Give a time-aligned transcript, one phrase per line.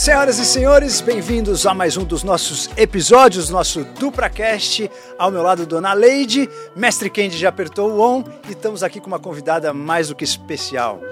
[0.00, 4.90] Senhoras e senhores, bem-vindos a mais um dos nossos episódios, nosso DupraCast.
[5.18, 9.08] Ao meu lado, Dona Leide, Mestre Kendi já apertou o on e estamos aqui com
[9.08, 11.02] uma convidada mais do que especial.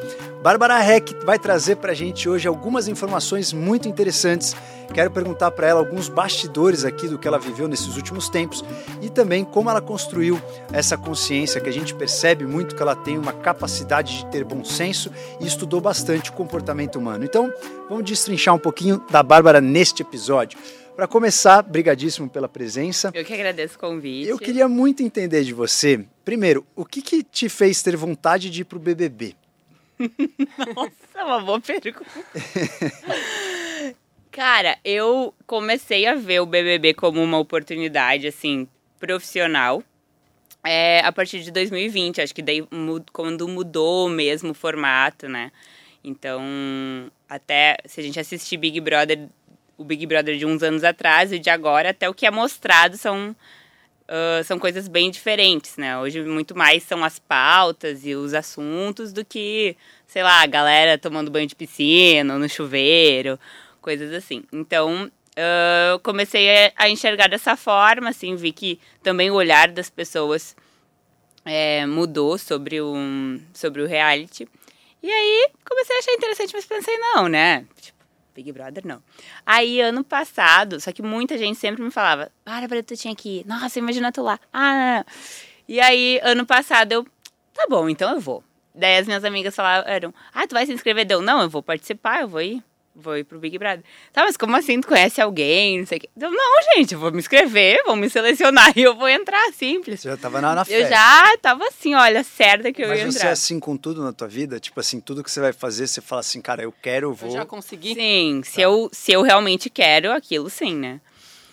[0.48, 4.56] Bárbara Heck vai trazer para a gente hoje algumas informações muito interessantes.
[4.94, 8.64] Quero perguntar para ela alguns bastidores aqui do que ela viveu nesses últimos tempos
[9.02, 10.40] e também como ela construiu
[10.72, 14.64] essa consciência que a gente percebe muito que ela tem uma capacidade de ter bom
[14.64, 17.26] senso e estudou bastante o comportamento humano.
[17.26, 17.52] Então,
[17.86, 20.58] vamos destrinchar um pouquinho da Bárbara neste episódio.
[20.96, 23.10] Para começar, brigadíssimo pela presença.
[23.12, 24.30] Eu que agradeço o convite.
[24.30, 28.62] Eu queria muito entender de você, primeiro, o que, que te fez ter vontade de
[28.62, 29.36] ir para o BBB?
[30.74, 32.04] Nossa, é uma boa pergunta.
[34.30, 38.68] Cara, eu comecei a ver o BBB como uma oportunidade, assim,
[39.00, 39.82] profissional.
[40.64, 42.66] É, a partir de 2020, acho que daí
[43.12, 45.50] quando mudou mesmo o formato, né?
[46.04, 46.40] Então,
[47.28, 49.28] até se a gente assistir Big Brother,
[49.76, 52.96] o Big Brother de uns anos atrás e de agora, até o que é mostrado
[52.96, 53.34] são
[54.08, 55.98] Uh, são coisas bem diferentes, né?
[55.98, 60.96] Hoje muito mais são as pautas e os assuntos do que, sei lá, a galera
[60.96, 63.38] tomando banho de piscina, no chuveiro,
[63.82, 64.44] coisas assim.
[64.50, 70.56] Então, uh, comecei a enxergar dessa forma, assim, vi que também o olhar das pessoas
[71.44, 72.94] é, mudou sobre o,
[73.52, 74.48] sobre o reality.
[75.02, 77.66] E aí, comecei a achar interessante, mas pensei, não, né?
[77.80, 77.97] Tipo,
[78.38, 79.02] Big Brother, não.
[79.44, 83.46] Aí, ano passado, só que muita gente sempre me falava, Bárbara, tu tinha que ir.
[83.46, 84.38] Nossa, imagina tu lá.
[84.52, 85.04] Ah, não, não.
[85.66, 87.04] E aí, ano passado, eu,
[87.52, 88.44] tá bom, então eu vou.
[88.72, 91.04] Daí as minhas amigas falaram, ah, tu vai se inscrever?
[91.04, 92.62] Deu, não, eu vou participar, eu vou ir
[92.98, 93.82] vou ir pro Big Brother.
[94.12, 94.80] Tá, mas como assim?
[94.80, 95.78] Tu conhece alguém?
[95.78, 96.10] Não sei o quê.
[96.20, 100.00] Eu, não, gente, eu vou me inscrever, vão me selecionar e eu vou entrar, simples.
[100.00, 100.82] Você já tava na, na fé.
[100.82, 103.12] Eu já tava assim, olha, certa que eu mas ia entrar.
[103.12, 104.58] Mas você é assim com tudo na tua vida?
[104.58, 107.30] Tipo assim, tudo que você vai fazer, você fala assim, cara, eu quero, eu vou...
[107.30, 107.94] Eu já consegui?
[107.94, 108.62] Sim, se, tá.
[108.62, 111.00] eu, se eu realmente quero aquilo, sim, né?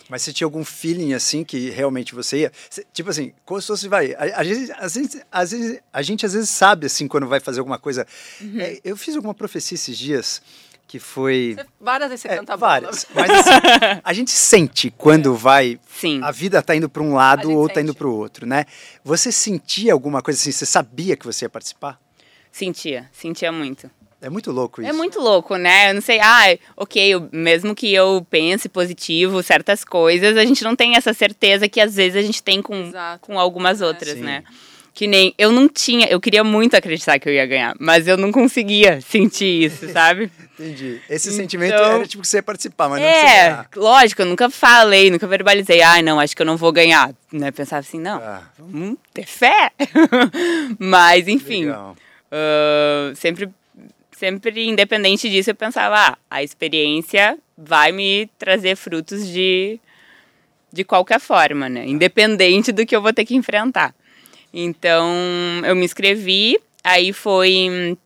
[0.07, 2.51] Mas você tinha algum feeling assim que realmente você ia?
[2.93, 4.13] Tipo assim, como se fosse vai.
[4.13, 7.39] A, a, gente, a, gente, às vezes, a gente às vezes sabe assim quando vai
[7.39, 8.05] fazer alguma coisa.
[8.39, 8.59] Uhum.
[8.59, 10.41] É, eu fiz alguma profecia esses dias
[10.87, 11.55] que foi.
[11.57, 13.05] Você, várias vezes você é, canta várias.
[13.13, 13.49] Mas assim,
[14.03, 15.37] a gente sente quando é.
[15.37, 15.79] vai.
[15.87, 16.21] Sim.
[16.23, 18.65] A vida tá indo para um lado ou tá indo para o outro, né?
[19.03, 20.51] Você sentia alguma coisa assim?
[20.51, 21.99] Você sabia que você ia participar?
[22.51, 23.89] Sentia, sentia muito.
[24.21, 24.89] É muito louco isso.
[24.89, 25.91] É muito louco, né?
[25.91, 30.63] Eu não sei, ah, ok, eu, mesmo que eu pense positivo certas coisas, a gente
[30.63, 32.91] não tem essa certeza que às vezes a gente tem com,
[33.21, 33.85] com algumas é.
[33.85, 34.43] outras, né?
[34.95, 38.15] Que nem eu não tinha, eu queria muito acreditar que eu ia ganhar, mas eu
[38.15, 40.31] não conseguia sentir isso, sabe?
[40.57, 41.01] Entendi.
[41.09, 43.69] Esse então, sentimento era tipo que você ia participar, mas não É, ganhar.
[43.75, 47.13] lógico, eu nunca falei, nunca verbalizei, ai, ah, não, acho que eu não vou ganhar.
[47.29, 47.51] Né?
[47.51, 48.41] Pensava assim, não, ah.
[48.57, 49.69] vamos ter fé.
[50.79, 53.49] mas, enfim, uh, sempre,
[54.17, 59.77] sempre independente disso, eu pensava, ah, a experiência vai me trazer frutos de,
[60.71, 61.85] de qualquer forma, né?
[61.85, 63.93] Independente do que eu vou ter que enfrentar.
[64.57, 65.11] Então,
[65.65, 67.97] eu me inscrevi, aí foi.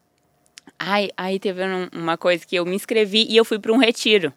[0.79, 1.61] Ai, aí teve
[1.93, 4.33] uma coisa que eu me inscrevi e eu fui para um retiro.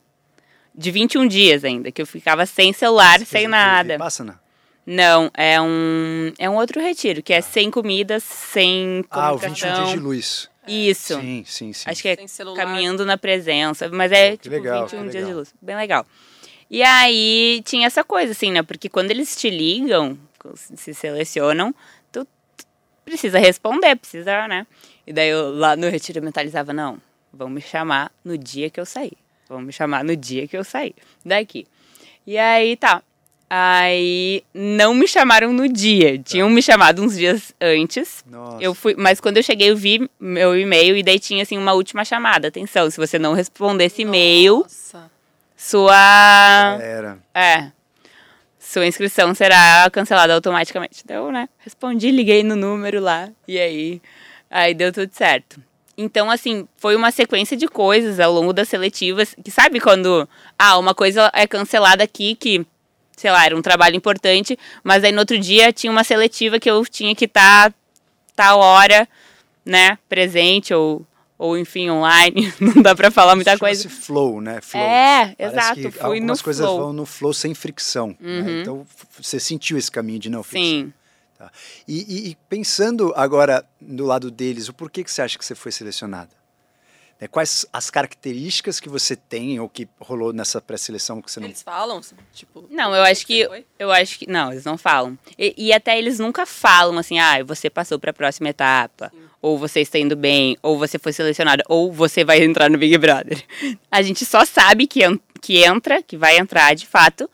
[0.75, 3.99] De 21 dias ainda, que eu ficava sem celular, Você sem nada.
[3.99, 4.41] Pássana?
[4.84, 7.43] Não, é um, é um outro retiro, que é ah.
[7.43, 9.05] sem comidas, sem.
[9.11, 10.50] Ah, o 21 dias de luz.
[10.69, 11.19] Isso.
[11.19, 11.91] Sim, sim, sim.
[11.91, 12.17] Acho que é
[12.55, 15.55] caminhando na presença, mas é que tipo legal, 21 dias de luz.
[15.62, 16.06] Bem legal.
[16.71, 18.62] E aí tinha essa coisa, assim, né?
[18.62, 20.19] Porque quando eles te ligam,
[20.55, 21.75] se selecionam,
[23.04, 24.66] precisa responder, precisa, né?
[25.06, 26.98] E daí eu lá no retiro mentalizava, não,
[27.32, 29.16] vão me chamar no dia que eu sair.
[29.48, 31.66] Vão me chamar no dia que eu sair daqui.
[32.26, 33.02] E aí tá.
[33.54, 36.18] Aí não me chamaram no dia.
[36.18, 38.24] Tinham me chamado uns dias antes.
[38.26, 38.62] Nossa.
[38.62, 41.74] Eu fui, mas quando eu cheguei eu vi meu e-mail e daí tinha assim uma
[41.74, 42.48] última chamada.
[42.48, 44.64] Atenção, se você não responder esse e-mail,
[45.54, 47.19] sua Já era.
[47.34, 47.81] É
[48.72, 51.03] sua inscrição será cancelada automaticamente.
[51.05, 54.00] Então, né, respondi, liguei no número lá e aí,
[54.50, 55.60] aí deu tudo certo.
[55.97, 60.27] Então, assim, foi uma sequência de coisas ao longo das seletivas, que sabe quando,
[60.59, 62.64] ah, uma coisa é cancelada aqui que,
[63.14, 66.70] sei lá, era um trabalho importante, mas aí no outro dia tinha uma seletiva que
[66.70, 67.76] eu tinha que estar tá,
[68.35, 69.06] tal hora,
[69.67, 71.06] né, presente ou
[71.43, 73.89] ou enfim, online, não dá para falar muita coisa.
[73.89, 74.61] flow, né?
[74.61, 74.81] Flow.
[74.81, 76.79] É, Parece exato, fui algumas no coisas flow.
[76.79, 78.17] vão no flow sem fricção.
[78.21, 78.39] Né?
[78.39, 78.43] Uhum.
[78.44, 78.61] Né?
[78.61, 78.87] Então,
[79.21, 80.71] você sentiu esse caminho de não fricção.
[80.71, 80.93] Sim.
[81.37, 81.50] Tá.
[81.89, 85.56] E, e, e, pensando agora do lado deles, o porquê que você acha que você
[85.56, 86.31] foi selecionada?
[87.22, 87.28] Né?
[87.28, 91.46] Quais as características que você tem ou que rolou nessa pré-seleção que você não...
[91.46, 92.00] Eles falam,
[92.34, 92.66] tipo...
[92.69, 93.48] Não, eu acho que...
[93.78, 94.28] Eu acho que...
[94.28, 95.16] Não, eles não falam.
[95.38, 99.08] E, e, até eles nunca falam assim, ah, você passou para a próxima etapa.
[99.14, 102.78] Sim ou você está indo bem, ou você foi selecionada, ou você vai entrar no
[102.78, 103.44] Big Brother.
[103.90, 105.00] A gente só sabe que,
[105.40, 107.28] que entra, que vai entrar de fato,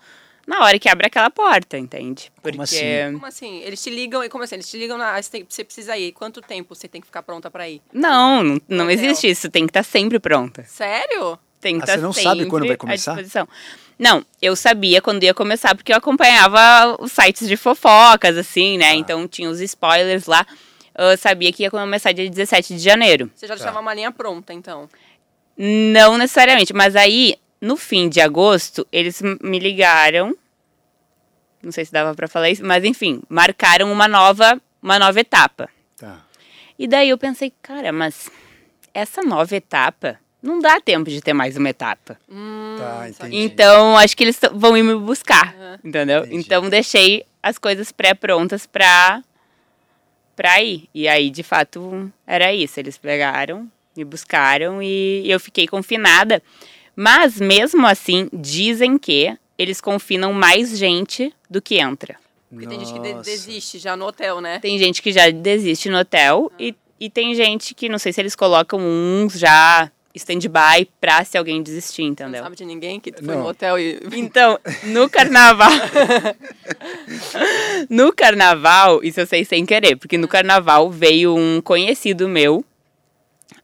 [0.49, 2.33] na hora que abre aquela porta, entende?
[2.43, 3.12] Porque Como assim?
[3.12, 3.59] Como assim?
[3.61, 4.55] Eles te ligam, e como assim?
[4.56, 5.21] Eles te ligam na.
[5.21, 6.12] Você, precisa ir.
[6.12, 7.83] Quanto tempo você tem que ficar pronta pra ir?
[7.93, 10.65] não, não, não existe isso, tem que estar sempre pronta.
[10.65, 11.39] Sério?
[11.61, 13.12] Tem que Ah, estar você não sabe quando vai à começar?
[13.12, 13.47] disposição.
[13.99, 18.91] Não, eu sabia quando ia começar, porque eu acompanhava os sites de fofocas, assim, né?
[18.91, 18.95] Tá.
[18.95, 20.47] Então tinha os spoilers lá.
[20.97, 23.31] Eu sabia que ia começar dia 17 de janeiro.
[23.35, 23.59] Você já Tá.
[23.59, 24.89] deixava uma linha pronta, então.
[25.56, 30.37] Não necessariamente, mas aí, no fim de agosto, eles me ligaram.
[31.63, 35.69] Não sei se dava pra falar isso, mas enfim, marcaram uma nova, uma nova etapa.
[35.97, 36.25] Tá.
[36.79, 38.31] E daí eu pensei, cara, mas
[38.95, 42.17] essa nova etapa não dá tempo de ter mais uma etapa.
[42.31, 43.37] Hum, Tá, entendi.
[43.37, 45.79] Então, acho que eles vão ir me buscar, Aham.
[45.83, 46.21] entendeu?
[46.21, 46.37] Entendi.
[46.37, 49.21] Então, deixei as coisas pré-prontas pra,
[50.37, 50.89] pra ir.
[50.95, 52.79] E aí, de fato, era isso.
[52.79, 56.41] Eles pegaram, me buscaram e eu fiquei confinada.
[57.00, 62.17] Mas, mesmo assim, dizem que eles confinam mais gente do que entra.
[62.50, 64.59] Porque tem gente que desiste já no hotel, né?
[64.59, 68.21] Tem gente que já desiste no hotel e, e tem gente que, não sei se
[68.21, 72.43] eles colocam uns já stand-by pra se alguém desistir, Você não entendeu?
[72.43, 73.43] sabe de ninguém que foi Não.
[73.43, 74.00] no hotel e.
[74.15, 75.71] Então, no carnaval.
[77.89, 82.65] no carnaval, isso eu sei sem querer, porque no carnaval veio um conhecido meu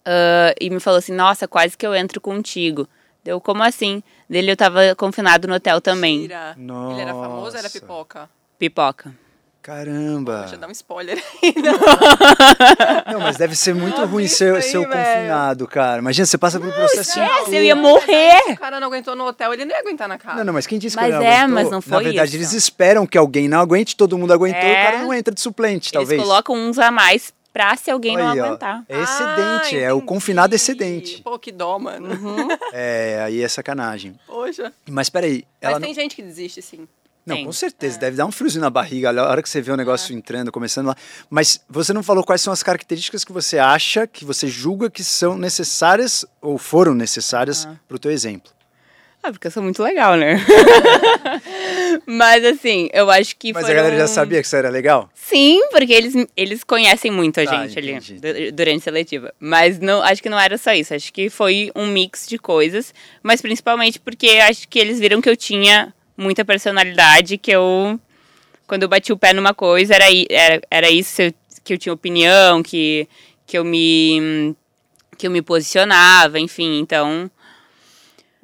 [0.04, 2.88] ah, e me falou assim: Nossa, quase que eu entro contigo.
[3.24, 4.02] Deu, como assim?
[4.28, 6.18] Dele eu tava confinado no hotel também.
[6.20, 6.54] Mentira.
[6.58, 7.80] Ele era famoso ou era Nossa.
[7.80, 8.30] pipoca?
[8.58, 9.14] Pipoca.
[9.62, 10.40] Caramba.
[10.40, 11.54] Deixa eu dar um spoiler aí.
[13.10, 16.00] Não, mas deve ser muito ruim ser, aí, ser o confinado, cara.
[16.00, 17.18] Imagina, você passa por um processo.
[17.18, 18.42] Esquece, eu ia morrer.
[18.52, 20.36] O cara não aguentou no hotel, ele não ia aguentar na casa.
[20.36, 21.54] Não, não, mas quem disse que Mas ele não é, aguentou?
[21.54, 22.36] mas não Na foi verdade, isso.
[22.36, 24.70] eles esperam que alguém não aguente, todo mundo aguentou, É.
[24.72, 26.12] o cara não entra de suplente, talvez.
[26.12, 28.44] Eles colocam uns a mais pra se alguém não Aí, ó.
[28.46, 28.84] aguentar.
[28.88, 31.22] É excedente, é o Ah, confinado excedente.
[31.22, 32.08] Pô, que dó, mano.
[32.74, 34.18] É, aí é sacanagem.
[34.26, 34.72] Poxa.
[34.90, 35.86] Mas peraí, ela Mas não...
[35.86, 36.88] tem gente que desiste, sim.
[37.24, 37.46] Não, Tem.
[37.46, 40.14] com certeza, deve dar um friozinho na barriga a hora que você vê o negócio
[40.14, 40.96] entrando, começando lá.
[41.30, 45.02] Mas você não falou quais são as características que você acha, que você julga que
[45.02, 48.52] são necessárias ou foram necessárias pro teu exemplo.
[49.26, 50.36] Ah, porque eu sou muito legal, né?
[52.06, 53.72] Mas assim, eu acho que Mas foram...
[53.72, 55.08] a galera já sabia que isso era legal?
[55.14, 59.32] Sim, porque eles, eles conhecem muito a Tá, gente entendi, ali du- durante a seletiva.
[59.40, 60.92] Mas não, acho que não era só isso.
[60.94, 62.92] Acho que foi um mix de coisas.
[63.22, 67.98] Mas principalmente porque acho que eles viram que eu tinha muita personalidade, que eu.
[68.66, 71.22] Quando eu bati o pé numa coisa, era, era, era isso
[71.64, 73.08] que eu tinha opinião, que,
[73.46, 74.54] que eu me.
[75.16, 76.78] que eu me posicionava, enfim.
[76.78, 77.30] Então.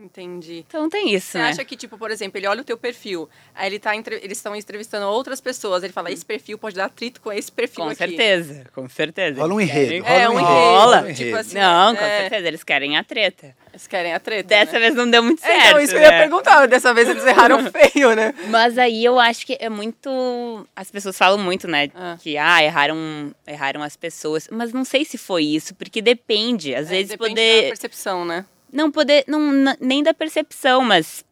[0.02, 0.64] Entendi.
[0.66, 1.48] Então tem isso, Você né?
[1.50, 4.38] acha que, tipo, por exemplo, ele olha o teu perfil, aí ele tá entre- eles
[4.38, 7.90] estão entrevistando outras pessoas, ele fala, esse perfil pode dar atrito com esse perfil Com
[7.90, 7.98] aqui.
[7.98, 9.38] certeza, com certeza.
[9.40, 10.46] Rola um enredo, É, um enredo.
[10.46, 12.20] rola um tipo assim, Não, com É.
[12.20, 13.54] certeza, eles querem a treta.
[13.72, 14.78] Eles querem a treta, Dessa né?
[14.80, 15.66] vez não deu muito É, certo.
[15.68, 16.18] então, isso que eu ia né?
[16.20, 16.66] perguntar.
[16.66, 18.34] Dessa vez eles erraram feio, né?
[18.48, 20.66] Mas aí eu acho que é muito.
[20.74, 21.90] As pessoas falam muito, né?
[21.94, 22.16] Ah.
[22.20, 24.48] Que ah, erraram, erraram as pessoas.
[24.50, 26.74] Mas não sei se foi isso, porque depende.
[26.74, 27.62] Às É, vezes depende poder.
[27.62, 28.44] da percepção, né?
[28.72, 29.24] Não poder.
[29.26, 29.40] Não,
[29.80, 31.24] nem da percepção, mas.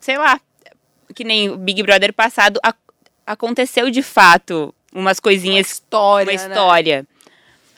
[0.00, 0.40] Sei lá.
[1.14, 2.78] Que nem o Big Brother passado ac-
[3.26, 5.68] aconteceu de fato umas Uma coisinhas.
[5.68, 6.48] história, Uma né?
[6.54, 7.06] história.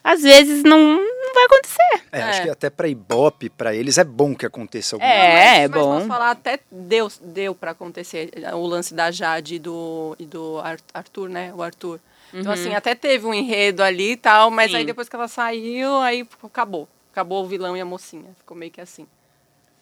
[0.02, 2.02] Às vezes não, não vai acontecer.
[2.12, 2.44] É, acho É.
[2.44, 5.32] que até pra Ibope, pra eles, é bom que aconteça alguma É, coisa.
[5.34, 5.94] mas, é mas bom.
[5.96, 10.58] posso falar, até deu, deu pra acontecer o lance da Jade e do, e do
[10.60, 11.52] Ar- Arthur, né?
[11.54, 11.98] O Arthur.
[12.32, 14.72] Então, assim, até teve um enredo ali e tal, mas Uhum.
[14.72, 14.76] Sim.
[14.80, 16.88] aí depois que ela saiu, aí acabou.
[17.14, 18.34] Acabou o vilão e a mocinha.
[18.38, 19.06] Ficou meio que assim.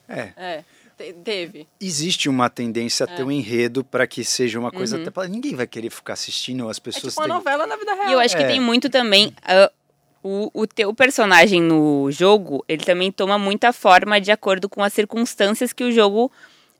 [0.06, 0.32] É.
[0.36, 0.64] É,
[0.98, 1.66] te- teve.
[1.80, 3.16] Existe uma tendência a É.
[3.16, 5.02] ter um enredo pra que seja uma coisa Uhum.
[5.02, 5.26] até pra...
[5.26, 7.34] Ninguém vai querer ficar assistindo, as É pessoas tipo uma têm...
[7.34, 8.10] novela na vida real.
[8.10, 8.46] E eu acho que É.
[8.48, 9.34] tem muito também.
[9.42, 9.72] ah,
[10.22, 14.92] o, o teu personagem no jogo, ele também toma muita forma de acordo com as
[14.92, 16.30] circunstâncias que o jogo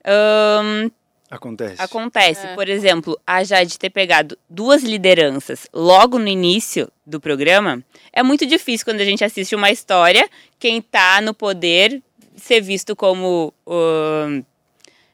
[0.05, 0.91] ahn,
[1.33, 1.81] Acontece.
[1.81, 2.47] acontece.
[2.47, 2.55] É.
[2.55, 8.45] Por exemplo, a Jade ter pegado duas lideranças logo no início do programa é muito
[8.45, 12.03] difícil quando a gente assiste uma história, quem tá no poder
[12.37, 14.43] ser visto como o,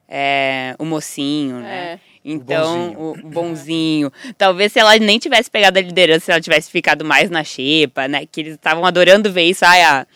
[0.09, 1.93] é, o mocinho, né?
[1.93, 2.01] É.
[2.25, 4.13] Então, o bonzinho.
[4.37, 8.09] Talvez se ela nem tivesse pegado a liderança, se ela tivesse ficado mais na xepa,
[8.09, 8.27] né?
[8.27, 9.65] Que eles estavam adorando ver isso.
[9.65, 10.07] Ai, a,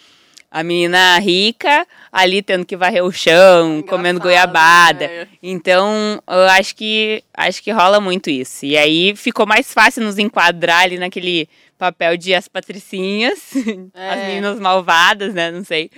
[0.54, 5.08] a menina rica ali tendo que varrer o chão, Engraçado, comendo goiabada.
[5.08, 5.28] né?
[5.42, 8.66] Então, eu acho que acho que rola muito isso.
[8.66, 13.38] E aí ficou mais fácil nos enquadrar ali naquele papel de as patricinhas,
[13.94, 14.10] É.
[14.10, 15.50] as meninas malvadas, né?
[15.50, 15.90] Não sei.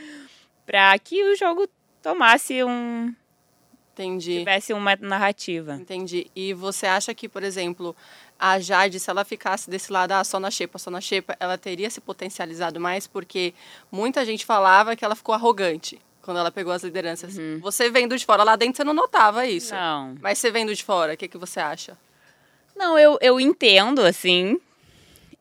[0.65, 1.69] Pra que o jogo
[2.01, 3.13] tomasse um,
[3.93, 4.39] Entendi.
[4.39, 5.75] tivesse uma narrativa.
[5.75, 6.27] Entendi.
[6.35, 7.95] E você acha que, por exemplo,
[8.53, 11.57] a Jade, se ela ficasse desse lado, ah, só na xepa, só na xepa, ela
[11.57, 13.07] teria se potencializado mais?
[13.07, 13.55] Porque
[13.91, 17.37] muita gente falava que ela ficou arrogante quando ela pegou as lideranças.
[17.61, 19.75] Você vendo de fora, lá dentro você não notava isso.
[19.75, 20.15] Não.
[20.21, 21.97] Mas você vendo de fora, o que, que você acha?
[22.77, 24.61] Não, eu, eu entendo, assim.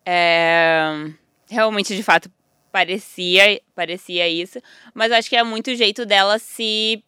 [0.05, 1.09] É,
[1.49, 2.29] realmente, de fato,
[2.71, 4.59] parecia, parecia isso.
[4.93, 7.03] Mas acho que é muito o jeito dela se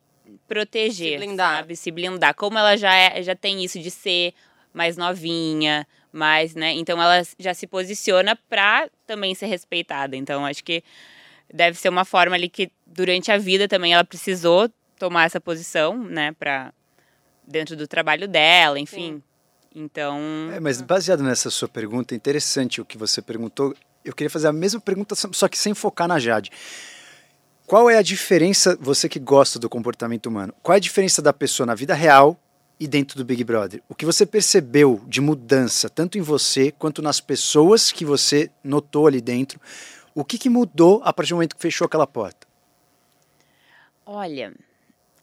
[0.48, 1.58] proteger, Se blindar.
[1.58, 1.75] sabe?
[1.75, 2.34] Se blindar.
[2.36, 4.34] Como ela já, é, já tem isso de ser
[4.75, 6.74] mais novinha, mais, né?
[6.74, 10.17] Então ela já se posiciona pra também ser respeitada.
[10.17, 10.84] Então acho que
[11.51, 15.98] deve ser uma forma ali que durante a vida também ela precisou tomar essa posição,
[15.98, 16.34] né?
[16.34, 16.74] Pra,
[17.48, 19.24] dentro do trabalho dela, enfim.
[19.74, 20.20] Então...
[20.53, 23.74] É, mas baseado nessa sua pergunta, interessante o que você perguntou.
[24.03, 26.51] Eu queria fazer a mesma pergunta, só que sem focar na Jade.
[27.65, 31.34] Qual é a diferença, você que gosta do comportamento humano, qual é a diferença da
[31.34, 32.39] pessoa na vida real
[32.79, 33.82] e dentro do Big Brother?
[33.88, 39.08] O que você percebeu de mudança, tanto em você quanto nas pessoas que você notou
[39.08, 39.60] ali dentro?
[40.13, 42.46] O que, que mudou a partir do momento que fechou aquela porta?
[44.05, 44.53] Olha,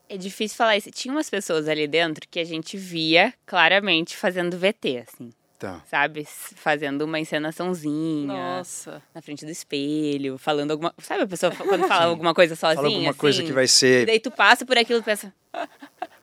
[0.09, 0.91] é difícil falar isso.
[0.91, 5.31] Tinha umas pessoas ali dentro que a gente via claramente fazendo VT, assim.
[5.59, 5.81] Tá.
[5.89, 6.27] Sabe?
[6.57, 8.27] Fazendo uma encenaçãozinha.
[8.57, 9.01] Nossa.
[9.15, 10.93] Na frente do espelho, falando alguma.
[10.99, 12.83] Sabe a pessoa quando fala alguma coisa sozinha?
[12.83, 13.47] Fala alguma coisa assim?
[13.47, 14.07] que vai E ser.
[14.07, 15.33] daí tu passa por aquilo e pensa.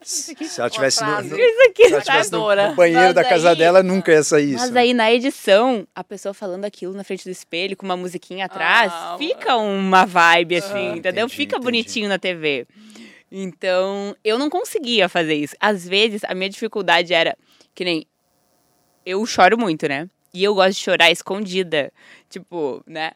[0.02, 2.06] Se ela tivesse no, no- Isso aqui, se ela sabe?
[2.06, 4.60] tivesse no, banheiro Mas da casa aí- dela, nunca ia sair isso.
[4.60, 8.46] Mas aí na edição, a pessoa falando aquilo na frente do espelho, com uma musiquinha
[8.46, 11.26] atrás, Ah, fica uma vibe assim, entendeu?
[11.26, 11.64] Entendi, fica entendi.
[11.64, 12.66] bonitinho na TV.
[13.32, 15.56] Então, eu não conseguia fazer isso.
[15.60, 17.38] Às vezes, a minha dificuldade era
[17.76, 18.06] que nem
[19.06, 20.10] eu choro muito, né?
[20.34, 21.92] E eu gosto de chorar escondida,
[22.30, 23.12] tipo, né?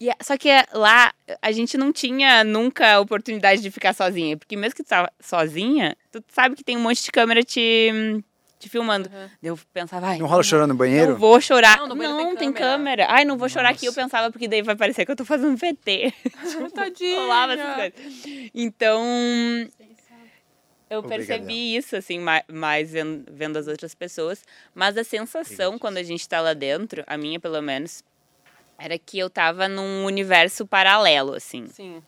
[0.00, 3.94] E, é- só que é, lá a gente não tinha nunca a oportunidade de ficar
[3.94, 7.42] sozinha, porque mesmo que tu tá sozinha, tu sabe que tem um monte de câmera
[7.42, 7.90] te,
[8.58, 9.08] te filmando.
[9.42, 10.18] Eu pensava, vai.
[10.18, 11.12] Não rola chorando no banheiro?
[11.12, 11.78] Não vou chorar.
[11.78, 12.72] Não, Não, tem tem, câmera.
[12.72, 13.06] câmera.
[13.08, 13.86] Ai, não vou chorar aqui.
[13.86, 14.00] Eu Nossa.
[14.02, 16.12] pensava, porque daí vai parecer que eu tô fazendo VT.
[16.74, 17.20] Tadinha.
[17.20, 18.50] Rolava essas coisas.
[18.52, 19.02] Então,
[20.90, 24.44] eu percebi isso, assim, ma- mais vendo, vendo as outras pessoas.
[24.74, 28.02] Mas a sensação, quando a gente tá lá dentro, a minha pelo menos,
[28.78, 32.02] era que eu tava num universo paralelo, assim Sim.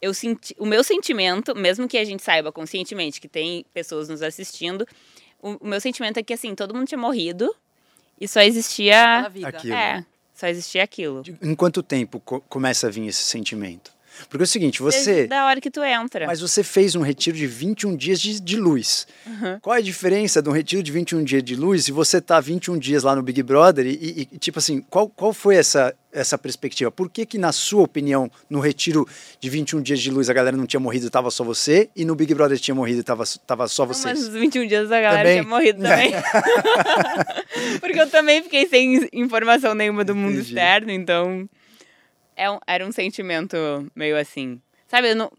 [0.00, 4.22] eu senti, o meu sentimento, mesmo que a gente saiba conscientemente que tem pessoas nos
[4.22, 4.86] assistindo,
[5.40, 7.54] o, o meu sentimento é que assim, todo mundo tinha morrido
[8.20, 9.48] e só existia vida.
[9.48, 9.74] Aquilo.
[9.74, 10.04] é,
[10.34, 11.22] só existia aquilo.
[11.42, 13.92] Em quanto tempo co- começa a vir esse sentimento?
[14.28, 15.26] Porque é o seguinte, Desde você.
[15.26, 16.26] da hora que tu entra.
[16.26, 19.06] Mas você fez um retiro de 21 dias de, de luz.
[19.60, 22.40] Qual é a diferença de um retiro de 21 dias de luz e você tá
[22.40, 23.86] 21 dias lá no Big Brother?
[23.86, 26.90] E, e- tipo assim, qual, qual foi essa, essa perspectiva?
[26.90, 29.06] Por que, que, na sua opinião, no retiro
[29.40, 31.88] de 21 dias de luz a galera não tinha morrido e tava só você?
[31.96, 34.18] E no Big Brother tinha morrido e tava, tava só Não, vocês?
[34.18, 35.40] mas os 21 dias a galera Também?
[35.40, 36.12] tinha morrido também.
[37.80, 40.48] Porque eu também fiquei sem informação nenhuma do mundo Entendi.
[40.48, 41.48] externo, então
[42.36, 43.56] é um- era um sentimento
[43.94, 44.60] meio assim.
[44.88, 45.30] Sabe, eu não,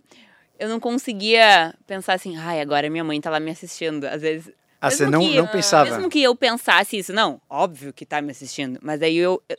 [0.60, 4.06] eu não conseguia pensar assim, ai, agora minha mãe tá lá me assistindo.
[4.06, 4.52] Às vezes.
[4.82, 5.90] Ah, você não, que- não pensava?
[5.90, 9.42] Mesmo que eu pensasse isso, não, óbvio que tá me assistindo, mas aí eu.
[9.48, 9.58] eu-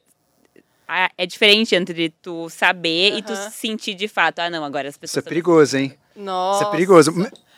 [1.16, 5.00] é diferente entre tu saber e tu sentir de fato, ah, não, agora as Isso
[5.00, 5.18] pessoas.
[5.18, 5.96] é tão- perigoso, hein?
[6.14, 6.60] Nossa.
[6.60, 7.12] Isso é perigoso.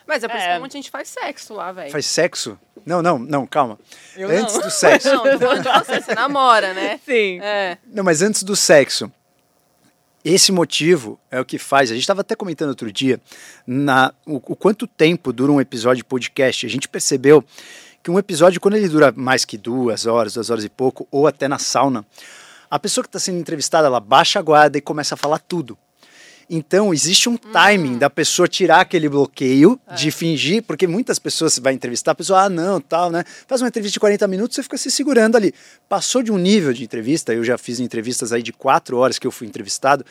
[0.07, 0.51] Mas é por isso É.
[0.53, 1.91] que um monte de gente faz sexo lá, velho.
[1.91, 2.57] Faz sexo?
[2.85, 3.77] Não, não, não, calma.
[4.15, 4.61] Eu antes não.
[4.61, 5.09] do sexo.
[5.13, 6.97] Não, tô falando de você, você namora, né?
[7.05, 7.39] Sim.
[7.41, 7.77] É.
[7.85, 9.11] Não, mas antes do sexo.
[10.29, 11.89] Esse motivo é o que faz.
[11.89, 13.17] A gente estava até comentando outro dia
[13.65, 16.65] na, o, o quanto tempo dura um episódio de podcast.
[16.65, 17.41] A gente percebeu
[18.03, 21.27] que um episódio, quando ele dura mais que duas horas, duas horas e pouco, ou
[21.27, 22.05] até na sauna,
[22.69, 25.77] a pessoa que está sendo entrevistada, ela baixa a guarda e começa a falar tudo.
[26.49, 31.61] Então, existe um timing da pessoa tirar aquele bloqueio de fingir, porque muitas pessoas você
[31.61, 33.23] vai entrevistar, a pessoa, ah, não, tal, né?
[33.45, 35.53] Faz uma entrevista de 40 minutos, você fica se segurando ali.
[35.89, 39.27] Passou de um nível de entrevista, eu já fiz entrevistas aí de quatro horas que
[39.27, 40.05] eu fui entrevistado,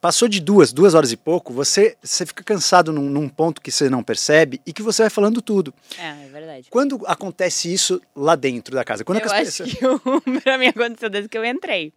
[0.00, 3.72] passou de duas, duas horas e pouco, você, você fica cansado num, num ponto que
[3.72, 5.72] você não percebe e que você vai falando tudo.
[5.98, 6.66] É, é verdade.
[6.70, 9.02] Quando acontece isso lá dentro da casa?
[9.02, 9.72] Quando é que eu acho pessoas...
[9.72, 11.92] que o, pra mim aconteceu desde que eu entrei.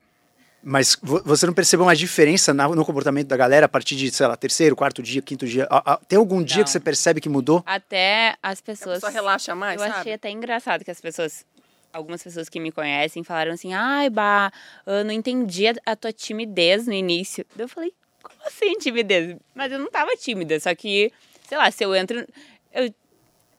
[0.64, 4.12] Mas vo- você não percebeu uma diferença na- no comportamento da galera a partir de,
[4.12, 5.68] sei lá, terceiro, quarto dia, quinto dia?
[6.08, 6.64] Tem algum dia Não.
[6.66, 7.64] que você percebe que mudou?
[7.66, 8.96] Até as A pessoas.
[8.96, 10.00] pessoa relaxa mais, eu sabe?
[10.00, 11.46] achei até engraçado que as pessoas.
[11.94, 14.52] Algumas pessoas que me conhecem falaram assim: ai, Bah,
[14.86, 17.46] eu não entendi a, tua timidez no início.
[17.58, 19.38] Eu falei: como assim timidez?
[19.56, 21.12] Mas eu não tava tímida, só que,
[21.48, 22.28] sei lá, se eu entro.
[22.74, 22.94] Eu,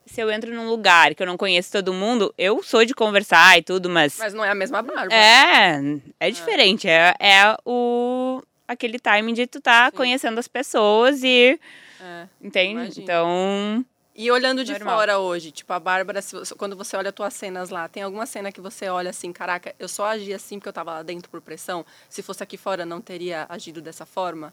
[0.09, 3.59] se eu entro num lugar que eu não conheço todo mundo, eu sou de conversar
[3.59, 4.19] e tudo, mas.
[4.19, 5.15] Mas não é a mesma barba.
[5.15, 5.81] É,
[6.19, 6.88] é diferente.
[6.88, 11.59] É, é o aquele timing de tu tá conhecendo as pessoas e.
[12.00, 12.27] É.
[12.41, 12.73] Entende?
[12.73, 13.05] Imagino.
[13.05, 13.85] Então.
[14.21, 14.97] E olhando de Normal.
[14.97, 16.19] fora hoje, tipo, a Bárbara,
[16.57, 19.73] quando você olha as tuas cenas lá, tem alguma cena que você olha assim, caraca,
[19.79, 21.87] eu só agi assim porque eu tava lá dentro por pressão?
[22.09, 24.53] Se fosse aqui fora, não teria agido dessa forma?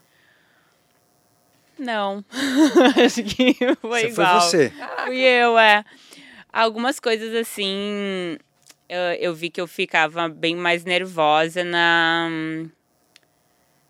[1.78, 2.24] Não.
[3.04, 4.40] Acho que foi Você foi igual.
[4.40, 4.72] você.
[5.04, 5.84] Fui eu, é.
[6.52, 8.38] Algumas coisas assim,
[8.88, 12.28] eu, eu vi que eu ficava bem mais nervosa na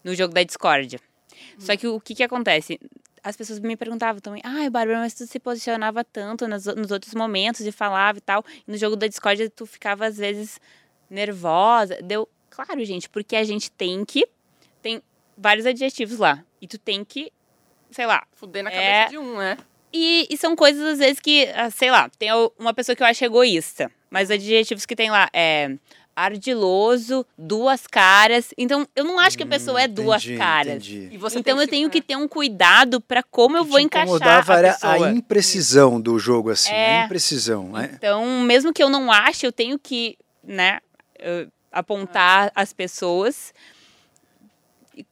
[0.02, 1.00] no jogo da discórdia.
[1.58, 2.78] Só que o que que acontece?
[3.22, 7.12] As pessoas me perguntavam também, ai, Bárbara, mas tu se posicionava tanto nos, nos outros
[7.14, 8.44] momentos e falava e tal.
[8.66, 10.60] E no jogo da discórdia tu ficava, às vezes,
[11.10, 11.98] nervosa.
[12.02, 14.28] Deu, claro, gente, porque a gente tem que.
[14.80, 15.02] Tem
[15.36, 16.44] vários adjetivos lá.
[16.60, 17.32] E tu tem que,
[17.90, 18.74] sei lá, Fuder na É.
[19.04, 19.56] cabeça de um, né?
[19.92, 22.28] e, e são coisas, às vezes, que, ah, sei lá, tem
[22.58, 25.70] uma pessoa que eu acho egoísta, mas adjetivos que tem lá é
[26.14, 28.52] ardiloso, duas caras.
[28.56, 30.74] Então, eu não acho que a pessoa é duas Entendi, caras.
[30.74, 31.08] entendi.
[31.12, 33.78] E você Então, eu tenho que se- ter um cuidado pra como eu que vou
[33.80, 35.08] te encaixar a era pessoa.
[35.08, 36.70] a imprecisão do jogo, assim.
[36.72, 37.02] É.
[37.02, 37.90] A imprecisão, né?
[37.94, 40.80] Então, mesmo que eu não ache, eu tenho que, né,
[41.70, 43.52] apontar as pessoas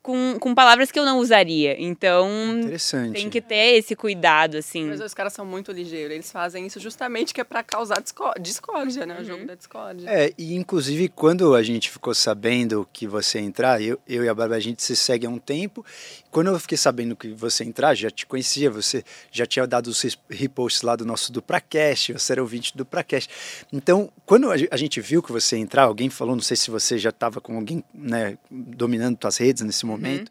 [0.03, 1.77] com, com palavras que eu não usaria.
[1.83, 3.13] Então, Interessante.
[3.15, 4.87] tem que ter esse cuidado, assim.
[4.87, 6.13] Mas os caras são muito ligeiros.
[6.15, 9.15] Eles fazem isso justamente que é pra causar discó- discórdia, né?
[9.15, 9.25] O Uhum.
[9.25, 10.09] jogo da discórdia.
[10.09, 14.29] É, e inclusive quando a gente ficou sabendo que você ia entrar, eu, eu e
[14.29, 15.85] a Bárbara, a gente se segue há um tempo.
[16.31, 19.87] Quando eu fiquei sabendo que você ia entrar, já te conhecia, você já tinha dado
[19.89, 23.31] os reposts lá do nosso Dupracast, você era ouvinte do Dupracast.
[23.73, 26.57] Então, quando a ge- a gente viu que você ia entrar, alguém falou, não sei
[26.57, 30.31] se você já estava com alguém né, dominando suas redes nesse momento,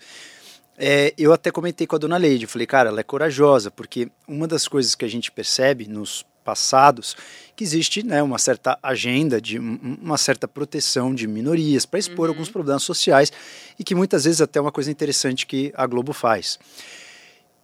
[0.78, 4.48] é, eu até comentei com a dona Leide, falei, cara, ela é corajosa, porque uma
[4.48, 7.16] das coisas que a gente percebe nos passados,
[7.56, 12.28] que existe né, uma certa agenda de um- uma certa proteção de minorias para expor
[12.28, 13.32] alguns problemas sociais
[13.80, 16.60] e que muitas vezes até é uma coisa interessante que a Globo faz.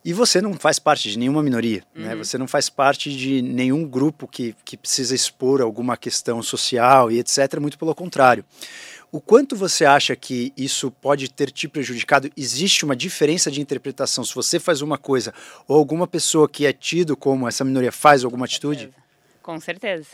[0.05, 2.15] E você não faz parte de nenhuma minoria, né?
[2.15, 7.19] Você não faz parte de nenhum grupo que, que precisa expor alguma questão social e
[7.19, 7.59] etc.
[7.59, 8.45] Muito pelo contrário.
[9.11, 12.29] O quanto você acha que isso pode ter te prejudicado?
[12.37, 15.33] Existe uma diferença de interpretação se você faz uma coisa
[15.67, 18.91] ou alguma pessoa que é tido como essa minoria faz alguma atitude?
[19.41, 20.09] Com certeza.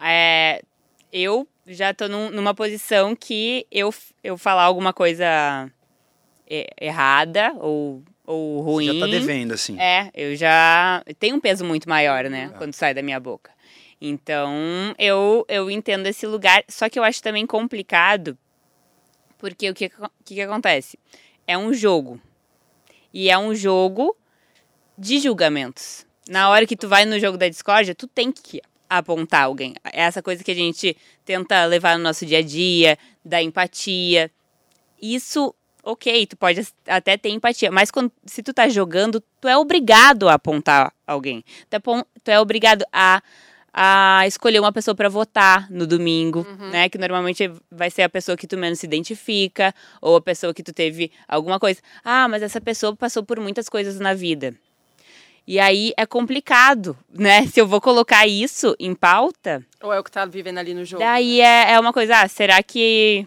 [0.00, 0.62] É,
[1.12, 5.68] eu já tô num- numa posição que eu, eu falar alguma coisa
[6.48, 8.86] e- errada ou, ou Você ruim.
[8.86, 9.76] já está devendo, assim.
[9.78, 11.02] É, eu já.
[11.18, 12.52] Tem um peso muito maior, né?
[12.58, 13.50] Quando sai da minha boca.
[14.00, 16.64] Então, eu, eu entendo esse lugar.
[16.68, 18.36] Só que eu acho também complicado,
[19.38, 19.88] porque o que,
[20.24, 20.98] que, que acontece?
[21.46, 22.20] É um jogo.
[23.12, 24.16] E é um jogo
[24.96, 26.06] de julgamentos.
[26.28, 29.74] Na hora que tu vai no jogo da discórdia, tu tem que apontar alguém.
[29.84, 34.30] É essa coisa que a gente tenta levar no nosso dia a dia, da empatia.
[35.00, 39.56] Isso, ok, tu pode até ter empatia, mas quando, se tu tá jogando, tu é
[39.56, 41.44] obrigado a apontar alguém.
[41.68, 43.22] Tu é, tu é obrigado a,
[43.72, 46.88] a escolher uma pessoa para votar no domingo, né?
[46.88, 50.62] Que normalmente vai ser a pessoa que tu menos se identifica, ou a pessoa que
[50.62, 51.80] tu teve alguma coisa.
[52.04, 54.54] Ah, mas essa pessoa passou por muitas coisas na vida.
[55.46, 57.46] E aí é complicado, né?
[57.46, 60.84] Se eu vou colocar isso em pauta, Ou é o que tá vivendo ali no
[60.84, 61.02] jogo?
[61.02, 63.26] daí é, é uma coisa, ah, será que.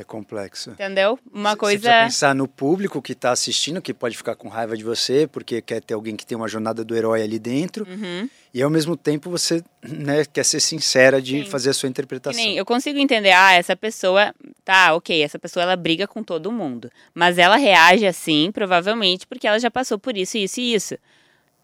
[0.00, 0.70] É complexo.
[0.70, 1.18] Entendeu?
[1.30, 1.78] Uma Você coisa.
[1.78, 5.60] precisa pensar no público que está assistindo, que pode ficar com raiva de você, porque
[5.60, 7.86] quer ter alguém que tem uma jornada do herói ali dentro.
[7.86, 8.26] Uhum.
[8.54, 11.50] E ao mesmo tempo você né, quer ser sincera de Sim.
[11.50, 12.42] fazer a sua interpretação.
[12.42, 14.34] eu consigo entender, ah, essa pessoa,
[14.64, 19.46] tá, ok, essa pessoa ela briga com todo mundo, mas ela reage assim, provavelmente, porque
[19.46, 20.96] ela já passou por isso, isso e isso.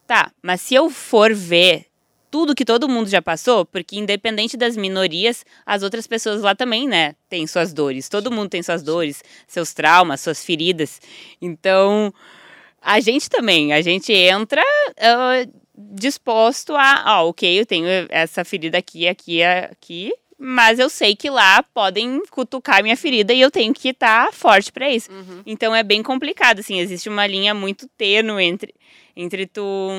[0.05, 1.86] Tá, mas se eu for ver
[2.37, 6.87] tudo que todo mundo já passou, porque independente das minorias, as outras pessoas lá também,
[6.87, 8.07] né, têm suas dores.
[8.07, 11.01] Todo mundo tem suas dores, seus traumas, suas feridas.
[11.41, 12.13] Então,
[12.79, 14.61] a gente também, a gente entra
[14.99, 21.15] ah, disposto a, ah, ok, eu tenho essa ferida aqui, aqui, aqui, mas eu sei
[21.15, 25.11] que lá podem cutucar minha ferida e eu tenho que estar forte para isso.
[25.11, 25.41] Uhum.
[25.43, 28.75] Então é bem complicado, assim, existe uma linha muito tênue entre,
[29.19, 29.89] entre tu,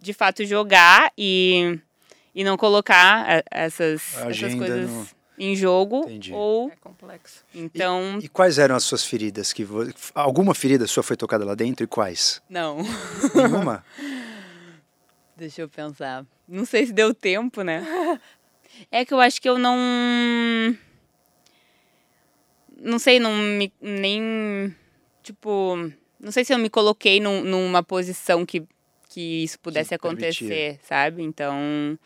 [0.00, 1.78] de fato, jogar e,
[2.34, 5.06] e não colocar a- essas, essas coisas no-
[5.38, 6.00] em jogo.
[6.04, 6.32] Entendi.
[6.32, 7.44] Ou, É complexo.
[7.54, 9.52] então, E quais eram as suas feridas?
[9.52, 9.86] Que vo...
[10.14, 12.40] Alguma ferida sua foi tocada lá dentro e quais?
[12.48, 12.78] não.
[13.34, 13.84] Nenhuma?
[15.36, 16.24] Deixa eu pensar.
[16.48, 17.84] Não sei se deu tempo, né?
[18.90, 19.76] É que eu acho que eu não.
[22.80, 23.70] Não sei, não me.
[23.80, 24.74] Nem.
[25.22, 25.92] Tipo.
[26.22, 28.62] Não sei se eu me coloquei num- numa posição que,
[29.08, 30.80] que isso pudesse Que acontecer, permitia.
[30.88, 31.22] sabe?
[31.22, 31.98] Então.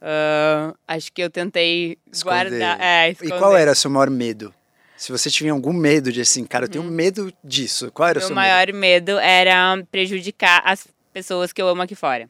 [0.00, 2.50] ah, acho que eu tentei Esconder.
[2.50, 2.80] guardar.
[2.80, 3.38] É, E esconder.
[3.38, 4.54] qual era o seu maior medo?
[4.96, 7.90] Se você tinha algum medo de assim, cara, eu tenho medo disso.
[7.92, 11.94] Qual era o Meu seu maior medo era prejudicar as pessoas que eu amo aqui
[11.94, 12.28] fora.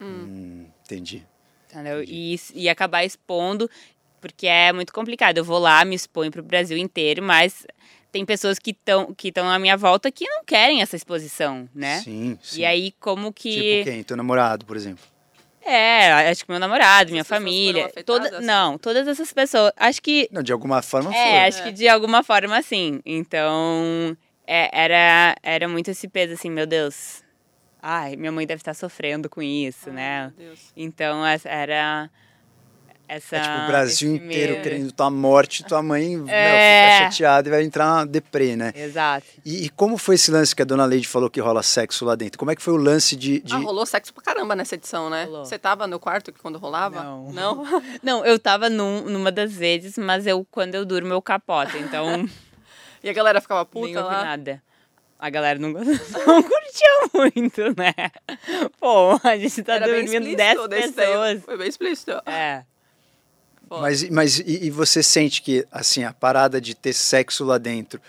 [0.00, 1.24] Hum, entendi.
[1.70, 2.02] Entendeu?
[2.02, 3.70] E, e acabar expondo,
[4.20, 5.38] porque é muito complicado.
[5.38, 7.64] Eu vou lá, me exponho pro Brasil inteiro, mas
[8.10, 12.00] tem pessoas que estão que estão à minha volta que não querem essa exposição, né?
[12.00, 12.60] Sim, sim.
[12.60, 13.50] E aí, como que.
[13.52, 14.02] Tipo quem?
[14.02, 15.04] Teu namorado, por exemplo.
[15.62, 17.90] É, acho que meu namorado, minha família.
[18.04, 19.72] Toda, não, todas essas pessoas.
[19.76, 20.28] Acho que.
[20.32, 21.20] Não, de alguma forma foi.
[21.20, 23.00] É, acho que de alguma forma sim.
[23.04, 27.22] Então, é, era, era muito esse peso assim, meu Deus.
[27.82, 30.32] Ai, minha mãe deve estar sofrendo com isso, Ai, né?
[30.36, 30.72] meu Deus.
[30.76, 32.10] Então, essa era.
[33.12, 34.62] Essa, É tipo o Brasil inteiro medo.
[34.62, 36.98] querendo tua morte, tua mãe meu, É.
[36.98, 38.72] fica chateada e vai entrar na deprê, né?
[38.76, 39.26] Exato.
[39.44, 42.14] E, e como foi esse lance que a dona Leide falou que rola sexo lá
[42.14, 42.38] dentro?
[42.38, 43.40] Como é que foi o lance de.
[43.40, 45.24] de- Ah, rolou sexo pra caramba nessa edição, né?
[45.24, 45.44] Rolou.
[45.44, 47.02] Você tava no quarto quando rolava?
[47.02, 47.32] Não.
[47.32, 47.64] Não?
[48.00, 51.76] Não, eu tava num- numa das vezes, mas eu, quando eu durmo, eu capoto.
[51.78, 52.28] Então,
[53.02, 54.24] E a galera ficava nem puta ouvi lá.
[54.24, 54.62] nada.
[55.18, 57.92] A galera não, não curtia muito, né?
[58.78, 61.06] Pô, a gente tá Era dormindo explícito 10 desse daí.
[61.06, 61.42] pessoas.
[61.44, 62.12] Foi bem explícito.
[62.24, 62.62] É.
[63.70, 63.80] Pô.
[63.80, 68.00] Mas, mas e, e você sente que, assim, a parada de ter sexo lá dentro,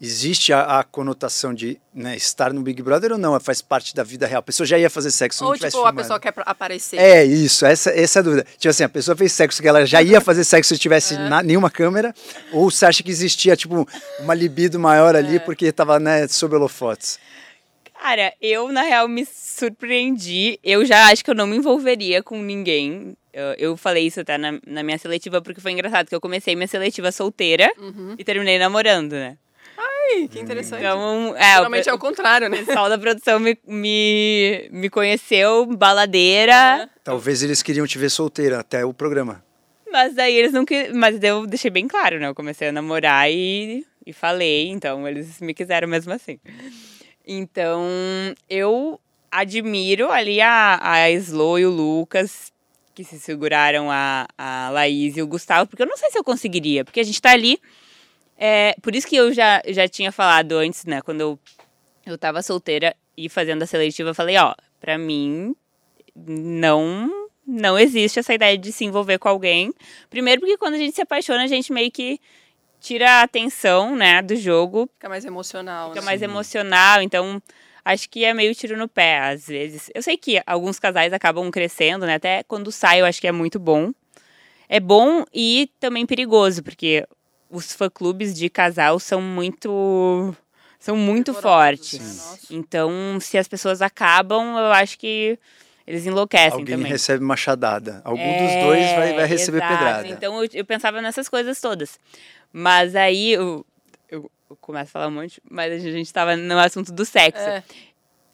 [0.00, 3.38] existe a, a conotação de né, estar no Big Brother ou não?
[3.38, 4.40] Faz parte da vida real?
[4.40, 6.96] A pessoa já ia fazer sexo se Ou não tivesse tipo, a pessoa quer aparecer.
[6.98, 8.44] É, isso, essa, essa é a dúvida.
[8.58, 11.28] Tipo assim, a pessoa fez sexo que ela já ia fazer sexo se tivesse É.
[11.28, 12.12] na- nenhuma câmera,
[12.52, 15.18] ou você acha que existia, tipo, uma libido maior É.
[15.18, 17.20] ali porque tava, né, sob holofotes?
[18.02, 20.58] Cara, eu, na real, me surpreendi.
[20.62, 23.16] Eu já acho que eu não me envolveria com ninguém.
[23.34, 26.54] Eu, eu falei isso até na, na minha seletiva, porque foi engraçado que eu comecei
[26.54, 28.14] minha seletiva solteira Uhum.
[28.16, 29.36] e terminei namorando, né?
[29.76, 30.80] Ai, que interessante.
[30.80, 32.60] Então, é, o, Geralmente é o contrário, né?
[32.62, 38.60] o pessoal da produção me, me, me conheceu, baladeira, Talvez eles queriam te ver solteira
[38.60, 39.44] até o programa.
[39.90, 42.28] mas daí eles não que Mas eu deixei bem claro, né?
[42.28, 46.38] Eu comecei a namorar e, e falei, então eles me quiseram mesmo assim.
[47.26, 47.82] Então,
[48.48, 52.52] eu admiro ali a, a Slo e o Lucas,
[52.94, 56.24] que se seguraram a, a Laís e o Gustavo, porque eu não sei se eu
[56.24, 57.58] conseguiria, porque a gente tá ali.
[58.38, 61.00] É, por isso que eu já, já tinha falado antes, né?
[61.02, 61.38] Quando eu,
[62.06, 65.54] eu tava solteira e fazendo a seletiva, eu falei, ó, pra mim
[66.14, 67.10] não
[67.46, 69.72] não existe essa ideia de se envolver com alguém.
[70.08, 72.18] Primeiro porque quando a gente se apaixona, a gente meio que
[72.80, 75.88] tira a atenção, né, do jogo, Fica mais emocional.
[75.88, 76.04] fica né?
[76.06, 77.42] mais emocional, então
[77.84, 79.90] acho que é meio tiro no pé às vezes.
[79.94, 82.14] Eu sei que alguns casais acabam crescendo, né?
[82.14, 83.92] Até quando sai eu acho que é muito bom.
[84.68, 87.06] É bom e também perigoso, porque
[87.50, 90.34] os fã-clubes de casal são muito
[90.78, 92.00] são muito Fervorosos, fortes.
[92.00, 92.06] né?
[92.06, 92.46] Nossa.
[92.50, 95.38] Então, se as pessoas acabam, eu acho que
[95.86, 96.90] eles enlouquecem Alguém também.
[96.92, 98.00] recebe machadada.
[98.04, 99.72] Algum É, dos dois vai, vai receber exato.
[99.74, 100.08] pedrada.
[100.08, 101.98] Então eu, eu pensava nessas coisas todas.
[102.52, 103.64] Mas aí eu
[104.60, 107.42] começo a falar um monte, mas a gente tava no assunto do sexo.
[107.42, 107.62] É.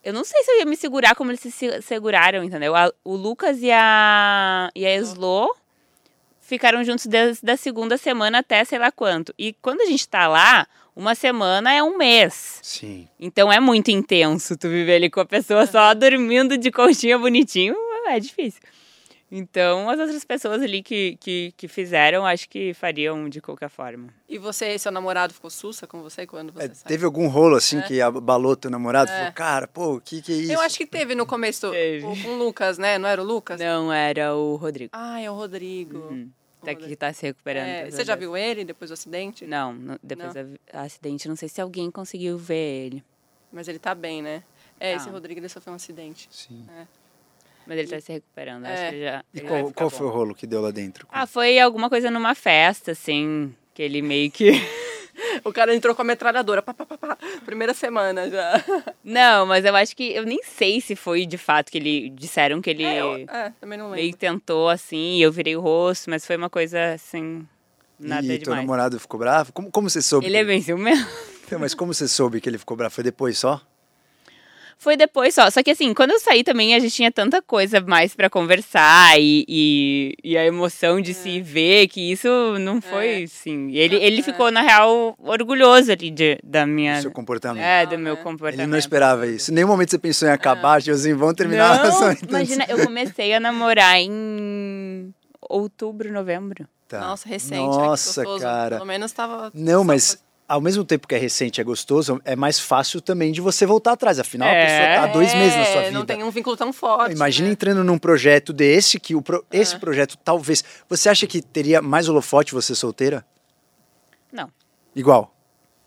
[0.03, 2.75] Eu não sei se eu ia me segurar como eles se se- seguraram, entendeu?
[2.75, 5.55] A- o Lucas e a, e a Slo
[6.41, 9.35] ficaram juntos desde a segunda semana até sei lá quanto.
[9.39, 12.59] E quando a gente tá lá, uma semana é um mês.
[12.63, 13.09] Sim.
[13.19, 17.77] Então é muito intenso tu viver ali com a pessoa só dormindo de conchinha bonitinho,
[18.07, 18.61] é difícil.
[19.33, 24.09] Então as outras pessoas ali que, que, que fizeram, acho que fariam de qualquer forma.
[24.29, 26.89] E você, seu namorado, ficou sussa com você quando você É, saiu?
[26.89, 27.83] teve algum rolo assim É.
[27.83, 29.11] que abalou teu namorado?
[29.11, 29.17] É.
[29.19, 30.53] Falou, cara, pô, o que, que é isso?
[30.53, 32.05] Eu acho que teve no começo Teve.
[32.07, 32.99] o- com o Lucas, né?
[32.99, 33.61] Não era o Lucas?
[33.61, 34.91] Não era o Rodrigo.
[34.93, 35.99] Ah, é o Rodrigo.
[35.99, 36.29] Uhum.
[36.63, 37.69] Até que tá se recuperando.
[37.69, 39.47] É, você já viu ele depois do acidente?
[39.47, 43.05] Não, não- depois do acidente, não sei se alguém conseguiu ver ele.
[43.53, 44.43] Mas ele tá bem, né?
[44.79, 45.11] É, esse Tá.
[45.13, 46.29] Rodrigo ele sofreu um acidente.
[46.31, 46.67] Sim.
[47.71, 48.67] Mas ele tá se recuperando.
[48.67, 48.89] Acho É.
[48.91, 49.25] que ele já.
[49.33, 51.07] E ele qual, qual foi o rolo que deu lá dentro?
[51.09, 53.55] Ah, foi alguma coisa numa festa, assim.
[53.73, 54.51] Que ele meio que.
[55.45, 56.63] O cara entrou com a metralhadora.
[56.63, 57.19] Pá, pá, pá, pá.
[57.45, 58.65] Primeira semana já.
[59.05, 60.13] Não, mas eu acho que.
[60.13, 62.11] Eu nem sei se foi de fato que ele.
[62.11, 64.11] Disseram que ele É, eu- é, também não lembro.
[64.11, 67.47] que tentou assim, e eu virei o rosto, mas foi uma coisa assim.
[67.99, 68.61] Nada e teu demais.
[68.63, 69.53] namorado ficou bravo?
[69.53, 70.25] Como, como você soube?
[70.27, 71.07] Ele é bem ciumento.
[71.59, 72.95] Mas como você soube que ele ficou bravo?
[72.95, 73.61] Foi depois só?
[74.83, 75.51] Foi depois só.
[75.51, 79.21] Só que assim, quando eu saí também, a gente tinha tanta coisa mais pra conversar
[79.21, 81.15] e, e, e a emoção de É.
[81.15, 82.27] se ver, que isso
[82.59, 83.71] não foi assim.
[83.73, 84.23] Ele, ele É.
[84.23, 86.97] ficou, na real, orgulhoso ali de, da minha.
[86.97, 87.63] Do seu comportamento?
[87.63, 88.23] É, do Não, meu né?
[88.23, 88.61] comportamento.
[88.65, 89.51] Ele não esperava isso.
[89.51, 92.25] Em nenhum momento você pensou em acabar, tipo assim, vamos terminar o Não, relacionamento.
[92.27, 95.13] imagina, eu comecei a namorar em
[95.43, 96.67] outubro, novembro.
[96.89, 97.01] Tá.
[97.01, 97.61] Nossa, recente.
[97.61, 98.77] Nossa, cara.
[98.77, 99.51] Pelo menos tava.
[99.55, 100.19] Não, mas
[100.53, 103.93] ao mesmo tempo que é recente, é gostoso, é mais fácil também de você voltar
[103.93, 104.19] atrás.
[104.19, 104.67] Afinal, a É.
[104.67, 105.99] pessoa tá há dois meses na sua É, vida.
[105.99, 107.15] Não tem um vínculo tão forte.
[107.15, 107.53] Imagina né?
[107.53, 109.79] entrando num projeto desse, que o pro- esse É.
[109.79, 110.65] projeto talvez.
[110.89, 113.25] Você acha que teria mais holofote você solteira?
[114.33, 114.51] Não.
[114.95, 115.33] Igual.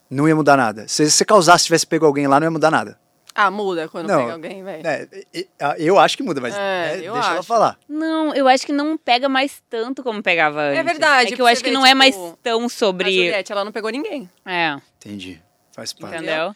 [0.09, 0.87] Não ia mudar nada.
[0.87, 2.97] Se você causasse, tivesse pego alguém lá, não ia mudar nada.
[3.35, 4.85] Ah, muda quando Não, pega alguém, velho.
[4.87, 7.47] É, e- a- eu acho que muda, mas É, né, eu deixa ela acho.
[7.47, 7.79] falar.
[7.89, 10.83] Não, eu acho que não pega mais tanto como pegava antes.
[10.85, 13.11] verdade, É que eu acho que ver, não é mais tipo, tão A sobre.
[13.11, 14.29] Juliette, ela não pegou ninguém.
[14.45, 15.41] É, Entendi.
[15.71, 16.15] Faz parte.
[16.17, 16.55] entendeu?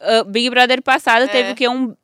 [0.00, 1.28] Uh, Big Brother passado É.
[1.28, 1.96] teve o que um.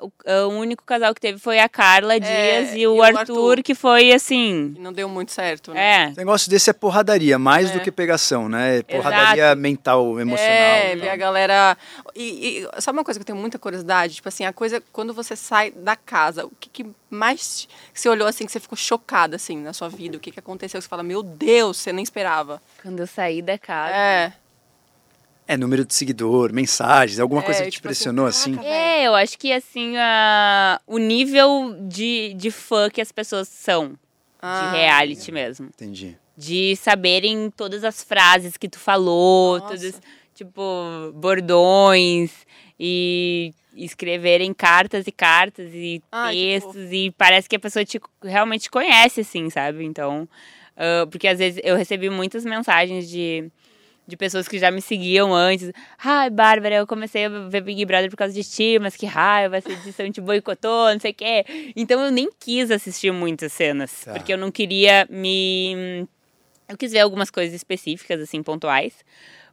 [0.00, 0.12] O,
[0.46, 3.62] o único casal que teve foi a Carla Dias e, e o, o Arthur, Arthur.
[3.64, 4.74] que foi assim.
[4.76, 6.04] E não deu muito certo, né?
[6.04, 6.08] É.
[6.12, 7.72] O negócio desse é porradaria, mais É.
[7.72, 8.82] do que pegação, né?
[8.82, 10.52] Porradaria mental, emocional.
[10.52, 11.76] É, e ver a galera.
[12.14, 14.14] E, e sabe uma coisa que eu tenho muita curiosidade?
[14.14, 18.08] Tipo assim, a coisa, quando você sai da casa, o que, que mais te- você
[18.08, 20.16] olhou assim, que você ficou chocada, assim, na sua vida?
[20.16, 20.78] O que, que aconteceu?
[20.78, 22.62] Que você fala, meu Deus, você nem esperava.
[22.82, 23.94] Quando eu saí da casa.
[23.96, 24.32] É.
[25.48, 28.54] É, número de seguidor, mensagens, alguma É, coisa que te tipo assim, pressionou assim?
[28.54, 33.48] caraca, É, eu acho que assim, a, o nível de, de fã que as pessoas
[33.48, 33.98] são.
[34.40, 35.66] Ah, de reality mesmo.
[35.74, 36.16] Entendi.
[36.36, 39.74] De saberem todas as frases que tu falou, Nossa.
[39.74, 40.00] todos,
[40.34, 40.62] tipo,
[41.14, 42.30] bordões
[42.78, 48.00] e escreverem cartas e cartas e Ai, que textos e parece que a pessoa te,
[48.22, 49.84] realmente te conhece, assim, sabe?
[49.84, 50.28] Então,
[50.76, 53.50] ah, porque às vezes eu recebi muitas mensagens de,
[54.08, 55.70] de pessoas que já me seguiam antes.
[56.02, 59.58] Ai, Bárbara, eu comecei a ver Big Brother por causa de ti, mas que raiva,
[59.58, 61.44] essa edição te boicotou, não sei o quê.
[61.76, 64.14] Então eu nem quis assistir muitas cenas, Tá.
[64.14, 66.06] porque eu não queria me...
[66.66, 68.94] Eu quis ver algumas coisas específicas, assim, pontuais.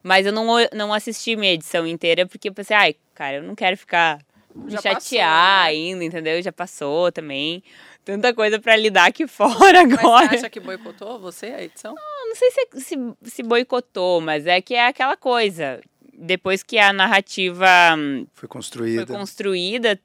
[0.02, 3.56] Mas eu não, não assisti minha edição inteira, porque eu pensei, ai, cara, eu não
[3.56, 4.20] quero ficar
[4.56, 5.64] me Já chatear passou, né?
[5.66, 6.42] ainda, entendeu?
[6.42, 7.62] Já passou também.
[8.06, 10.30] Tanta coisa pra lidar aqui fora Mas agora.
[10.30, 11.96] você acha que boicotou você a edição?
[11.98, 15.82] Eu não sei se, se, se boicotou, mas é que é aquela coisa.
[16.18, 19.06] Depois que a narrativa hum, Foi foi construída.
[19.08, 20.00] construída,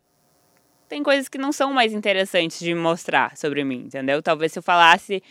[0.89, 4.21] tem coisas que não são mais interessantes de mostrar sobre mim, entendeu?
[4.21, 5.23] Talvez se eu falasse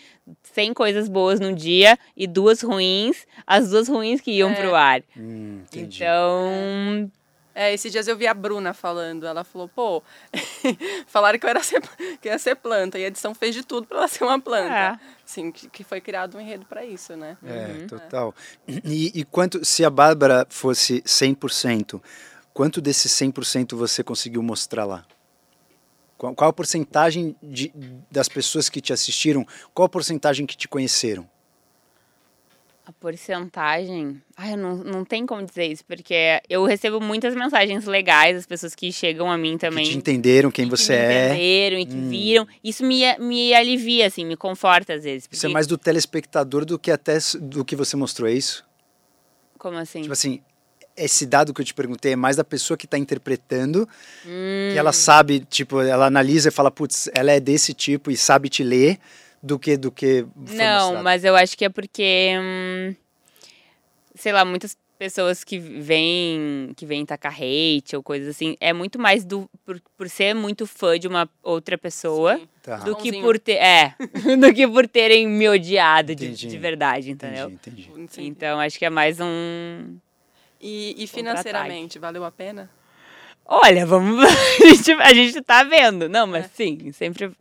[0.53, 4.53] 100 coisas boas num dia e duas ruins, as duas ruins que iam É.
[4.53, 5.01] pro ar.
[5.17, 6.01] Hum, entendi.
[6.01, 7.11] Então,
[7.59, 9.27] É, esses dias eu vi a Bruna falando.
[9.27, 10.01] Ela falou, pô,
[11.07, 11.81] falaram que eu era ser,
[12.21, 12.97] que ia ser planta.
[12.97, 14.73] E a edição fez de tudo pra ela ser uma planta.
[14.73, 14.99] É.
[15.25, 17.37] Assim, que, que foi criado um enredo pra isso, né?
[17.43, 18.33] É, total.
[18.65, 22.01] E, e quanto, se a Bárbara fosse 100%,
[22.53, 25.03] quanto desses 100% você conseguiu mostrar lá?
[26.17, 27.73] Qual, qual a porcentagem de,
[28.09, 31.29] das pessoas que te assistiram, qual a porcentagem que te conheceram?
[32.89, 34.19] A porcentagem.
[34.35, 38.73] Ai, não, não tem como dizer isso, porque eu recebo muitas mensagens legais, as pessoas
[38.73, 39.85] que chegam a mim também.
[39.85, 41.25] Que te entenderam quem que você me é?
[41.27, 42.47] entenderam e que viram.
[42.63, 45.27] Isso me, me alivia, assim, me conforta às vezes.
[45.31, 48.65] Isso é porque- mais do telespectador do que até do que você mostrou, é isso?
[49.59, 50.01] Como assim?
[50.01, 50.41] Tipo assim,
[50.97, 53.87] esse dado que eu te perguntei é mais da pessoa que está interpretando,
[54.25, 54.69] Hum.
[54.73, 58.49] que ela sabe, tipo, ela analisa e fala, putz, ela é desse tipo e sabe
[58.49, 58.97] te ler,
[59.41, 61.03] do que do que foi Não, mostrado.
[61.03, 62.95] mas eu acho que é porque, hum,
[64.15, 68.99] sei lá, muitas pessoas que vêm que vêm tacar hate ou coisas assim, é muito
[68.99, 72.39] mais do por, por ser muito fã de uma outra pessoa.
[72.61, 72.77] Tá.
[72.79, 73.23] do que Bonzinho.
[73.23, 73.95] por ter, é,
[74.37, 77.49] do que por terem me odiado de, de verdade, entendeu?
[77.49, 78.27] Entendi, entendi.
[78.27, 79.97] Então acho que é mais um
[80.59, 82.69] E, e financeiramente, valeu a pena?
[83.45, 84.19] Olha, vamos.
[84.61, 86.07] a, gente, a gente tá vendo.
[86.09, 86.49] Não, mas É.
[86.53, 87.31] sim, sempre.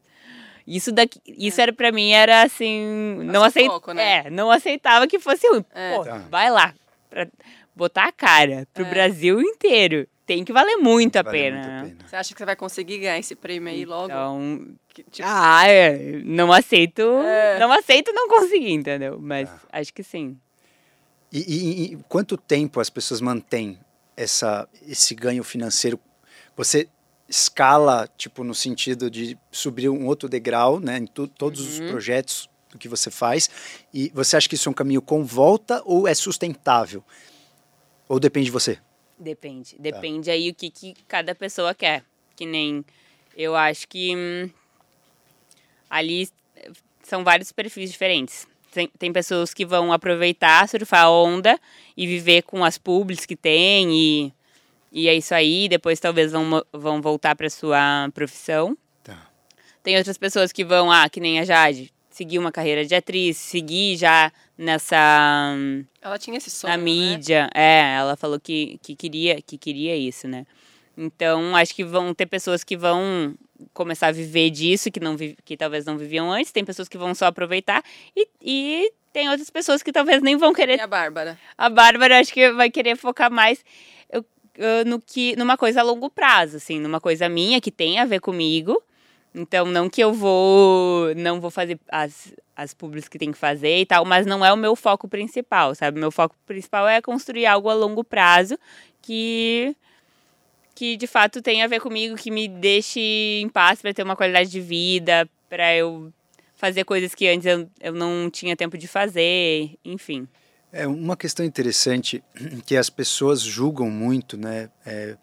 [0.68, 1.18] Isso daqui.
[1.26, 3.16] Isso era pra mim, era assim.
[3.24, 3.70] Não aceita.
[3.70, 4.26] sufoco, né?
[4.26, 5.64] É, não aceitava que fosse ruim.
[5.74, 5.96] É.
[5.96, 6.18] Pô, Tá.
[6.30, 6.74] vai lá.
[7.08, 7.26] Pra
[7.74, 8.90] botar a cara pro É.
[8.90, 10.06] Brasil inteiro.
[10.26, 11.56] Tem que valer muito a Vale pena.
[11.56, 12.08] muito a pena.
[12.08, 14.04] Você acha que você vai conseguir ganhar esse prêmio aí logo?
[14.06, 14.68] Então.
[14.92, 17.00] Que, tipo, Ah, é, não aceito.
[17.24, 17.58] É.
[17.58, 19.18] Não aceito não conseguir, entendeu?
[19.18, 19.58] Mas Tá.
[19.72, 20.36] acho que sim.
[21.32, 23.78] E, e- e quanto tempo as pessoas mantêm
[24.16, 25.98] essa, esse ganho financeiro?
[26.56, 26.88] Você
[27.28, 32.48] escala, tipo, no sentido de subir um outro degrau, né, em tu- todos os projetos
[32.70, 33.48] do que você faz,
[33.92, 37.02] e você acha que isso é um caminho com volta ou é sustentável?
[38.08, 38.78] Ou depende de você?
[39.18, 39.76] Depende.
[39.78, 42.04] Depende aí o que, que cada pessoa quer.
[42.36, 42.84] Que nem
[43.36, 44.48] eu acho que hum,
[45.90, 46.70] ali eh,
[47.02, 48.46] são vários perfis diferentes.
[48.72, 51.58] Tem, tem pessoas que vão aproveitar, surfar a onda
[51.96, 54.32] e viver com as publis que tem e,
[54.92, 55.68] e é isso aí.
[55.68, 58.76] Depois talvez vão, vão voltar para sua profissão.
[59.02, 59.28] Tá.
[59.82, 63.36] Tem outras pessoas que vão, ah, que nem a Jade, seguir uma carreira de atriz,
[63.36, 65.54] seguir já nessa
[66.02, 66.82] ela tinha esse sonho, na né?
[66.82, 67.48] mídia.
[67.54, 70.44] É, ela falou que, que, queria, que queria isso, né?
[70.96, 73.36] Então, acho que vão ter pessoas que vão
[73.72, 76.50] começar a viver disso, que, não que talvez não viviam antes.
[76.50, 77.84] Tem pessoas que vão só aproveitar.
[78.16, 80.80] E, e tem outras pessoas que talvez nem vão E querer.
[80.80, 81.38] a Bárbara?
[81.56, 83.64] A Bárbara, acho que vai querer focar mais
[84.58, 86.78] eu- no que, numa coisa a longo prazo, assim.
[86.80, 88.82] Numa coisa minha que tem a ver comigo.
[89.34, 91.14] Então, não que eu vou...
[91.14, 94.52] Não vou fazer as, as publis que tem que fazer e tal, mas não é
[94.52, 96.00] o meu foco principal, sabe?
[96.00, 98.58] Meu foco principal é construir algo a longo prazo
[99.00, 99.74] que
[100.74, 103.00] que de fato tem a ver comigo, que me deixe
[103.42, 106.12] em paz para ter uma qualidade de vida, para eu
[106.54, 110.28] fazer coisas que antes eu, eu não tinha tempo de fazer, enfim.
[110.72, 112.22] É uma questão interessante
[112.66, 114.68] que as pessoas julgam muito, né?
[114.84, 115.16] É,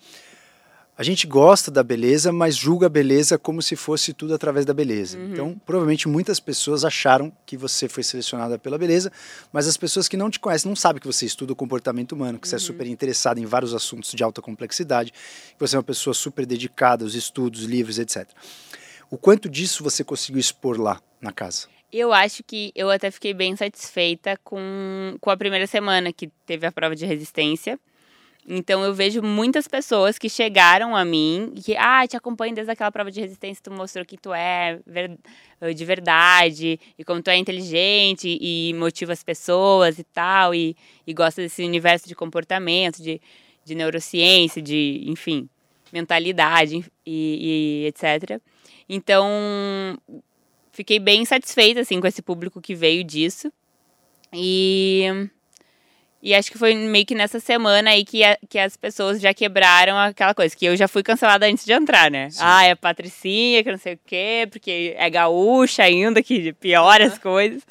[0.98, 4.74] a gente gosta da beleza, mas julga a beleza como se fosse tudo através da
[4.74, 5.18] beleza.
[5.18, 5.34] Uhum.
[5.34, 9.12] Então, provavelmente muitas pessoas acharam que você foi selecionada pela beleza,
[9.52, 12.40] mas as pessoas que não te conhecem não sabem que você estuda o comportamento humano,
[12.40, 12.50] que uhum.
[12.50, 12.66] você é uhum.
[12.66, 17.04] super interessado em vários assuntos de alta complexidade, que você é uma pessoa super dedicada
[17.04, 18.26] aos estudos, livros, etc.
[19.12, 21.75] O quanto disso você conseguiu expor lá na casa?
[21.98, 26.68] Eu acho que eu até fiquei bem satisfeita com, com a primeira semana que teve
[26.68, 27.80] a prova de resistência.
[28.46, 32.70] Então eu vejo muitas pessoas que chegaram a mim e que, ah, te acompanho desde
[32.70, 34.78] aquela prova de resistência, tu mostrou que tu é
[35.74, 40.76] de verdade, e como tu é inteligente e motiva as pessoas e tal, e,
[41.08, 43.22] e gosta desse universo de comportamento, de,
[43.64, 45.48] de neurociência, de, enfim,
[45.94, 48.42] mentalidade e, e etc.
[48.88, 49.98] Então,
[50.76, 53.52] fiquei bem satisfeita, assim, com esse público que veio disso.
[54.34, 55.30] E
[56.26, 59.32] e acho que foi meio que nessa semana aí que, a, que as pessoas já
[59.32, 62.32] quebraram aquela coisa, que eu já fui cancelada antes de entrar, né?
[62.32, 62.40] Sim.
[62.42, 67.06] Ah, é a Patricinha, que não sei o quê, porque é gaúcha ainda, que piora
[67.06, 67.62] as coisas.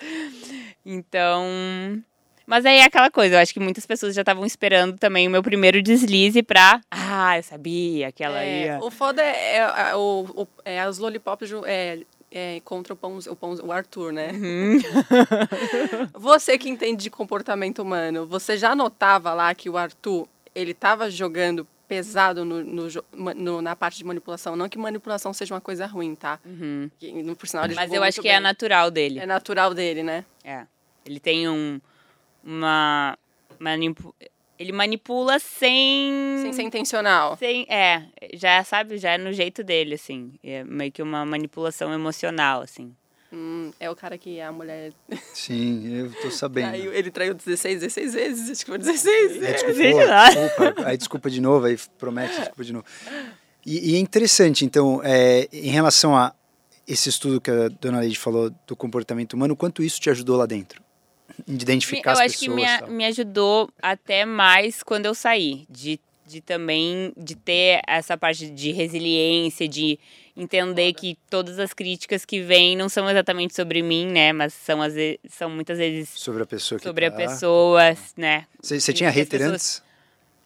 [0.87, 2.01] Então.
[2.47, 5.31] Mas aí é aquela coisa, eu acho que muitas pessoas já estavam esperando também o
[5.31, 6.81] meu primeiro deslize pra.
[6.93, 8.79] Ah, eu sabia que ela é, ia.
[8.81, 11.51] O foda é, é, é, é as lollipops
[12.35, 14.33] é, contra o, Pão, o, o Arthur, né?
[14.33, 14.79] Uhum.
[16.13, 21.09] você que entende de comportamento humano, você já notava lá que o Arthur, ele estava
[21.09, 22.89] jogando pesado no, no,
[23.37, 24.57] no, na parte de manipulação.
[24.57, 26.41] Não que manipulação seja uma coisa ruim, tá?
[26.45, 26.91] Uhum.
[26.99, 28.39] Que, por sinal, Mas eu acho que é bem.
[28.39, 29.21] é natural dele.
[29.21, 30.25] É natural dele, né?
[30.43, 30.67] É.
[31.07, 31.81] Ele tem um,
[32.43, 33.17] uma...
[34.59, 36.39] ele manipula sem.
[36.43, 37.37] Sem ser intencional.
[37.37, 40.33] Sem, é, já sabe, já é no jeito dele, assim.
[40.43, 42.95] É meio que uma manipulação emocional, assim.
[43.33, 44.93] Hum, é o cara que a mulher.
[45.35, 46.69] Sim, eu tô sabendo.
[46.69, 49.43] Traiu, ele traiu 16, 16 vezes, acho que foi 16.
[49.43, 49.75] É, desculpa,
[50.31, 52.85] desculpa, aí desculpa de novo, aí promete desculpa de novo.
[53.67, 56.33] E, e é interessante, então, é, em relação a
[56.87, 60.47] esse estudo que a dona Leide falou do comportamento humano, quanto isso te ajudou lá
[60.47, 60.84] dentro?
[61.47, 62.59] De identificar eu as pessoas.
[62.59, 67.35] Eu acho que me, me ajudou até mais quando eu saí, de, de também de
[67.35, 69.99] ter essa parte de resiliência, de
[70.37, 74.83] entender que todas as críticas que vêm não são exatamente sobre mim, né, mas são,
[74.83, 74.95] as,
[75.29, 77.15] são muitas vezes sobre a pessoa que sobre tá.
[77.15, 78.47] a pessoa, né?
[78.61, 79.53] Você tinha hater pessoas...
[79.53, 79.85] antes?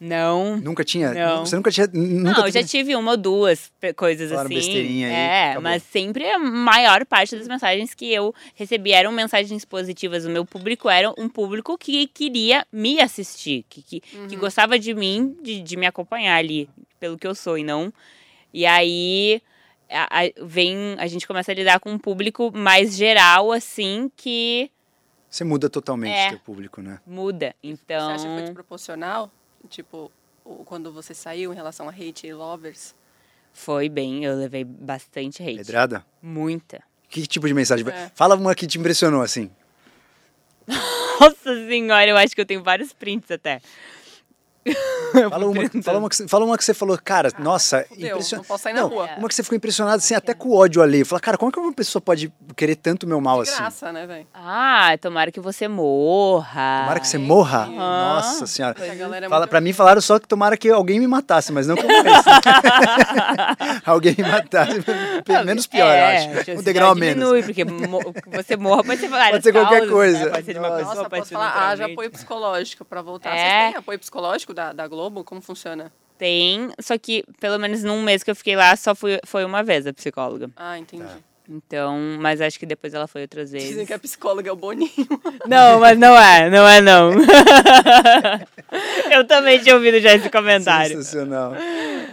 [0.00, 0.56] Não.
[0.58, 1.12] Nunca tinha?
[1.12, 1.44] Não.
[1.44, 1.88] Você nunca tinha.
[1.92, 4.54] Nunca não, eu já tive uma ou duas coisas Falaram assim.
[4.54, 5.12] besteirinha aí.
[5.12, 5.62] É, acabou.
[5.62, 10.24] mas sempre a maior parte das mensagens que eu recebi eram mensagens positivas.
[10.24, 14.28] O meu público era um público que queria me assistir, que, que, uhum.
[14.28, 16.68] que gostava de mim, de, de me acompanhar ali,
[17.00, 17.92] pelo que eu sou, e não.
[18.52, 19.42] E aí.
[19.90, 24.70] A, a, vem, a gente começa a lidar com um público mais geral, assim, que.
[25.30, 27.00] Você muda totalmente é, teu público, né?
[27.06, 27.54] Muda.
[27.62, 28.06] Então.
[28.06, 29.32] Você acha que foi desproporcional?
[29.68, 30.10] Tipo,
[30.64, 32.94] quando você saiu em relação a hate e lovers?
[33.52, 35.56] Foi bem, eu levei bastante hate.
[35.56, 36.04] Pedrada?
[36.22, 36.82] Muita.
[37.08, 37.86] Que tipo de mensagem?
[37.88, 38.10] É.
[38.14, 39.50] Fala uma que te impressionou, assim.
[41.20, 43.60] Nossa senhora, eu acho que eu tenho vários prints até.
[45.30, 48.36] Fala uma, fala, uma que, fala uma que você falou, cara, ah, nossa, impressionante.
[48.36, 49.08] Não posso sair na não, rua.
[49.16, 51.02] Uma que você ficou impressionado, assim, até com o ódio ali.
[51.02, 53.56] Fala, cara, como é que uma pessoa pode querer tanto meu mal assim?
[53.56, 54.26] graça, né, velho?
[54.34, 56.80] Ah, tomara que você morra.
[56.82, 57.66] Tomara que você morra?
[57.68, 57.76] Uhum.
[57.76, 58.76] Nossa senhora.
[58.78, 61.84] É fala, pra mim falaram só que tomara que alguém me matasse, mas não que
[61.84, 62.28] eu morresse.
[63.86, 64.84] alguém me matasse,
[65.44, 66.50] menos pior, é, eu acho.
[66.52, 67.14] Um degrau a menos.
[67.14, 67.64] Diminui, porque
[68.36, 70.24] você morra pode ser várias Pode ser qualquer causas, coisa.
[70.24, 70.30] Né?
[70.30, 73.34] Pode ser de uma Nossa, pessoa, pode falar, haja apoio psicológico pra voltar.
[73.34, 73.38] É.
[73.38, 75.22] Vocês têm apoio psicológico da, da Globo?
[75.22, 75.92] Como funciona?
[76.18, 79.62] Tem, só que pelo menos num mês que eu fiquei lá, só fui, foi uma
[79.62, 80.50] vez a psicóloga.
[80.56, 81.04] Ah, entendi.
[81.04, 81.16] Tá.
[81.48, 83.68] Então, mas acho que depois ela foi outras vezes.
[83.68, 84.90] Dizem que a psicóloga é o Boninho.
[85.46, 87.12] Não, mas não é, não é não.
[89.10, 90.96] eu também tinha ouvido já esse comentário.
[90.96, 91.54] Sensacional.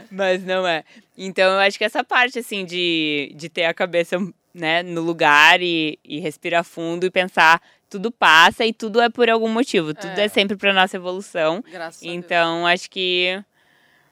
[0.10, 0.86] Mas não é.
[1.18, 4.18] Então, eu acho que essa parte, assim, de, de ter a cabeça
[4.54, 7.62] né, no lugar e, e respirar fundo e pensar
[7.96, 9.94] tudo passa e tudo é por algum motivo.
[9.94, 11.64] Tudo é, é sempre para nossa evolução.
[11.72, 13.42] Graças então, acho que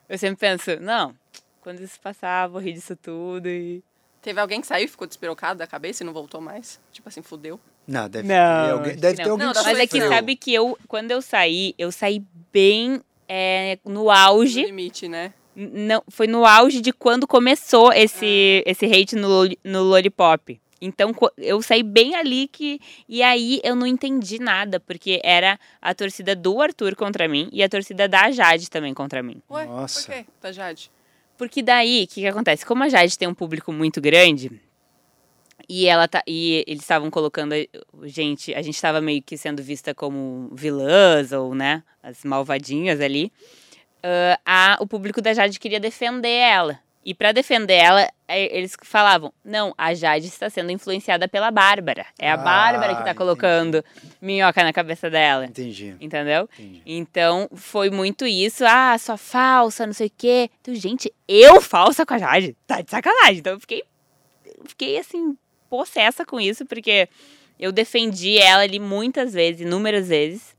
[0.08, 1.14] eu sempre penso, não,
[1.62, 3.84] quando isso passar, vou rir disso tudo e
[4.24, 6.80] Teve alguém que saiu e ficou despirocado da cabeça e não voltou mais?
[6.94, 7.60] Tipo assim, fudeu?
[7.86, 10.54] Não, deve, não, ter, alguém, deve ter alguém não, que Mas é que sabe que
[10.54, 12.24] eu, quando eu saí, eu saí
[12.54, 14.62] bem é, no auge.
[14.62, 15.34] No limite, né?
[15.54, 18.72] Não, foi no auge de quando começou esse, ah.
[18.72, 20.58] esse hate no, no Lollipop.
[20.86, 22.80] Então eu saí bem ali que.
[23.08, 27.64] E aí eu não entendi nada, porque era a torcida do Arthur contra mim e
[27.64, 29.42] a torcida da Jade também contra mim.
[29.50, 30.02] Ué, Nossa.
[30.02, 30.26] por quê?
[30.42, 30.92] Da Jade?
[31.38, 32.66] Porque daí, o que, que acontece?
[32.66, 34.52] Como a Jade tem um público muito grande,
[35.70, 36.22] e ela tá.
[36.28, 37.54] E eles estavam colocando.
[37.54, 41.82] a Gente, a gente estava meio que sendo vista como vilãs, ou, né?
[42.02, 43.32] As malvadinhas ali.
[44.00, 46.80] Uh, a, o público da Jade queria defender ela.
[47.06, 52.06] E para defender ela, é, eles falavam: não, a Jade está sendo influenciada pela Bárbara.
[52.18, 53.84] É a Ah, Bárbara que está colocando
[54.22, 55.46] minhoca na cabeça dela.
[55.46, 55.96] Entendi.
[56.00, 56.48] Entendeu?
[56.58, 56.82] Entendi.
[56.86, 58.64] Então, foi muito isso.
[58.66, 60.50] Ah, sua falsa, não sei o quê.
[60.62, 62.56] Então, gente, eu falsa com a Jade?
[62.66, 63.40] Tá de sacanagem.
[63.40, 63.84] Então, eu fiquei,
[64.46, 65.38] eu fiquei assim,
[65.70, 67.10] possessa com isso, porque
[67.60, 70.56] eu defendi ela ali muitas vezes, inúmeras vezes,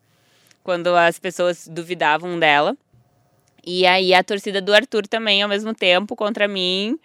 [0.62, 2.76] quando as pessoas duvidavam dela.
[3.66, 6.98] E aí, a torcida do Arthur também, ao mesmo tempo, contra mim.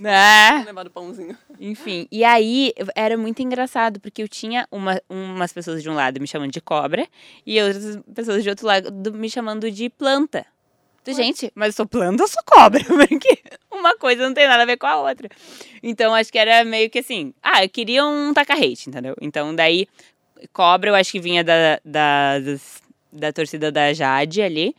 [0.00, 0.62] né?
[0.64, 1.36] Levar do pãozinho.
[1.60, 6.20] Enfim, e aí era muito engraçado, porque eu tinha uma, umas pessoas de um lado
[6.20, 7.06] me chamando de cobra
[7.46, 10.44] e outras pessoas de outro lado me chamando de planta.
[11.04, 12.80] Gente, mas eu sou planta ou sou cobra?
[13.08, 13.38] Porque
[13.72, 15.28] uma coisa não tem nada a ver com a outra.
[15.82, 19.16] Então, acho que era meio que assim, ah, eu queria um taca-hate, entendeu?
[19.20, 19.88] Então, daí,
[20.52, 22.80] cobra eu acho que vinha da, da, das-
[23.12, 24.76] da torcida da Jade ali.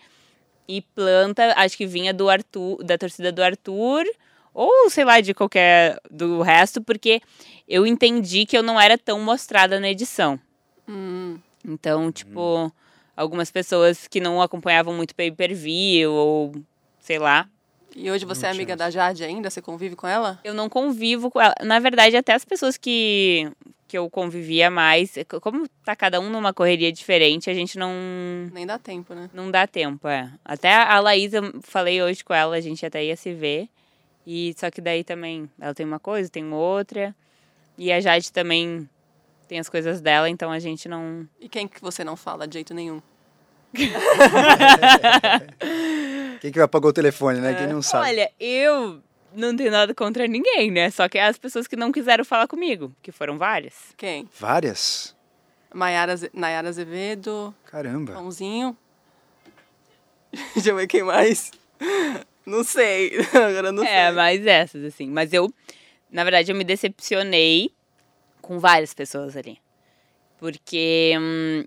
[0.68, 4.06] E planta, acho que vinha do Arthur, da torcida do Arthur,
[4.54, 7.22] ou sei lá, de qualquer do resto, porque
[7.68, 10.40] eu entendi que eu não era tão mostrada na edição.
[10.88, 11.40] Hum.
[11.66, 12.72] Então, tipo,
[13.16, 16.54] algumas pessoas que não acompanhavam muito pay per view, ou
[17.00, 17.48] sei lá.
[17.96, 18.78] E hoje você Não é amiga isso.
[18.80, 19.50] da Jade ainda?
[19.50, 20.40] Você convive com ela?
[20.44, 21.54] Eu não convivo com ela.
[21.62, 23.50] Na verdade, até as pessoas que,
[23.88, 27.92] que eu convivia mais, como tá cada um numa correria diferente, a gente não.
[28.54, 29.30] Nem dá tempo, né?
[29.34, 30.32] Não dá tempo, é.
[30.44, 33.68] Até a Laís, eu falei hoje com ela, a gente até ia se ver.
[34.26, 37.14] E só que daí também ela tem uma coisa, tem outra.
[37.78, 38.88] E a Jade também
[39.48, 41.28] tem as coisas dela, então a gente não.
[41.40, 43.02] E quem que você não fala de jeito nenhum?
[46.44, 47.54] Quem que apagou o telefone, né?
[47.54, 48.06] Quem não sabe.
[48.06, 49.02] Olha, eu
[49.34, 50.90] não tenho nada contra ninguém, né?
[50.90, 53.74] Só que as pessoas que não quiseram falar comigo, que foram várias.
[53.96, 54.28] Quem?
[54.38, 55.16] Várias?
[55.74, 58.12] Maiara, Nayara Azevedo, Caramba.
[58.12, 58.76] Pãozinho.
[60.54, 61.50] Deixa eu ver quem mais.
[62.46, 63.14] Não sei.
[63.34, 64.12] Agora não É, sei.
[64.12, 65.08] mas essas, assim.
[65.10, 65.50] Mas eu,
[66.12, 67.72] na verdade, eu me decepcionei
[68.42, 69.58] com várias pessoas ali.
[70.38, 71.14] Porque.
[71.18, 71.64] hum,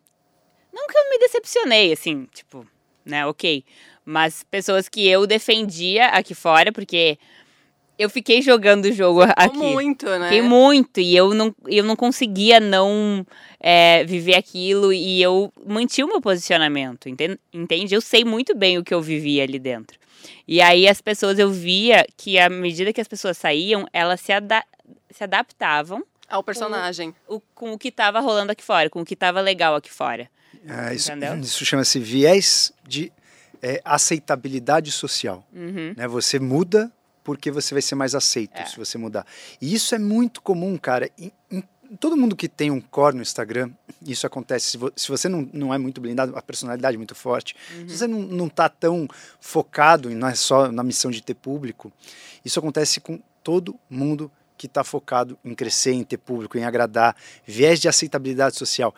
[0.70, 2.66] não que eu me decepcionei, assim, tipo,
[3.06, 3.64] né, ok.
[4.06, 7.18] Mas pessoas que eu defendia aqui fora, porque
[7.98, 9.56] eu fiquei jogando o jogo aqui.
[9.56, 10.28] Muito, né?
[10.28, 13.26] Fiquei muito, e eu não, eu não conseguia não
[13.58, 17.94] é, viver aquilo, e eu mantive o meu posicionamento, enten- entende?
[17.96, 19.98] Eu sei muito bem o que eu vivia ali dentro.
[20.46, 24.30] E aí as pessoas, eu via que à medida que as pessoas saíam, elas se,
[24.32, 24.64] ada-
[25.10, 27.12] se adaptavam Ao personagem.
[27.26, 30.28] o- com o que estava rolando aqui fora, com o que estava legal aqui fora.
[30.68, 31.10] É, isso
[31.42, 33.12] isso chama-se viés de
[33.68, 35.44] é, aceitabilidade social.
[35.52, 35.94] Uhum.
[35.96, 36.06] né?
[36.08, 36.90] Você muda
[37.24, 38.64] porque você vai ser mais aceito É.
[38.66, 39.26] se você mudar.
[39.60, 41.10] E isso é muito comum, cara.
[41.18, 41.64] Em, em-
[42.00, 43.70] todo mundo que tem um core no Instagram,
[44.06, 44.70] isso acontece.
[44.70, 47.88] Se, vo- se você não, não é muito blindado, a personalidade é muito forte, Uhum.
[47.88, 49.08] se você não, não tá tão
[49.40, 51.92] focado, e não é só na missão de ter público,
[52.44, 57.14] isso acontece com todo mundo que está focado em crescer, em ter público, em agradar,
[57.46, 58.94] viés de aceitabilidade social.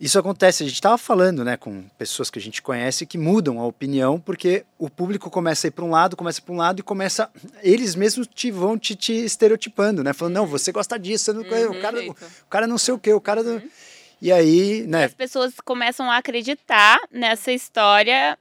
[0.00, 3.60] Isso acontece, a gente estava falando né, com pessoas que a gente conhece que mudam
[3.60, 6.80] a opinião porque o público começa a ir para um lado, começa para um lado
[6.80, 7.30] e começa.
[7.62, 10.14] Eles mesmos te vão te, te estereotipando, né?
[10.14, 11.78] Falando, não, você gosta disso, você não, Uhum.
[11.78, 12.46] o, cara, o, Perfeito.
[12.48, 13.42] cara não sei o quê, o cara.
[13.42, 13.60] não-
[14.22, 15.04] E aí, né?
[15.04, 18.38] As pessoas começam a acreditar nessa história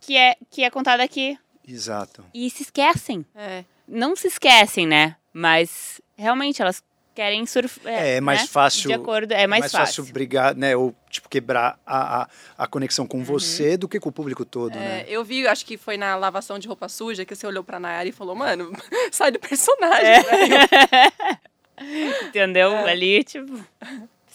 [0.00, 1.38] que é, que é contada aqui.
[1.68, 2.24] Exato.
[2.34, 3.24] E se esquecem.
[3.36, 3.64] É.
[3.86, 5.16] não se esquecem, né?
[5.32, 6.82] Mas realmente elas
[7.14, 7.92] querem surfar.
[7.92, 10.04] É, é mais fácil- De acordo, é mais, fácil.
[10.06, 10.74] brigar, né?
[10.76, 13.08] Ou tipo, quebrar a, a, a conexão Uhum.
[13.08, 15.04] com você do que com o público todo, É, né?
[15.08, 18.08] eu vi, acho que foi na lavação de roupa suja que você olhou pra Nayara
[18.08, 18.72] e falou, mano,
[19.12, 21.32] sai do personagem, É.
[22.28, 22.70] Entendeu?
[22.72, 22.90] É.
[22.90, 23.58] Ali, tipo.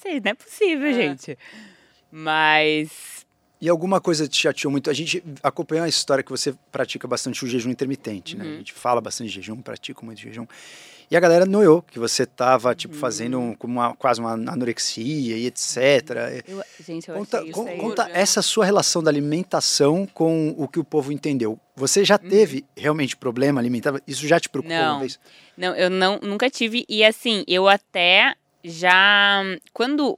[0.02, 0.94] Sei, não é possível, É.
[0.94, 1.38] gente.
[2.12, 3.26] Mas.
[3.60, 4.90] E alguma coisa te chateou muito?
[4.90, 8.44] A gente acompanhou a história que você pratica bastante o jejum intermitente, né?
[8.46, 8.54] Uhum.
[8.54, 10.46] A gente fala bastante de jejum, pratica muito jejum.
[11.10, 13.00] E a galera noiou que você tava, tipo, Uhum.
[13.00, 16.44] fazendo um- como uma, quase uma anorexia e etc.
[16.46, 20.68] Eu, gente, eu Conta, achei isso con- conta essa sua relação da alimentação com o
[20.68, 21.58] que o povo entendeu.
[21.78, 22.30] Você já Uhum.
[22.30, 23.94] teve realmente problema alimentar?
[24.06, 24.94] Isso já te preocupou Não.
[24.96, 25.18] uma vez?
[25.56, 26.86] Não, eu não, nunca tive.
[26.90, 28.34] E assim, eu até
[28.64, 29.42] já.
[29.74, 30.16] Quando.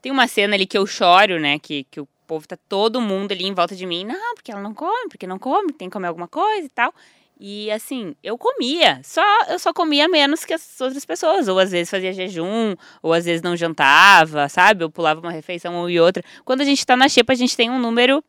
[0.00, 1.58] Tem uma cena ali que eu choro, né?
[1.58, 4.04] Que, que o povo tá todo mundo ali em volta de mim.
[4.04, 6.94] Não, porque ela não come, porque não come, tem que comer alguma coisa e tal.
[7.40, 9.00] E assim, eu comia.
[9.04, 11.46] Só, eu só comia menos que as outras pessoas.
[11.46, 14.82] Ou às vezes fazia jejum, ou às vezes não jantava, sabe?
[14.82, 16.22] Eu pulava uma refeição ou e outra.
[16.44, 18.24] Quando a gente tá na xepa, a gente tem um número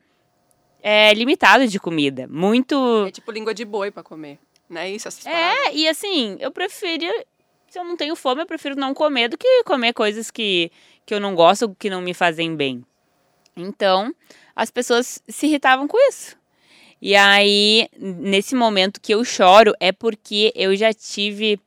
[0.82, 2.28] é, limitado de comida.
[2.28, 3.06] Muito.
[3.08, 4.38] É tipo língua de boi pra comer.
[4.70, 5.08] Não é isso?
[5.08, 5.66] Essas palavras?
[5.66, 7.06] É, e assim, eu prefiro.
[7.68, 10.72] Se eu não tenho fome, eu prefiro não comer do que comer coisas que,
[11.06, 12.84] que eu não gosto, que não me fazem bem.
[13.56, 14.14] Então,
[14.56, 16.39] as pessoas se irritavam com isso.
[17.02, 21.60] E aí, nesse momento que eu choro, é porque eu já tive.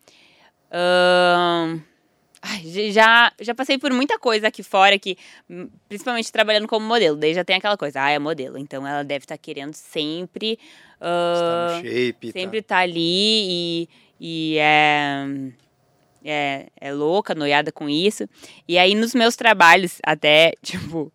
[2.42, 5.16] ai, já, já passei por muita coisa aqui fora, que,
[5.48, 7.16] hum, principalmente trabalhando como modelo.
[7.16, 8.58] Daí já tem aquela coisa, ah, é modelo.
[8.58, 10.58] Então ela deve estar querendo sempre.
[11.00, 12.32] No shape.
[12.32, 12.38] tá.
[12.38, 13.88] sempre tá ali e,
[14.20, 15.24] e é,
[16.24, 18.28] é, é louca, noiada com isso.
[18.68, 21.12] E aí, nos meus trabalhos, até, tipo,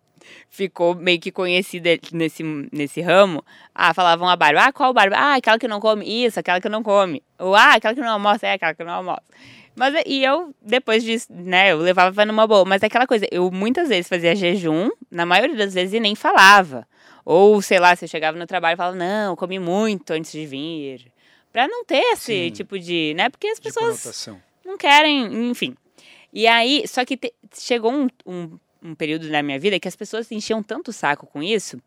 [0.48, 3.44] ficou meio que conhecida nesse, nesse ramo.
[3.74, 4.64] Ah, falavam a barba.
[4.66, 5.16] Ah, qual barba?
[5.16, 7.22] Ah, aquela que não come isso, aquela que não come.
[7.38, 9.22] Ou, ah, aquela que não almoça, é aquela que não almoça.
[9.76, 12.64] Mas, e eu, depois disso, né, eu levava numa boa.
[12.64, 16.14] Mas é aquela coisa, eu muitas vezes fazia jejum, na maioria das vezes, e nem
[16.16, 16.86] falava.
[17.24, 21.12] Ou, sei lá, você chegava no trabalho e falava, não, comi muito antes de vir.
[21.52, 22.50] Pra não ter esse Sim.
[22.50, 24.40] tipo de, né, porque as pessoas conotação.
[24.64, 25.76] não querem, enfim.
[26.32, 29.96] E aí, só que te- chegou um, um, um período na minha vida que as
[29.96, 31.80] pessoas enchiam tanto o saco com isso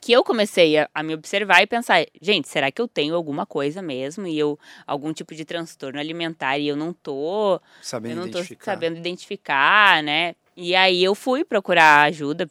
[0.00, 3.44] que eu comecei a, a me observar e pensar, gente, será que eu tenho alguma
[3.44, 8.16] coisa mesmo e eu algum tipo de transtorno alimentar e eu não tô, Sabendo eu
[8.16, 8.64] não identificar.
[8.64, 10.34] sabendo identificar, né?
[10.56, 12.48] E aí eu fui procurar ajuda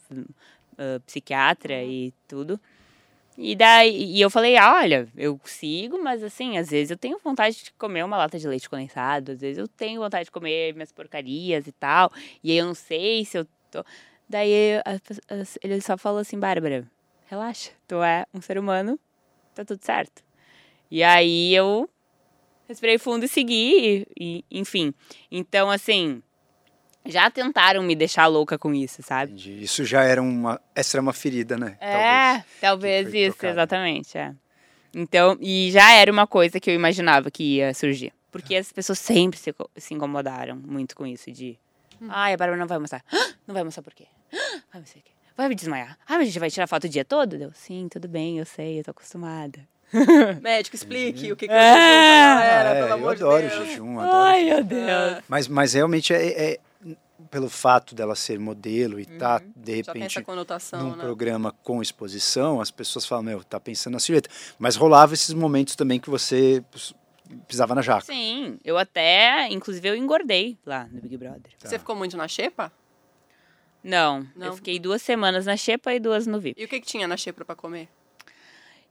[0.77, 2.59] ah, psiquiatra e tudo.
[3.37, 7.17] E daí e eu falei, ah, olha, eu sigo, mas assim, às vezes eu tenho
[7.23, 10.73] vontade de comer uma lata de leite condensado, às vezes eu tenho vontade de comer
[10.73, 12.11] minhas porcarias e tal,
[12.43, 13.83] e aí eu não sei se eu tô.
[14.27, 16.85] Daí pe- as- ele só falou assim, Bárbara,
[17.27, 18.99] relaxa, tu é um ser humano,
[19.55, 20.21] tá tudo certo.
[20.91, 21.89] E aí eu
[22.67, 24.93] respirei fundo e segui, e, e, enfim.
[25.31, 26.21] Então, assim,
[27.05, 29.31] já tentaram me deixar louca com isso, sabe?
[29.31, 29.63] Entendi.
[29.63, 30.61] Isso já era uma.
[30.75, 31.77] Essa era uma ferida, né?
[31.79, 33.53] É, talvez, foi isso, tocado.
[33.53, 34.33] exatamente, é.
[34.93, 38.11] Então, e já era uma coisa que eu imaginava que ia surgir.
[38.31, 41.57] Porque as pessoas sempre se, se incomodaram muito com isso de...
[42.07, 43.03] Ai, a Bárbara não vai mostrar.
[43.45, 44.05] Não vai mostrar por quê?
[44.71, 45.11] Vai não sei o quê.
[45.35, 45.97] Vai me desmaiar.
[46.07, 47.37] Ah, mas a gente vai tirar foto o dia todo?
[47.37, 49.59] Deu, sim, tudo bem, eu sei, eu tô acostumada.
[50.41, 51.57] Médico, explique o que, que É.
[51.57, 53.53] é galera, Ah, pelo é, eu amor de adoro Deus.
[53.67, 54.17] jejum, adoro.
[54.17, 55.23] Ai, meu Deus.
[55.27, 56.59] Mas, mas realmente é, é-
[57.31, 59.51] pelo fato dela ser modelo e tá, de Uhum.
[59.63, 60.25] Tem essa repente,
[60.73, 61.03] num né?
[61.03, 64.29] programa com exposição, as pessoas falam, meu, tá pensando na silhueta.
[64.57, 66.63] Mas rolava esses momentos também que você
[67.47, 68.05] pisava na jaca.
[68.05, 71.51] Sim, eu até, inclusive eu engordei lá no Big Brother.
[71.57, 72.71] Você ficou muito na xepa?
[73.83, 74.47] Não, Não?
[74.47, 76.61] eu fiquei duas semanas na Xepa e duas no VIP.
[76.61, 77.87] E o que, que tinha na xepa pra comer?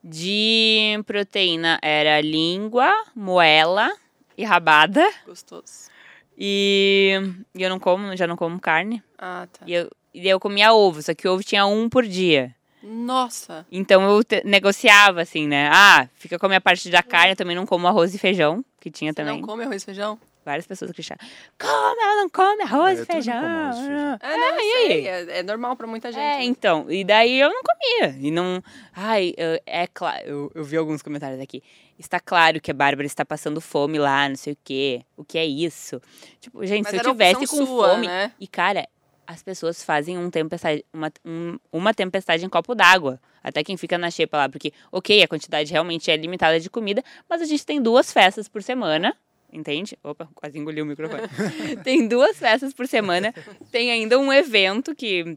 [0.03, 3.91] De proteína era língua, moela
[4.37, 5.05] e rabada.
[5.27, 5.91] Gostoso.
[6.39, 7.21] E,
[7.55, 9.03] e eu não como, já não como carne.
[9.19, 9.67] Ah, tá.
[9.67, 12.55] E eu, e daí eu comia ovo, só que ovo tinha um por dia.
[12.83, 13.67] Nossa!
[13.71, 15.69] Então eu negociava assim, né?
[15.73, 18.65] Ah, fica com a minha parte da carne, eu também não como arroz e feijão,
[18.81, 19.41] que tinha Você também.
[19.41, 20.19] não come arroz e feijão?
[20.45, 21.27] Várias pessoas que achavam,
[21.61, 23.35] como ela não come arroz É, e feijão?
[23.37, 24.19] arroz feijão.
[24.23, 24.87] É, não, eu aí?
[24.87, 25.07] sei.
[25.09, 26.23] É, é normal pra muita gente.
[26.23, 26.45] É, né?
[26.45, 28.17] então, e daí eu não comia.
[28.19, 28.63] E não.
[28.95, 30.23] Ai, eu- é claro.
[30.25, 31.63] Eu, eu vi alguns comentários aqui.
[31.99, 35.03] Está claro que a Bárbara está passando fome lá, não sei o quê.
[35.19, 36.01] O que é isso?
[36.41, 38.07] Tipo, gente, Mas se eu tivesse com sua, fome.
[38.07, 38.33] né?
[38.41, 38.89] E, cara,
[39.29, 43.21] as pessoas fazem um tempestade, uma, um- uma tempestade em copo d'água.
[43.45, 44.49] Até quem fica na xepa lá.
[44.49, 48.49] Porque, ok, a quantidade realmente é limitada de comida, mas a gente tem duas festas
[48.49, 49.15] por semana.
[49.53, 49.99] Entende?
[50.03, 51.23] Opa, quase engoliu o microfone.
[51.85, 53.35] tem duas festas por semana.
[53.71, 55.37] Tem ainda um evento que,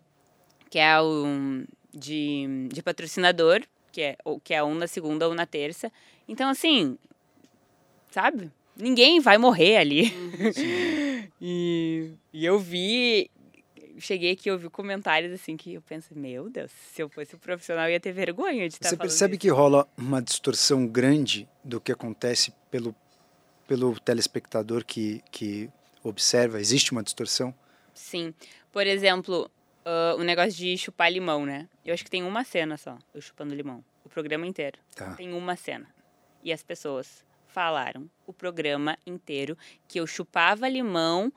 [0.70, 1.26] que é o
[1.94, 3.62] de, de patrocinador,
[3.92, 5.92] que é, ou- que é um na segunda ou na terça.
[6.30, 6.98] Então, assim,
[8.10, 8.50] sabe?
[8.78, 10.14] Ninguém vai morrer ali.
[11.42, 13.30] e, e eu vi.
[14.02, 17.40] Cheguei aqui e ouvi comentários assim que eu pensei, meu Deus, se eu fosse um
[17.40, 19.42] profissional, eu ia ter vergonha de estar Você percebe isso.
[19.42, 22.96] que rola uma distorção grande do que acontece pelo,
[23.68, 25.70] pelo telespectador que, que
[26.04, 26.60] observa?
[26.60, 27.54] Existe uma distorção?
[27.94, 28.34] Sim.
[28.72, 29.50] Por exemplo,
[29.86, 31.68] ah, o negócio de chupar limão, né?
[31.86, 33.84] Eu acho que tem uma cena só, eu chupando limão.
[34.04, 34.80] O programa inteiro.
[34.96, 35.14] Tá.
[35.16, 35.88] Tem uma cena.
[36.44, 41.32] E as pessoas falaram o programa inteiro que eu chupava limão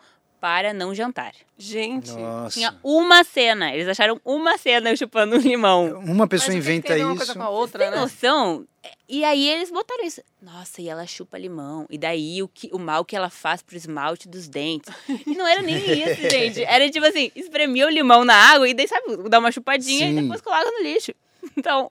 [0.45, 1.32] para não jantar.
[1.57, 2.12] Gente.
[2.12, 2.53] Nossa.
[2.53, 3.72] Tinha uma cena.
[3.72, 5.99] Eles acharam uma cena eu chupando um limão.
[6.01, 7.16] Uma pessoa Mas inventa ver uma isso.
[7.16, 7.97] coisa com a outra, Tem né?
[7.97, 8.66] noção?
[9.09, 10.20] E aí eles botaram isso.
[10.42, 11.86] Nossa, e ela chupa limão.
[11.88, 14.92] E daí o, que, o mal que ela faz pro esmalte dos dentes.
[15.26, 16.62] E não era nem isso, gente.
[16.62, 20.18] Era tipo assim, espremia o limão na água e daí, sabe, dar uma chupadinha Sim.
[20.18, 21.12] e depois coloca no lixo.
[21.57, 21.90] Então,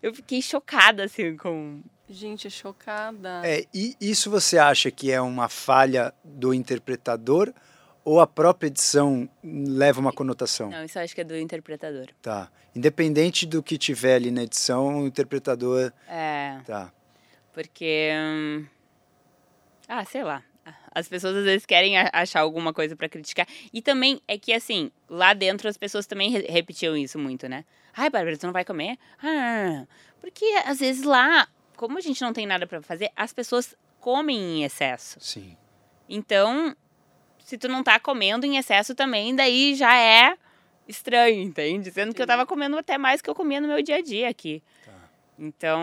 [0.00, 1.80] eu fiquei chocada, assim, com...
[2.08, 3.40] Gente, chocada.
[3.44, 7.52] É, e isso você acha que é uma falha do interpretador
[8.10, 10.70] ou a própria edição leva uma conotação?
[10.70, 12.06] Não, isso eu acho que é do interpretador.
[12.22, 12.50] Tá.
[12.74, 15.92] Independente do que tiver ali na edição, o interpretador.
[16.08, 16.58] É.
[16.66, 16.92] Tá.
[17.52, 18.10] Porque.
[18.14, 18.66] hum,
[19.88, 20.42] Ah, sei lá.
[20.92, 23.46] As pessoas às vezes querem achar alguma coisa pra criticar.
[23.72, 27.64] E também é que, assim, lá dentro as pessoas também re- repetiam isso muito, né?
[27.96, 28.96] Ai, Bárbara, tu não vai comer?
[29.22, 29.84] Ah,
[30.20, 34.36] porque às vezes lá, como a gente não tem nada pra fazer, as pessoas comem
[34.38, 35.18] em excesso.
[35.20, 35.56] Sim.
[36.08, 36.74] Então,
[37.50, 40.38] se tu não tá comendo em excesso também, daí já é
[40.86, 41.90] estranho, entende?
[41.90, 44.28] Sendo que eu tava comendo até mais que eu comia no meu dia a dia
[44.28, 44.62] aqui.
[45.36, 45.82] Então,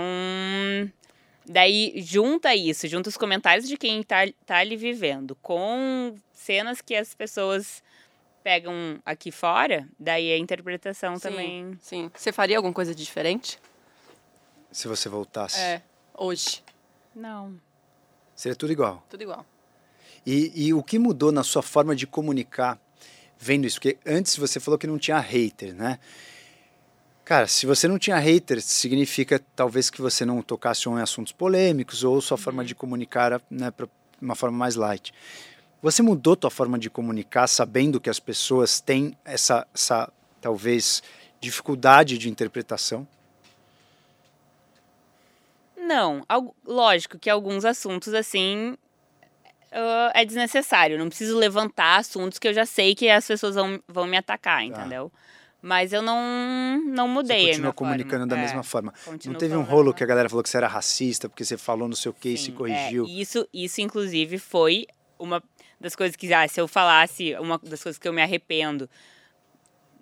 [1.46, 6.96] daí junta isso, junta os comentários de quem tá, tá ali vivendo com cenas que
[6.96, 7.84] as pessoas
[8.42, 8.74] pegam
[9.06, 11.78] aqui fora, daí a interpretação Sim, também.
[11.82, 12.12] Sim.
[12.16, 13.60] Você faria alguma coisa diferente?
[14.72, 15.60] Se você voltasse.
[15.60, 15.82] É.
[16.14, 16.64] Hoje.
[17.14, 17.60] Não.
[18.36, 19.04] Seria tudo igual.
[19.10, 19.46] Tudo igual.
[20.30, 22.78] E, e o que mudou na sua forma de comunicar
[23.40, 23.80] vendo isso?
[23.80, 26.00] Porque antes você falou que não tinha hater, né?
[27.24, 32.04] Cara, se você não tinha hater, significa talvez que você não tocasse em assuntos polêmicos
[32.04, 33.88] ou sua forma de comunicar era né, pra
[34.22, 35.14] uma forma mais light.
[35.82, 40.12] Você mudou tua forma de comunicar sabendo que as pessoas têm essa, essa
[40.42, 41.02] talvez
[41.40, 43.08] dificuldade de interpretação?
[45.78, 46.22] Não,
[46.66, 48.76] lógico que alguns assuntos assim
[49.72, 50.98] ah, é desnecessário.
[50.98, 54.64] Não preciso levantar assuntos que eu já sei que as pessoas vão, vão me atacar,
[54.64, 55.12] entendeu?
[55.62, 57.40] Mas eu não, não mudei.
[57.42, 58.28] Você continua comunicando forma.
[58.28, 58.94] da É, mesma forma.
[59.26, 61.88] Não teve um rolo que a galera falou que você era racista porque você falou
[61.88, 63.06] não sei o que e se Sim, corrigiu.
[63.06, 64.86] é, isso, isso, inclusive, foi
[65.20, 65.44] uma
[65.80, 68.88] das coisas que, ah, se eu falasse, uma das coisas que eu me arrependo.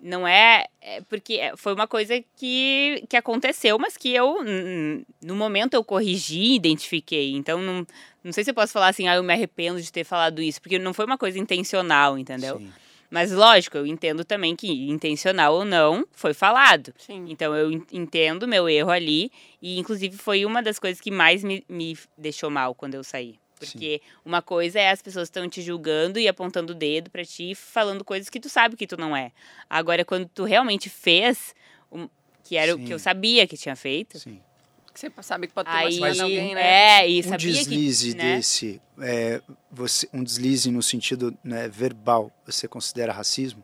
[0.00, 4.38] Não é, é porque foi uma coisa que, que aconteceu, mas que eu,
[5.22, 7.32] no momento, eu corrigi, identifiquei.
[7.34, 7.86] Então, não,
[8.22, 10.60] não sei se eu posso falar assim, ah, eu me arrependo de ter falado isso,
[10.60, 12.58] porque não foi uma coisa intencional, entendeu?
[12.58, 12.72] Sim.
[13.08, 16.92] Mas, lógico, eu entendo também que, intencional ou não, foi falado.
[16.98, 17.26] Sim.
[17.28, 19.30] Então eu en- entendo meu erro ali.
[19.62, 23.38] E inclusive foi uma das coisas que mais me, me deixou mal quando eu saí.
[23.58, 27.54] Porque uma coisa é as pessoas estão te julgando e apontando o dedo pra ti,
[27.54, 29.32] falando coisas que tu sabe que tu não é.
[29.68, 31.54] Agora, quando tu realmente fez,
[31.90, 32.08] um-
[32.44, 33.04] que era o que eu Sim.
[33.04, 34.40] sabia que tinha feito, Sim.
[34.92, 37.00] Que Você sabe que pode ter aí machucado alguém, né?
[37.02, 38.36] é, e um sabia deslize que, né?
[38.36, 43.62] desse, é, você, um deslize no sentido né, verbal, você considera racismo?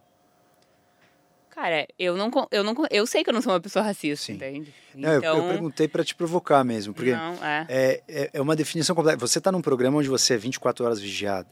[1.54, 4.32] Cara, eu não, eu não, eu sei que eu não sou uma pessoa racista, Sim.
[4.34, 4.72] entende?
[4.94, 7.66] Não, eu- Então, eu, perguntei para te provocar mesmo, porque não, é.
[7.68, 9.18] é, é, é uma definição completa.
[9.18, 11.46] Você está num programa onde você é 24 horas vigiado.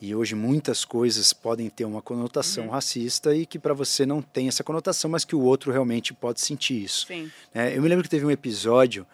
[0.00, 2.70] E hoje muitas coisas podem ter uma conotação Uhum.
[2.70, 6.40] racista e que para você não tem essa conotação, mas que o outro realmente pode
[6.40, 7.06] sentir isso.
[7.06, 7.30] Sim.
[7.54, 9.06] É, eu me lembro que teve um episódio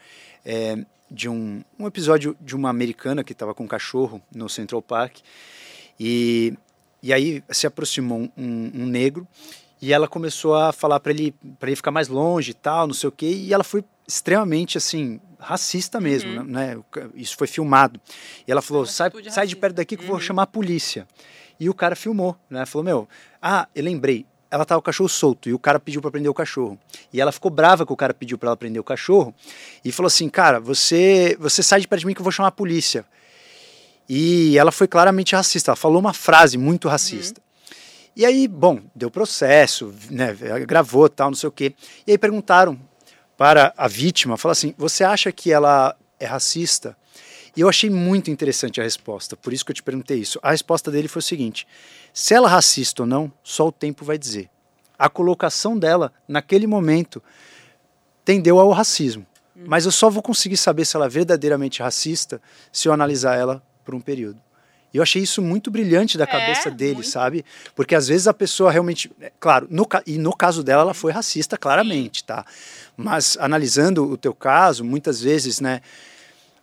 [0.44, 0.76] é,
[1.10, 5.18] de um, um episódio de uma americana que estava com um cachorro no Central Park
[6.00, 6.54] e,
[7.02, 9.24] e aí se aproximou um, um negro
[9.82, 12.94] e ela começou a falar para ele para ele ficar mais longe e tal, não
[12.94, 16.44] sei o quê, e ela foi extremamente assim racista mesmo, Uhum.
[16.44, 16.78] né?
[17.14, 18.00] Isso foi filmado.
[18.46, 20.22] E ela falou: sai, atitude sai de perto daqui que eu vou Uhum.
[20.22, 21.06] chamar a polícia.
[21.58, 22.64] E o cara filmou, né?
[22.64, 23.08] Falou: meu,
[23.42, 24.24] ah, eu lembrei.
[24.50, 26.78] Ela tava com o cachorro solto e o cara pediu para prender o cachorro.
[27.10, 29.34] E ela ficou brava que o cara pediu para ela prender o cachorro
[29.84, 32.48] e falou assim: "Cara, você você sai de perto de mim que eu vou chamar
[32.48, 33.04] a polícia".
[34.08, 35.70] E ela foi claramente racista.
[35.70, 37.40] Ela falou uma frase muito racista.
[38.14, 40.34] E aí, bom, deu processo, né,
[40.66, 41.74] gravou tal, não sei o quê.
[42.06, 42.78] E aí perguntaram
[43.36, 46.96] para a vítima, falaram assim, você acha que ela é racista?
[47.56, 50.38] E eu achei muito interessante a resposta, por isso que eu te perguntei isso.
[50.42, 51.66] A resposta dele foi o seguinte,
[52.12, 54.48] se ela é racista ou não, só o tempo vai dizer.
[54.98, 57.22] A colocação dela, naquele momento,
[58.24, 59.26] tendeu ao racismo.
[59.54, 62.40] Mas eu só vou conseguir saber se ela é verdadeiramente racista
[62.70, 64.40] se eu analisar ela por um período.
[64.92, 67.08] E eu achei isso muito brilhante da É, cabeça dele, muito.
[67.08, 67.44] sabe?
[67.74, 69.10] Porque às vezes a pessoa realmente.
[69.20, 72.44] é, Claro, no, e no caso dela, ela foi racista, claramente, tá?
[72.96, 75.80] Mas analisando o teu caso, muitas vezes, né?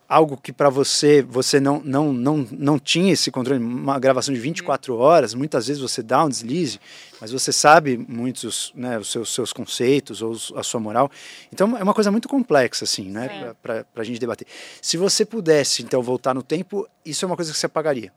[0.10, 4.40] Algo que para você, você não, não, não, não tinha esse controle, uma gravação de
[4.40, 6.80] 24 horas, muitas vezes você dá um deslize,
[7.22, 11.12] mas você sabe muitos, né, os seus, seus conceitos ou a sua moral.
[11.54, 14.48] Então é uma coisa muito complexa, assim, né, para a gente debater.
[14.82, 18.12] Se você pudesse, então, voltar no tempo, isso é uma coisa que você apagaria.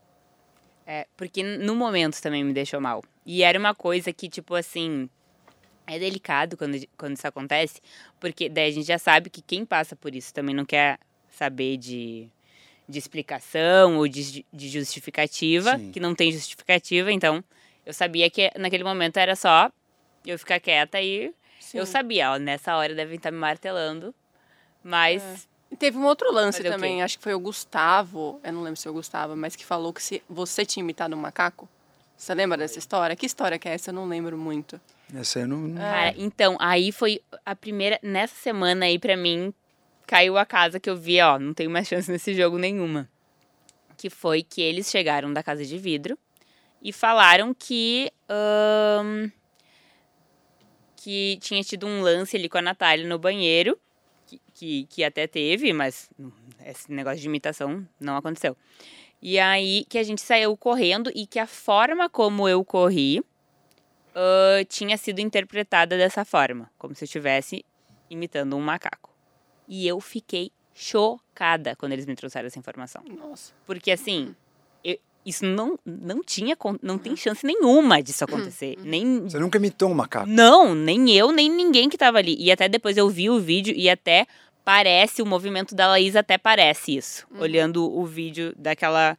[0.87, 3.03] É, porque no momento também me deixou mal.
[3.23, 5.07] E era uma coisa que, tipo assim,
[5.85, 7.81] é delicado quando, quando isso acontece,
[8.19, 10.99] porque daí a gente já sabe que quem passa por isso também não quer
[11.35, 12.27] saber de,
[12.87, 15.91] de explicação ou de, de justificativa, Sim.
[15.91, 17.43] que não tem justificativa, então
[17.85, 19.71] eu sabia que naquele momento era só
[20.25, 21.33] eu ficar quieta e
[21.73, 21.91] eu Sim.
[21.91, 24.13] sabia, ó, nessa hora devem estar me martelando,
[24.83, 28.61] mas E Teve um outro lance Fazer também, acho que foi o Gustavo, eu não
[28.61, 31.67] lembro se foi o Gustavo, mas que falou que se você tinha imitado um macaco.
[32.15, 33.15] Você lembra dessa história?
[33.15, 33.89] Que história que é essa?
[33.89, 34.79] Eu não lembro muito.
[35.13, 35.57] Essa eu não.
[35.57, 37.99] não- Cara, então, aí foi a primeira.
[38.03, 39.53] Nessa semana aí, pra mim,
[40.05, 43.09] caiu a casa que eu vi, ó, não tenho mais chance nesse jogo nenhuma.
[43.97, 46.17] Que foi que eles chegaram da casa de vidro
[46.81, 48.11] e falaram que.
[48.29, 49.29] ahn,
[50.97, 53.77] que tinha tido um lance ali com a Natália no banheiro.
[54.25, 56.31] Que, que, que até teve, mas hum,
[56.65, 58.55] esse negócio de imitação não aconteceu.
[59.21, 63.21] E aí que a gente saiu correndo e que a forma como eu corri
[64.15, 67.65] ah, tinha sido interpretada dessa forma, como se eu estivesse
[68.09, 69.12] imitando um macaco.
[69.67, 73.01] E eu fiquei chocada quando eles me trouxeram essa informação.
[73.09, 73.53] Nossa.
[73.65, 74.35] Porque assim,
[74.83, 78.75] eu- isso não, não tinha, não tem chance nenhuma disso acontecer.
[78.83, 80.27] Nem, Você nunca imitou um macaco.
[80.27, 82.35] não, nem eu, nem ninguém que tava ali.
[82.39, 84.25] E até depois eu vi o vídeo e até
[84.65, 87.25] parece, o movimento da Laís até parece isso.
[87.37, 89.17] Olhando o vídeo daquela,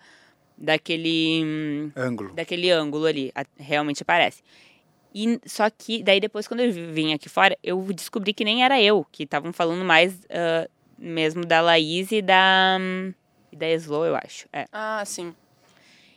[0.57, 2.33] daquele, hum, Ângulo.
[2.35, 3.31] daquele ângulo ali.
[3.35, 4.43] A- Realmente aparece.
[5.15, 8.81] E só que, daí depois, quando eu vim aqui fora, eu descobri que nem era
[8.83, 12.77] eu, que estavam falando mais ah, mesmo da Laís e da.
[12.81, 13.13] hum,
[13.53, 14.49] E da Slow, eu acho.
[14.53, 14.67] É.
[14.73, 15.33] Ah, sim.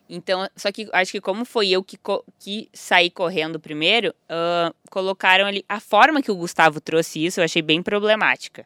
[0.09, 4.73] Então, só que acho que como foi eu que, co- que saí correndo primeiro, ah,
[4.89, 5.63] colocaram ali.
[5.67, 8.65] A forma que o Gustavo trouxe isso eu achei bem problemática.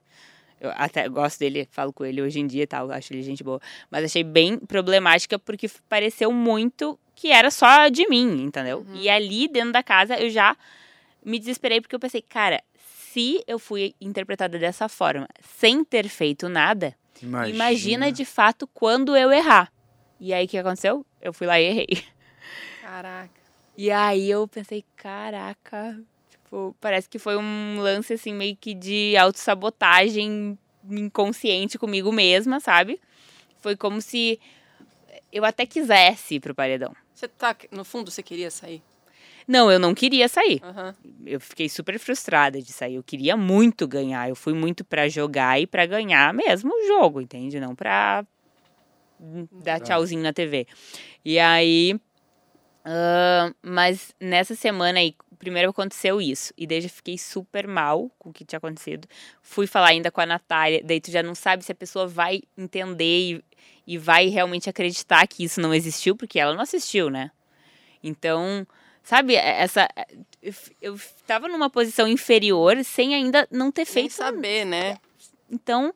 [0.59, 3.43] Eu até gosto dele, falo com ele hoje em dia e tal, acho ele gente
[3.43, 3.59] boa.
[3.89, 8.83] Mas achei bem problemática porque pareceu muito que era só de mim, entendeu?
[8.95, 10.57] E ali dentro da casa eu já
[11.23, 12.63] me desesperei porque eu pensei, cara,
[13.13, 17.55] se eu fui interpretada dessa forma sem ter feito nada, Imagina.
[17.55, 19.71] Imagina de fato quando eu errar.
[20.19, 21.05] E aí o que aconteceu?
[21.21, 22.03] Eu fui lá e errei.
[22.81, 23.29] Caraca.
[23.77, 29.15] E aí eu pensei, caraca, tipo, parece que foi um lance assim meio que de
[29.15, 30.57] autossabotagem
[30.89, 32.99] inconsciente comigo mesma, sabe?
[33.59, 34.39] Foi como se
[35.31, 36.95] eu até quisesse ir pro paredão.
[37.21, 37.55] Você tá.
[37.69, 38.81] No fundo, você queria sair?
[39.47, 40.59] Não, eu não queria sair.
[40.63, 40.95] Aham.
[41.23, 42.95] Eu fiquei super frustrada de sair.
[42.95, 44.27] Eu queria muito ganhar.
[44.27, 47.59] Eu fui muito pra jogar e pra ganhar mesmo o jogo, entende?
[47.59, 48.25] Não pra
[49.51, 50.65] dar tchauzinho na TV.
[51.23, 51.99] E aí.
[53.61, 56.53] Mas nessa semana aí, primeiro aconteceu isso.
[56.55, 59.07] E daí eu fiquei super mal com o que tinha acontecido.
[59.41, 60.81] Fui falar ainda com a Natália.
[60.83, 63.03] Daí tu já não sabe se a pessoa vai entender
[63.33, 63.43] e,
[63.87, 67.31] e vai realmente acreditar que isso não existiu, porque ela não assistiu, né?
[68.03, 68.65] Então,
[69.03, 69.87] sabe, essa.
[70.41, 74.97] Eu, eu tava numa posição inferior sem ainda não ter Sem feito saber, né?
[75.49, 75.93] então,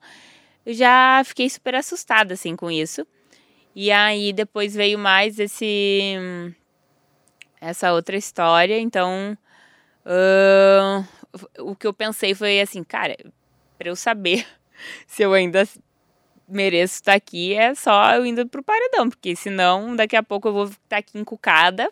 [0.65, 3.05] eu já fiquei super assustada, assim, com isso.
[3.75, 6.15] E aí, depois veio mais esse...
[7.59, 9.37] Essa outra história, então...
[10.05, 11.03] ahn,
[11.59, 13.15] o que eu pensei foi assim, cara,
[13.77, 14.45] pra eu saber
[15.07, 15.67] se eu ainda
[16.47, 20.53] mereço estar aqui, é só eu indo pro paredão, porque senão, daqui a pouco eu
[20.53, 21.91] vou estar aqui encucada.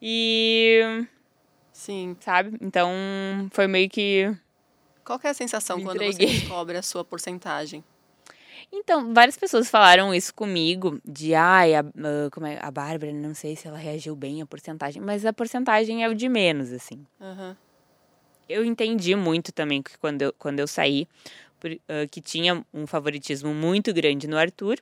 [0.00, 1.06] E...
[1.72, 2.16] Sim.
[2.20, 2.56] sabe?
[2.60, 2.90] Então,
[3.50, 4.32] foi meio que...
[5.04, 7.82] Qual que é a sensação quando você descobre a sua porcentagem?
[8.72, 13.34] Então, várias pessoas falaram isso comigo, de ai, a, ah, como é, a Bárbara, não
[13.34, 17.04] sei se ela reagiu bem à porcentagem, mas a porcentagem é o de menos, assim.
[17.20, 17.56] Aham.
[18.48, 21.06] Eu entendi muito também que quando eu, quando eu saí,
[21.58, 24.78] por- ah, que tinha um favoritismo muito grande no Arthur,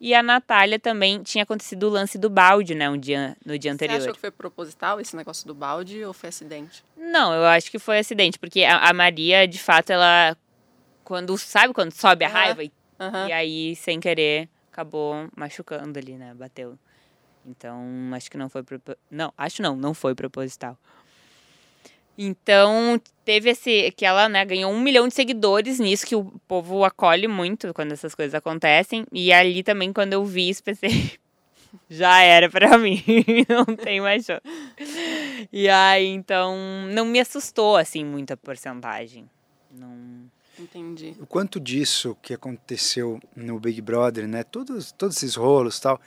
[0.00, 3.70] e a Natália também tinha acontecido o lance do balde, né, um dia, no dia
[3.70, 3.98] Você anterior.
[4.00, 6.82] achou que foi proposital esse negócio do balde ou foi acidente?
[6.96, 10.34] Não, eu acho que foi acidente, porque a, a Maria, de fato, ela,
[11.04, 13.28] quando, sabe quando sobe a raiva e Aham.
[13.28, 16.34] E aí, sem querer, acabou machucando ali, né?
[16.34, 16.78] Bateu.
[17.46, 17.82] Então,
[18.14, 18.62] acho que não foi.
[19.10, 20.76] Não, acho não, não foi proposital.
[22.18, 23.90] Então, teve esse.
[23.92, 27.92] Que ela, né, ganhou um milhão de seguidores nisso, que o povo acolhe muito quando
[27.92, 29.06] essas coisas acontecem.
[29.10, 30.90] E ali também, quando eu vi isso, pensei.
[31.88, 33.02] Já era pra mim,
[33.48, 34.42] não tem mais chance.
[35.52, 36.56] E aí, então,
[36.88, 39.28] não me assustou, assim, muito a porcentagem.
[39.70, 40.29] Não.
[40.60, 41.16] Entendi.
[41.18, 44.42] O quanto disso que aconteceu no Big Brother, né?
[44.42, 46.00] Todos, todos esses rolos tal,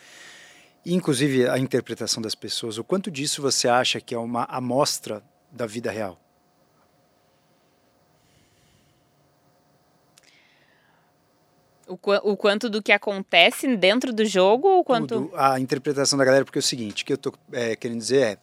[0.85, 5.23] e inclusive a interpretação das pessoas, o quanto disso você acha que é uma amostra
[5.51, 6.19] da vida real?
[11.87, 11.97] O,
[12.31, 15.21] o quanto do que acontece dentro do jogo ou o quanto.
[15.21, 17.99] Tudo, a interpretação da galera, porque é o seguinte, o que eu tô é, querendo
[17.99, 18.37] dizer é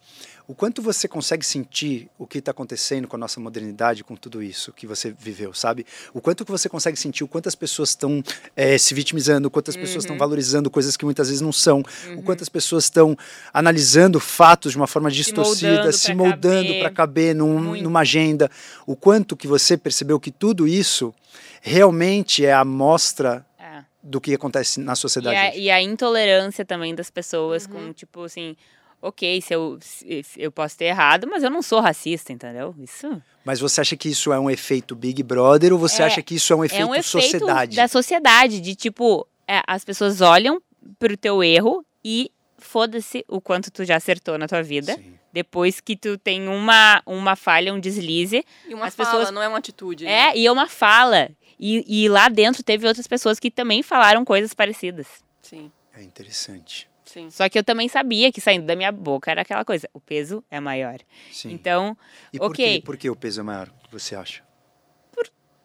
[0.51, 4.43] o quanto você consegue sentir o que está acontecendo com a nossa modernidade, com tudo
[4.43, 5.85] isso que você viveu, sabe?
[6.13, 8.21] O quanto que você consegue sentir, o quanto as pessoas estão
[8.53, 10.11] é, se vitimizando, o quanto as pessoas Uhum.
[10.11, 11.81] estão valorizando coisas que muitas vezes não são,
[12.17, 13.17] o quanto as pessoas estão
[13.53, 16.79] analisando fatos de uma forma distorcida, se moldando caber.
[16.81, 17.83] para caber num- Muito.
[17.85, 18.51] numa agenda.
[18.85, 21.13] O quanto que você percebeu que tudo isso
[21.61, 23.83] realmente é a amostra É.
[24.03, 25.37] do que acontece na E sociedade.
[25.37, 25.59] a, hoje.
[25.59, 28.57] e a intolerância também das pessoas com, tipo assim,
[29.01, 32.75] ok, se eu, se, eu posso ter errado, mas eu não sou racista, entendeu?
[32.79, 36.21] Isso Mas você acha que isso é um efeito Big Brother ou você É, acha
[36.21, 37.75] que isso é um é efeito, um efeito sociedade?
[37.75, 40.61] da sociedade, de tipo, é, as pessoas olham
[40.99, 44.93] pro teu erro e foda-se o quanto tu já acertou na tua vida.
[44.93, 45.13] Sim.
[45.33, 48.43] Depois que tu tem uma, uma falha, um deslize.
[48.67, 50.03] E uma As fala, pessoas- não é uma atitude.
[50.03, 50.11] né?
[50.31, 51.29] É, e é uma fala.
[51.57, 55.07] E, e lá dentro teve outras pessoas que também falaram coisas parecidas.
[55.41, 56.89] Sim, É interessante.
[57.11, 57.29] Sim.
[57.29, 60.43] Só que eu também sabia que saindo da minha boca era aquela coisa: o peso
[60.49, 60.99] é maior.
[61.31, 61.51] Sim.
[61.51, 61.97] Então,
[62.31, 62.79] e por, ok.
[62.79, 64.43] que, por que o peso é maior, você acha?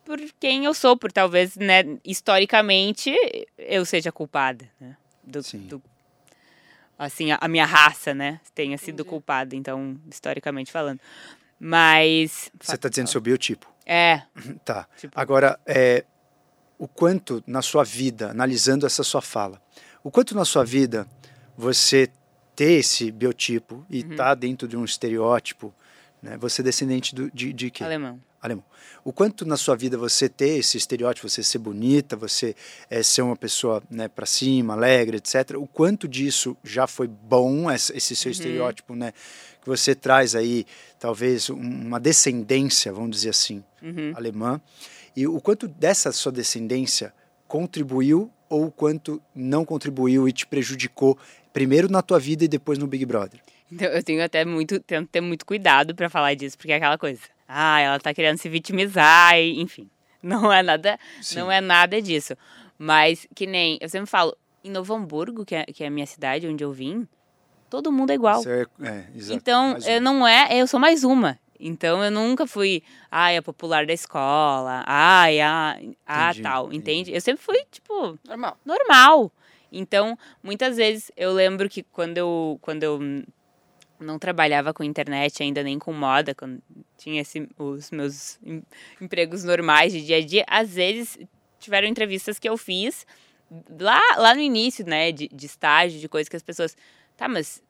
[0.05, 3.13] por quem eu sou, por talvez, né, historicamente,
[3.59, 4.97] eu seja culpada, né?
[5.25, 5.67] Do, Sim.
[5.67, 5.83] do-
[6.97, 9.09] assim, a, a minha raça, né, tenha sido Entendi.
[9.09, 11.01] culpada, então, historicamente falando.
[11.59, 12.53] Mas.
[12.61, 13.67] Você está dizendo seu biotipo.
[13.85, 14.23] É,
[14.65, 14.87] Tá.
[14.97, 16.05] Tipo- Agora, é,
[16.79, 19.61] o quanto na sua vida, analisando essa sua fala,
[20.05, 21.05] o quanto na sua vida
[21.57, 22.09] você
[22.55, 24.17] ter esse biotipo e Uhum.
[24.17, 25.75] tá dentro de um estereótipo,
[26.23, 26.37] né?
[26.39, 27.85] Você é descendente do, de, de quê?
[27.85, 28.21] alemão.
[28.41, 28.65] Alemão.
[29.05, 32.55] O quanto na sua vida você ter esse estereótipo, você ser bonita, você
[32.89, 35.57] é, ser uma pessoa né, para cima, alegre, etc.
[35.57, 39.13] O quanto disso já foi bom, esse seu estereótipo, né?
[39.63, 40.65] Que você traz aí,
[40.99, 44.13] talvez, um- uma descendência, vamos dizer assim, Uhum.
[44.15, 44.61] alemã.
[45.17, 47.13] E o quanto dessa sua descendência
[47.49, 51.19] contribuiu ou o quanto não contribuiu e te prejudicou,
[51.57, 53.41] primeiro na tua vida e depois no Big Brother.
[53.73, 56.99] Então, eu tenho até muito, tento ter muito cuidado pra falar disso, porque é aquela
[56.99, 57.23] coisa.
[57.49, 59.89] Ah, ela tá querendo se vitimizar, e, enfim.
[60.23, 61.37] Não é nada, Sim.
[61.37, 62.35] não é nada disso.
[62.77, 66.07] Mas que nem, eu sempre falo, em Novo Hamburgo, que é, que é a minha
[66.07, 67.07] cidade, onde eu vim,
[67.71, 68.43] todo mundo é igual.
[68.45, 69.05] É, é.
[69.31, 71.39] Então, eu não é, eu sou mais uma.
[71.61, 76.77] Então, eu nunca fui, ai, a popular da escola, ai, a, a Entendi, tal, entendi.
[76.79, 77.13] entende?
[77.15, 78.59] Eu sempre fui, tipo, Normal.
[78.65, 79.33] normal.
[79.71, 82.99] Então, muitas vezes eu lembro que quando eu, quando eu
[83.99, 86.63] não trabalhava com internet, ainda nem com moda, quando
[86.97, 88.63] tinha esse, os meus em-
[89.01, 91.19] empregos normais de dia a dia, às vezes
[91.59, 93.07] tiveram entrevistas que eu fiz
[93.79, 96.77] lá, lá no início, né, de, de estágio, de coisas que as pessoas.
[97.17, 97.63] Tá, mas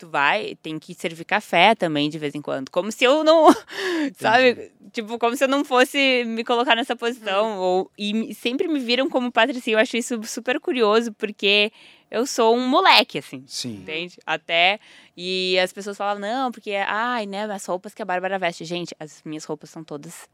[0.00, 2.70] tu, vai, tem que servir café também de vez em quando.
[2.70, 3.46] Como se eu não.
[4.18, 4.72] Sabe?
[4.92, 7.58] Tipo, como se eu não fosse me colocar nessa posição.
[7.58, 9.76] Ou, e sempre me viram como patricinha.
[9.76, 11.70] Eu acho isso super curioso, porque
[12.10, 13.44] eu sou um moleque, assim.
[13.46, 13.74] Sim.
[13.74, 14.18] Entende?
[14.24, 14.80] Até.
[15.16, 18.64] E as pessoas falam, não, porque, ai, né, as roupas que a Bárbara veste.
[18.64, 20.28] Gente, as minhas roupas são todas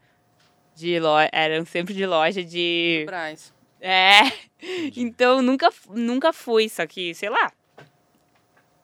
[0.76, 1.28] de loja.
[1.32, 3.02] Eram sempre de loja de.
[3.06, 3.52] Braz.
[3.80, 4.20] É.
[4.96, 7.52] Então nunca, nunca fui, só que, sei lá.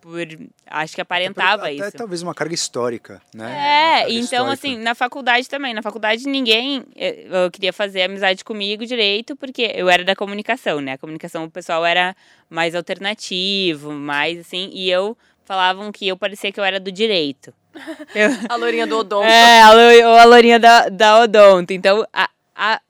[0.02, 0.18] Por,
[0.66, 1.92] acho que aparentava até, isso.
[1.92, 4.00] talvez uma carga histórica, né?
[4.00, 4.52] É, então histórica.
[4.52, 5.72] assim, na faculdade também.
[5.72, 10.80] Na faculdade ninguém eh, eu queria fazer amizade comigo direito, porque eu era da comunicação,
[10.80, 10.94] né?
[10.94, 12.16] A comunicação o pessoal era
[12.50, 17.54] mais alternativo, mais assim, e eu falavam que eu parecia que eu era do direito.
[18.14, 19.24] Eu- A loirinha do Odonto.
[19.24, 21.72] é, ou a lourinha da, da Odonto.
[21.72, 22.80] Então, a, a,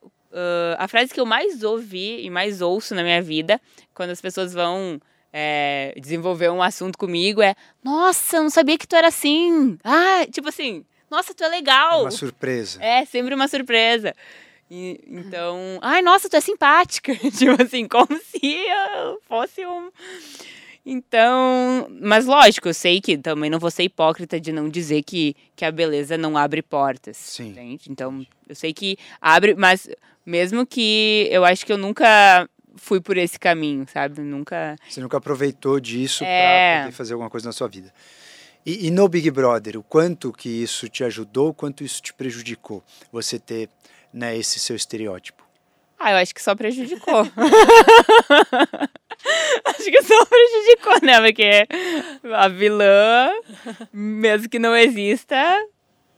[0.77, 3.61] a frase que eu mais ouvi e mais ouço na minha vida,
[3.93, 4.99] quando as pessoas vão
[5.33, 9.77] é, desenvolver um assunto comigo, é Nossa, eu não sabia que tu era assim.
[9.83, 12.01] Ah, tipo assim, nossa, tu é É legal.
[12.01, 12.81] uma surpresa.
[12.81, 14.13] É, sempre uma surpresa.
[14.71, 17.13] E- então, ai, nossa, tu é simpática.
[17.37, 19.89] tipo assim, como se eu fosse um.
[20.85, 25.35] Então, mas lógico, eu sei que também não vou ser hipócrita de não dizer que,
[25.55, 27.15] que a beleza não abre portas.
[27.17, 27.49] Sim.
[27.51, 27.85] Entende?
[27.89, 29.87] Então, eu sei que abre, mas
[30.25, 34.21] mesmo que eu acho que eu nunca fui por esse caminho, sabe?
[34.21, 34.75] Nunca.
[34.89, 36.73] Você nunca aproveitou disso É.
[36.75, 37.93] para poder fazer alguma coisa na sua vida.
[38.65, 42.13] E, e no Big Brother, o quanto que isso te ajudou, o quanto isso te
[42.13, 42.83] prejudicou?
[43.11, 43.69] Você ter
[44.13, 45.43] né, esse seu estereótipo.
[45.99, 47.21] Ah, eu acho que só prejudicou.
[49.65, 51.21] acho que só prejudicou, né?
[51.21, 51.67] Porque
[52.33, 53.29] a vilã,
[53.91, 55.35] mesmo que não exista,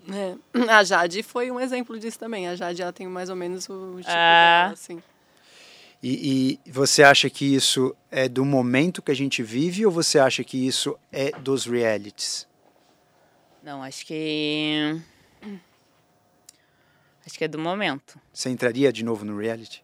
[0.08, 0.36] É.
[0.72, 2.48] A Jade foi um exemplo disso também.
[2.48, 4.62] A Jade ela tem mais ou menos o tipo Ah.
[4.66, 5.02] dela, assim.
[6.08, 10.20] E, e você acha que isso é do momento que a gente vive ou você
[10.20, 12.48] acha que isso é dos realities?
[13.64, 15.02] Não, acho que.
[17.26, 18.20] Acho que é do momento.
[18.32, 19.84] Você entraria de novo no reality?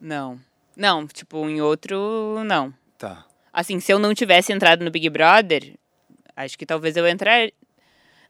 [0.00, 0.40] Não.
[0.74, 2.72] Não, tipo, em outro, não.
[2.96, 3.26] Tá.
[3.52, 5.74] Assim, se eu não tivesse entrado no Big Brother,
[6.34, 7.50] acho que talvez eu entrar.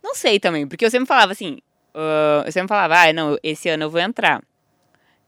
[0.03, 1.59] Não sei também, porque eu sempre falava assim.
[1.95, 4.43] ah, eu sempre falava, ah, não, esse ano eu vou entrar.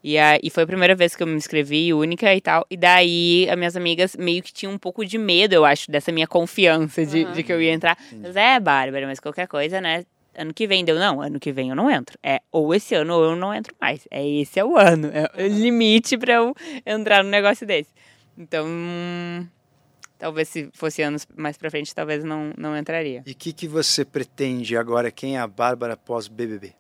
[0.02, 2.66] E, a, e foi a primeira vez que eu me inscrevi, única e tal.
[2.70, 6.10] E daí, as minhas amigas meio que tinham um pouco de medo, eu acho, dessa
[6.10, 7.32] minha confiança de, Aham.
[7.32, 7.98] de que eu ia entrar.
[8.12, 10.04] Mas é, Bárbara, mas qualquer coisa, né?
[10.34, 12.18] Ano que vem deu, não, ano que vem eu não entro.
[12.22, 14.06] É ou esse ano ou eu não entro mais.
[14.10, 15.10] É esse é o ano.
[15.12, 16.54] É o limite pra eu
[16.86, 17.90] entrar num negócio desse.
[18.38, 18.66] Então,
[20.18, 23.22] talvez se fosse anos mais pra frente, talvez não, não entraria.
[23.26, 25.10] E o que, que você pretende agora?
[25.10, 26.72] Quem é a Bárbara pós-BBB?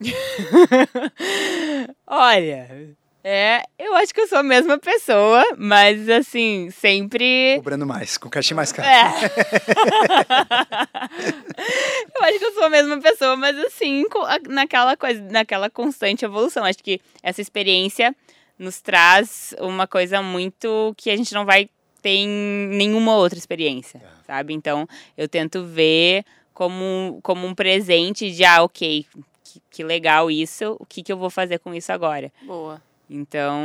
[2.06, 7.54] Olha, é, eu acho que eu sou a mesma pessoa, mas assim, sempre.
[7.56, 8.86] Cobrando mais, com cachê mais caro.
[8.86, 9.14] É.
[12.14, 14.04] eu acho que eu sou a mesma pessoa, mas assim,
[14.46, 16.64] naquela coisa, naquela constante evolução.
[16.64, 18.14] Acho que essa experiência
[18.58, 21.70] nos traz uma coisa muito que a gente não vai
[22.02, 24.52] ter em nenhuma outra experiência, sabe?
[24.52, 24.86] Então,
[25.16, 29.06] eu tento ver como, como um presente de, ah, ok,
[29.54, 32.32] que, que legal isso, o que, que eu vou fazer com isso agora?
[32.42, 32.82] Boa.
[33.08, 33.60] Então,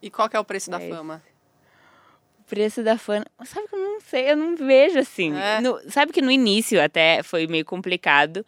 [0.00, 0.96] E qual que é o preço da É isso.
[0.96, 1.22] fama?
[2.40, 3.24] o preço da fã.
[3.44, 5.34] Sabe que eu não sei, eu não vejo assim.
[5.36, 5.60] É?
[5.60, 8.46] No- sabe que no início até foi meio complicado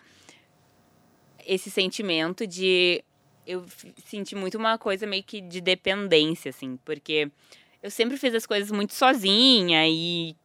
[1.45, 3.03] esse sentimento de.
[3.47, 3.65] Eu
[4.05, 7.31] senti muito uma coisa meio que de dependência, assim, porque
[7.83, 10.37] eu sempre fiz as coisas muito sozinha e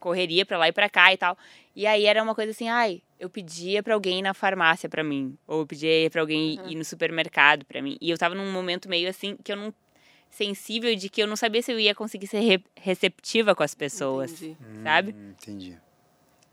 [0.00, 1.38] correria pra lá e pra cá e tal.
[1.74, 5.04] E aí era uma coisa assim, ai, eu pedia pra alguém ir na farmácia pra
[5.04, 7.96] mim, ou eu pedia pra alguém ir no supermercado pra mim.
[8.00, 9.72] E eu tava num momento meio assim que eu não
[10.28, 13.74] sensível de que eu não sabia se eu ia conseguir ser re- receptiva com as
[13.74, 14.56] pessoas, Entendi.
[14.82, 15.12] sabe?
[15.12, 15.78] Hum, entendi.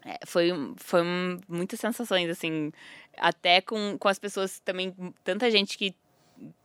[0.05, 2.71] É, foi, foi um- muitas sensações, assim,
[3.17, 4.93] até com, com as pessoas também,
[5.23, 5.93] tanta gente que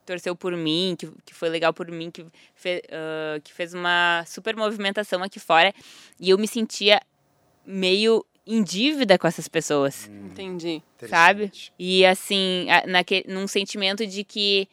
[0.06, 2.24] torceu por mim, que, que foi legal por mim, que,
[2.54, 5.74] fe, ah, que fez uma super movimentação aqui fora,
[6.20, 7.00] e eu me sentia
[7.66, 10.82] meio em dívida com essas pessoas Entendi.
[11.08, 11.52] sabe?
[11.78, 14.68] E assim, a- naque, num sentimento de que,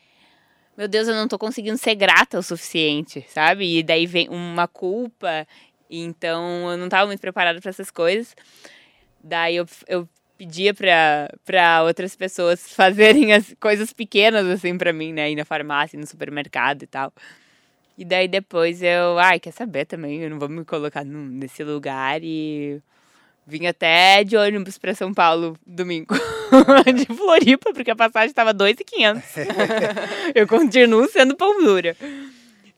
[0.78, 3.78] meu Deus, eu não tô conseguindo ser grata o suficiente, sabe?
[3.80, 5.46] E daí vem uma culpa,
[5.90, 8.36] então eu não tava muito preparada para essas coisas.
[9.24, 10.08] Daí eu, eu
[10.38, 15.30] pedia pra, pra outras pessoas fazerem as coisas pequenas, assim, pra mim, né?
[15.30, 17.14] Ir na farmácia, no supermercado e tal.
[17.98, 21.64] E daí depois eu, ai, quer saber também, eu não vou me colocar num- nesse
[21.66, 22.82] lugar e
[23.50, 26.14] vim até de ônibus pra São Paulo domingo.
[26.96, 29.24] de Floripa, porque a passagem tava 2,500.
[30.36, 31.96] eu continuo sendo pão dura.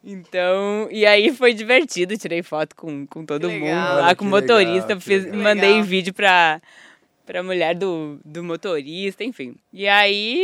[0.04, 3.96] Então, e aí foi divertido, tirei foto com, com todo Que mundo legal.
[4.02, 5.40] lá, com o legal, motorista, que fiz, legal.
[5.42, 5.84] mandei Legal.
[5.84, 6.60] vídeo pra,
[7.26, 9.56] pra mulher do, do motorista, enfim.
[9.72, 10.44] E aí,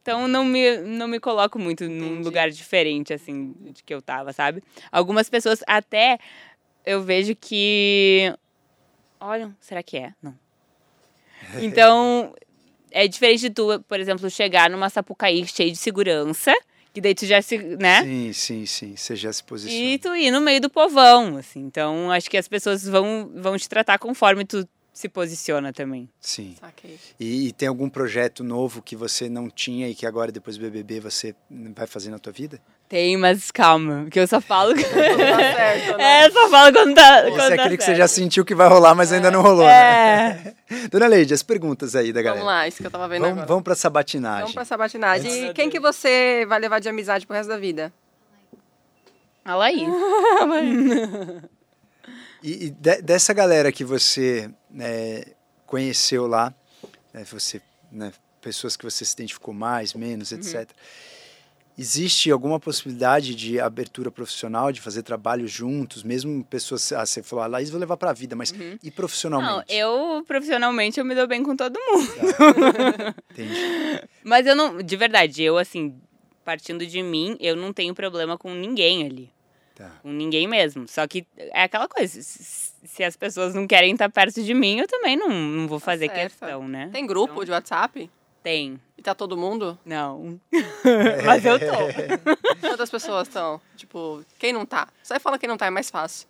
[0.00, 2.22] então não me, não me coloco muito num Entendi.
[2.24, 4.62] lugar diferente, assim, de que eu tava, sabe?
[4.90, 6.18] Algumas pessoas até
[6.86, 8.32] eu vejo que.
[9.20, 10.12] Olha, será que é?
[10.22, 10.34] Não.
[11.60, 12.34] Então,
[12.90, 16.52] é diferente de tu, por exemplo, chegar numa Sapucaí cheio de segurança,
[16.92, 17.58] que daí tu já se.
[17.58, 18.02] né?
[18.02, 18.96] Sim, sim, sim.
[18.96, 19.84] Você já se posiciona.
[19.84, 21.60] E tu ir no meio do povão, assim.
[21.60, 26.10] Então, acho que as pessoas vão, vão te tratar conforme tu se posiciona também.
[26.20, 26.56] Sim.
[27.18, 30.62] E, e tem algum projeto novo que você não tinha e que agora, depois do
[30.62, 31.34] BBB, você
[31.74, 32.60] vai fazer na tua vida?
[32.90, 34.74] Tem, mas calma, porque eu só falo.
[34.74, 36.22] Tá certo, né?
[36.22, 37.20] é, eu só falo quando tá.
[37.20, 39.42] Esse quando é tá aquele que você já sentiu que vai rolar, mas ainda não
[39.42, 40.54] rolou, né?
[40.68, 40.88] É.
[40.90, 42.42] Dona Leide, as perguntas aí da galera.
[42.44, 43.46] Vamos lá, isso que eu tava vendo Vamos, agora.
[43.46, 44.40] vamos pra sabatinagem.
[44.40, 45.50] Vamos pra sabatinagem.
[45.50, 47.92] E quem que você vai levar de amizade pro resto da vida?
[49.44, 49.88] A Laís.
[52.42, 55.24] E, e de- dessa galera que você né,
[55.66, 56.54] conheceu lá,
[57.12, 57.60] né, você,
[57.92, 58.10] né,
[58.40, 60.70] pessoas que você se identificou mais, menos, etc.
[61.78, 67.42] Existe alguma possibilidade de abertura profissional, de fazer trabalho juntos, mesmo pessoas, ah, você falou,
[67.42, 68.52] a Laís vou levar pra vida, mas
[68.82, 69.50] e profissionalmente?
[69.50, 72.10] Não, eu profissionalmente eu me dou bem com todo mundo.
[73.32, 73.54] Entendi.
[74.22, 75.94] Mas eu não, de verdade, eu assim,
[76.44, 79.30] partindo de mim, eu não tenho problema com ninguém ali.
[79.74, 79.92] Tá.
[80.02, 80.86] Com ninguém mesmo.
[80.86, 84.86] Só que é aquela coisa, se, as pessoas não querem estar perto de mim, eu
[84.86, 86.90] também não, não vou fazer Tá questão, né?
[86.92, 88.10] Tem grupo Então, de WhatsApp?
[88.42, 88.80] Tem.
[88.96, 89.78] E tá todo mundo?
[89.84, 90.40] Não.
[91.26, 91.66] Mas eu tô.
[92.60, 93.60] Quantas pessoas estão?
[93.76, 94.88] Tipo, quem não tá?
[95.02, 96.26] Só fala quem não tá, é mais fácil.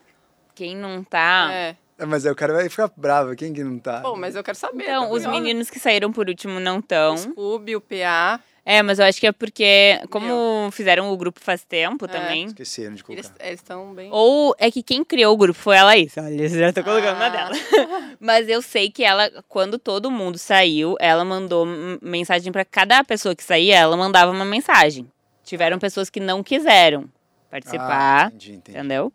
[0.55, 1.49] Quem não tá.
[1.53, 1.77] É.
[1.99, 4.01] Ah, Mas aí o cara vai ficar bravo, quem que não tá?
[4.01, 4.85] Pô, mas eu quero saber.
[4.85, 5.31] Então, tô os curiosa.
[5.31, 7.17] meninos que saíram por último não O estão.
[7.17, 11.65] Scooby, o PA, É, mas eu acho que é porque, como fizeram o grupo faz
[11.65, 12.09] tempo É.
[12.09, 12.47] também.
[12.47, 13.33] Esqueceram de colocar.
[13.41, 14.11] eles estão bem...
[14.13, 16.13] Ou é que quem criou o grupo foi a Laís.
[16.17, 17.29] Olha, já tô colocando na Ah.
[17.31, 17.51] dela.
[18.21, 21.67] Mas eu sei que ela, quando todo mundo saiu, ela mandou
[22.03, 25.11] mensagem pra cada pessoa que saía, ela mandava uma mensagem.
[25.43, 27.07] Tiveram pessoas que não quiseram
[27.51, 28.79] participar, Ah, entendi, entendi.
[28.79, 29.13] entendeu?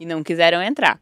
[0.00, 0.98] E não quiseram entrar.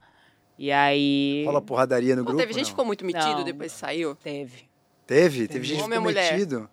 [0.59, 1.45] E aí.
[1.45, 2.41] Rola porradaria no Pô, grupo?
[2.41, 3.45] teve gente que ficou muito metido Não.
[3.45, 4.15] depois que saiu?
[4.17, 4.65] Teve.
[5.07, 5.47] Teve?
[5.47, 6.33] Teve gente que ficou ou mulher?
[6.33, 6.69] metido?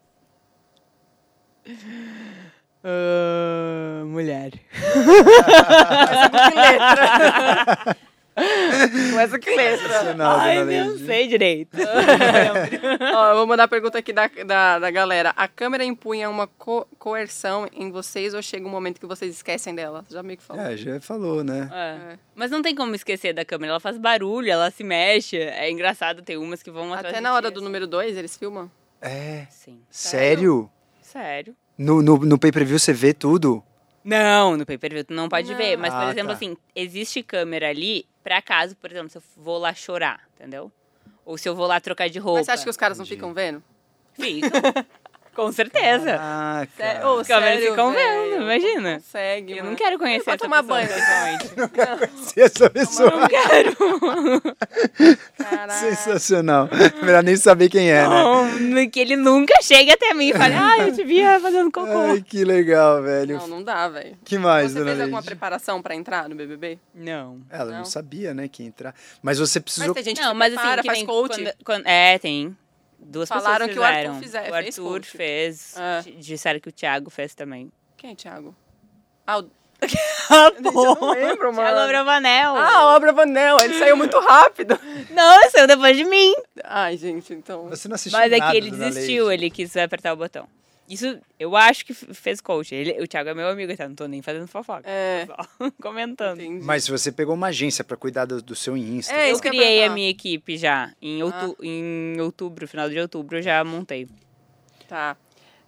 [2.85, 4.51] Ah, mulher.
[4.51, 4.59] Que
[6.59, 7.97] letra!
[8.35, 9.87] Com essa que letra.
[9.87, 11.77] Sensacional, Ai, não sei direito.
[13.15, 15.31] Ó, eu vou mandar a pergunta aqui da, da, da galera.
[15.37, 19.75] A câmera impunha uma co- coerção em vocês ou chega um momento que vocês esquecem
[19.75, 20.03] dela?
[20.09, 20.63] Já meio que falou.
[20.65, 21.69] É, já falou, né?
[21.71, 22.17] É.
[22.33, 23.73] Mas não tem como esquecer da câmera.
[23.73, 25.37] Ela faz barulho, ela se mexe.
[25.37, 27.65] É engraçado, tem umas que vão atrás Até na hora do assim.
[27.65, 28.69] número 2 eles filmam?
[28.99, 29.45] É.
[29.51, 29.79] Sim.
[29.91, 29.91] Sério?
[29.91, 30.69] Sério.
[31.77, 33.63] No, no, no pay-per-view você vê tudo?
[34.03, 35.57] Não, no pay-per-view tu não pode Não.
[35.57, 35.77] ver.
[35.77, 36.33] Mas, por Ah, exemplo, tá.
[36.33, 40.71] assim, existe câmera ali pra caso, por exemplo, se eu vou lá chorar, entendeu?
[41.25, 42.39] Ou se eu vou lá trocar de roupa.
[42.39, 43.15] Mas você acha que os caras não Entendi.
[43.15, 43.63] ficam vendo?
[44.13, 44.51] Ficam.
[45.35, 46.17] Com certeza.
[46.19, 47.07] Ah, cara.
[47.09, 48.91] Ô, Os câmeras sério, ficam vendo, imagina.
[48.91, 49.69] Não consegue, Eu mano.
[49.71, 50.89] não quero conhecer Vai essa tomar pessoa banho.
[50.93, 52.29] pessoalmente.
[52.29, 53.75] Se essa pessoa Não quero.
[55.37, 55.73] Caraca.
[55.79, 56.69] sensacional.
[57.01, 58.09] Melhor nem saber quem é, né?
[58.09, 61.97] Não, que ele nunca chegue até mim e fale, ah, eu te via fazendo cocô.
[62.11, 63.37] Ai, que legal, velho.
[63.37, 64.15] Não, não dá, velho.
[64.23, 66.77] que mais, Você dona fez alguma preparação pra entrar no BBB?
[66.93, 67.41] Não.
[67.49, 67.77] Ela não.
[67.79, 67.85] Não.
[67.85, 68.93] sabia, né, que ia entrar.
[69.21, 69.93] Mas você Mas precisou...
[69.93, 71.35] tem gente Não, que mas assim, que faz nem coach.
[71.35, 72.55] quando- quando- é, tem.
[73.05, 74.21] Duas Falaram pessoas que o Arthur fizeram.
[74.21, 75.75] fizer- o fez Arthur fez.
[75.77, 76.01] É.
[76.01, 77.71] d- Disseram que o Thiago fez também.
[77.97, 78.55] Quem é Thiago?
[79.25, 79.49] Ah, o...
[80.29, 81.67] Ah, eu não lembro, mano.
[81.67, 82.55] Thiago Abravanel.
[82.55, 84.79] Ah, a obra Vanel, ele saiu muito rápido.
[85.11, 86.33] Não, ele saiu depois de mim.
[86.63, 87.67] Ai, gente, então.
[87.69, 90.47] Você não assistiu Mas é que ele desistiu, ele quis apertar o botão.
[90.93, 92.73] Isso, eu acho que fez coach.
[92.73, 94.87] Ele, o Thiago é meu amigo, então não tô nem fazendo fofoca.
[94.89, 95.25] É.
[95.25, 96.41] Só comentando.
[96.41, 96.63] Entendi.
[96.65, 99.13] Mas você pegou uma agência pra cuidar do, do seu Insta.
[99.13, 100.91] É, Eu criei a minha equipe já.
[101.01, 104.07] Em, outu em outubro, final de outubro, eu já montei.
[104.87, 105.17] Tá.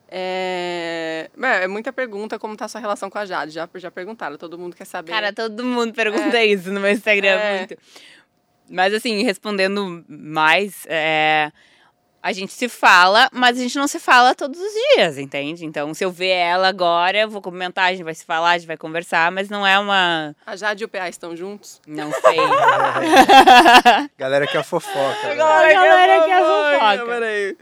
[0.08, 1.30] É...
[1.36, 3.52] Bem, é muita pergunta como tá a sua relação com a Jade.
[3.52, 5.12] Já, já perguntaram, todo mundo quer saber.
[5.12, 7.58] Cara, todo mundo pergunta isso no meu Instagram É.
[7.58, 7.78] muito.
[8.70, 11.52] Mas assim, respondendo mais, é,
[12.26, 15.64] a gente se fala, mas a gente não se fala todos os dias, entende?
[15.64, 18.58] Então, se eu ver ela agora, eu vou comentar, a gente vai se falar, a
[18.58, 20.36] gente vai conversar, mas não é uma.
[20.44, 21.80] A Jade e o PA estão juntos?
[21.86, 22.38] Não sei.
[24.18, 25.28] Galera que é a fofoca.
[25.28, 25.34] né?
[25.34, 27.06] A galera que é fofoca.
[27.06, 27.58] Peraí.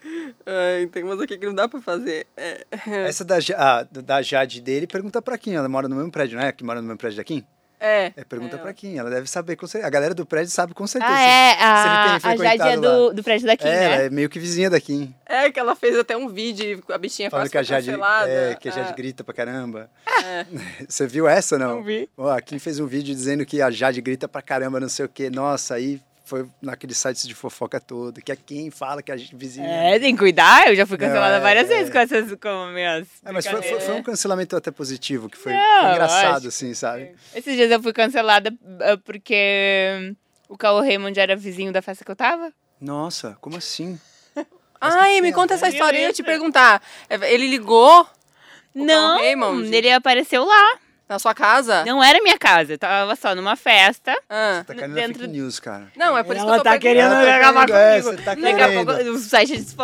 [0.45, 2.26] Ai, tem umas aqui que não dá pra fazer.
[2.38, 2.66] É.
[3.05, 5.55] Essa da, ah, da Jade dele, pergunta pra Kim.
[5.55, 6.53] Ela mora no mesmo prédio, não é?
[6.53, 7.45] Que mora no mesmo prédio da Kim?
[7.86, 8.13] É.
[8.15, 8.97] É, pergunta pra Kim.
[8.97, 9.86] Ela deve saber com certeza.
[9.88, 11.13] A galera do prédio sabe com certeza.
[11.13, 11.49] ah, é.
[11.51, 14.05] se ele A, tem a Jade é do, do prédio daqui, É, ela né?
[14.05, 15.13] é meio que vizinha da Kim.
[15.25, 18.29] É, que ela fez até um vídeo, a bichinha Falando que a Jade, cancelada.
[18.29, 18.95] é, que a Jade É.
[18.95, 19.89] grita pra caramba.
[20.07, 20.45] É.
[20.88, 21.75] Você viu essa, não?
[21.77, 22.09] Não vi.
[22.17, 25.05] Ó, a Kim fez um vídeo dizendo que a Jade grita pra caramba, não sei
[25.05, 25.29] o quê.
[25.29, 25.99] Nossa, aí
[26.34, 28.19] foi naqueles sites de fofoca todo.
[28.19, 29.67] Que a Kim fala que a gente- vizinha...
[29.67, 30.67] É, tem que cuidar.
[30.67, 31.75] Eu já fui cancelada Não, é, várias é.
[31.75, 33.07] vezes com essas com minhas.
[33.23, 36.73] É, mas foi, foi- foi um cancelamento até positivo, que foi, Não, foi engraçado, assim,
[36.73, 37.13] sabe?
[37.36, 40.15] Esses dias eu fui cancelada ah, porque
[40.49, 42.51] o Cauã Raymond era vizinho da festa que eu tava.
[42.81, 43.99] Nossa, como assim?
[44.81, 45.99] Ai, me conta essa história.
[45.99, 46.81] Eu ia te perguntar.
[47.07, 48.01] É, Ele ligou
[48.73, 49.71] O não, Raymond?
[49.73, 50.79] ele apareceu lá.
[51.14, 51.86] Na sua casa?
[51.86, 54.14] Não era minha casa, eu tava só numa festa.
[54.30, 54.64] Ah.
[54.66, 55.88] Tá caindo Dentro- na fake news, cara.
[55.95, 57.14] Não, é por isso Ela que eu tô tá querendo.
[57.14, 58.18] Ela tá acabar querendo, é, comigo.
[58.18, 58.86] você tá Daqui a querendo.
[58.86, 59.76] pouco, os sites de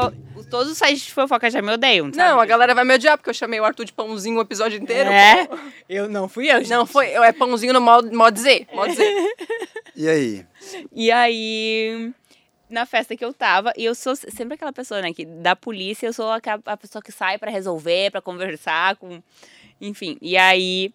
[0.49, 2.17] todos os sites de fofoca já me odeiam, sabe?
[2.17, 4.79] Não, a galera vai me odiar porque eu chamei o Arthur de pãozinho o episódio
[4.81, 5.09] inteiro.
[5.11, 5.47] É,
[5.87, 6.69] eu não fui eu, gente.
[6.71, 7.07] Não, foi.
[7.11, 8.67] É pãozinho no modo, modo dizer.
[8.73, 9.13] Modo dizer.
[9.95, 10.45] E aí?
[10.93, 12.11] E aí,
[12.69, 16.07] na festa que eu tava, e eu sou sempre aquela pessoa, né, que da polícia
[16.07, 19.21] eu sou aquela- a pessoa que sai pra resolver, pra conversar com.
[19.81, 20.93] Enfim, e aí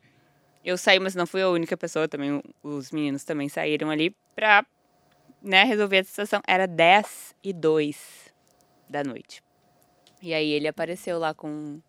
[0.65, 4.65] eu saí, mas não fui a única pessoa, também os meninos também saíram ali pra,
[5.43, 6.41] né, resolver a situação.
[6.47, 8.33] Era 10 e 2
[8.89, 9.43] da noite.
[10.23, 11.81] E aí ele apareceu lá com,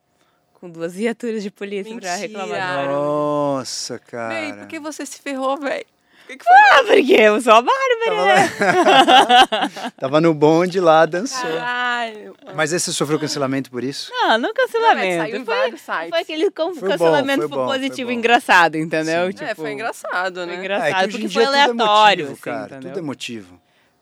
[0.53, 2.17] com duas viaturas de polícia pra Mentira.
[2.17, 2.85] reclamar.
[2.85, 2.91] Claro.
[2.91, 4.33] Nossa, cara.
[4.33, 5.85] Véi, por que você se ferrou, velho?
[6.25, 6.53] O que, que foi?
[6.71, 9.91] Ah, porque eu sou a Bárbara, né?
[9.99, 11.39] Tava no bonde lá, dançou.
[11.39, 12.35] Caralho.
[12.55, 14.11] Mas você sofreu cancelamento por isso?
[14.11, 15.05] Não, no Não, cancelamento.
[15.05, 16.09] é saiu em foi, vários sites.
[16.09, 19.31] foi aquele Foi bom, cancelamento foi bom, positivo foi engraçado, entendeu?
[19.31, 20.55] Tipo, é, foi engraçado, Foi né?
[20.55, 22.65] engraçado, é porque foi é aleatório, motivo, assim, cara.
[22.65, 22.89] entendeu?
[22.89, 23.61] Tudo é motivo.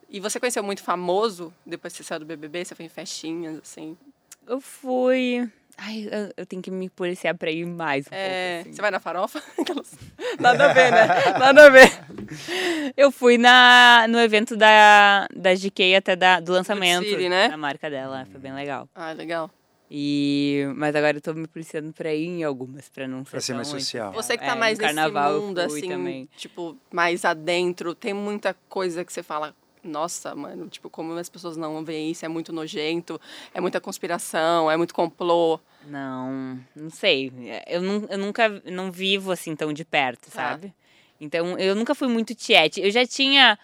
[0.09, 2.63] E você conheceu muito famoso depois que você saiu do BBB?
[2.63, 3.97] Você foi em festinhas, assim?
[4.47, 5.49] Eu fui...
[5.77, 8.27] Ai, eu, eu tenho que me policiar pra ir mais um É,
[8.57, 8.75] pouco, assim.
[8.75, 9.41] Você vai na farofa?
[10.39, 11.07] Nada a ver, né?
[11.39, 12.93] Nada a ver.
[12.95, 17.49] Eu fui na, no evento da, da GK até da, do lançamento City, né?
[17.49, 18.87] da marca dela, foi bem legal.
[18.93, 19.49] Ah, legal.
[19.89, 23.41] E, mas agora eu tô me policiando pra ir em algumas, pra não ser Pra
[23.41, 24.11] ser mais muito social.
[24.13, 26.29] Você que É, tá no mais nesse mundo, assim, também.
[26.35, 31.57] tipo, mais adentro, tem muita coisa que você fala, nossa, mano, tipo, como as pessoas
[31.57, 33.19] não veem isso, é muito nojento,
[33.53, 35.59] é muita conspiração, é muito complô.
[35.85, 37.31] Não, não sei.
[37.67, 40.49] Eu, eu nunca não vivo assim tão de perto, Tá.
[40.51, 40.73] sabe?
[41.19, 42.81] Então, eu nunca fui muito tiete.
[42.81, 43.57] Eu já tinha.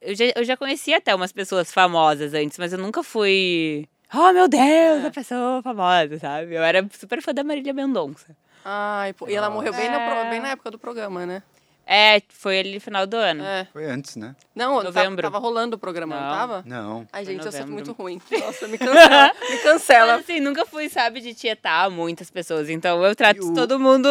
[0.00, 3.88] Eu já, eu já conhecia até umas pessoas famosas antes, mas eu nunca fui.
[4.12, 4.62] Oh, meu Deus,
[5.04, 5.06] É.
[5.06, 6.54] a pessoa famosa, sabe?
[6.54, 8.36] Eu era super fã da Marília Mendonça.
[8.64, 10.30] Ai, pô, e ela morreu bem, no É.
[10.30, 11.42] bem na época do programa, né?
[11.88, 13.44] É, foi ali no final do ano.
[13.44, 13.68] É.
[13.72, 14.34] Foi antes, né?
[14.54, 15.22] Não, tava, Novembro.
[15.22, 16.34] tava rolando o programa, não, Não.
[16.36, 16.62] tava?
[16.66, 17.06] Não.
[17.12, 18.20] Ai, gente, eu sou muito ruim.
[18.40, 19.32] Nossa, me cancela.
[19.48, 20.12] me cancela.
[20.16, 22.68] Mas, assim, nunca fui, sabe, de tietar muitas pessoas.
[22.68, 24.08] Então eu trato o- todo mundo.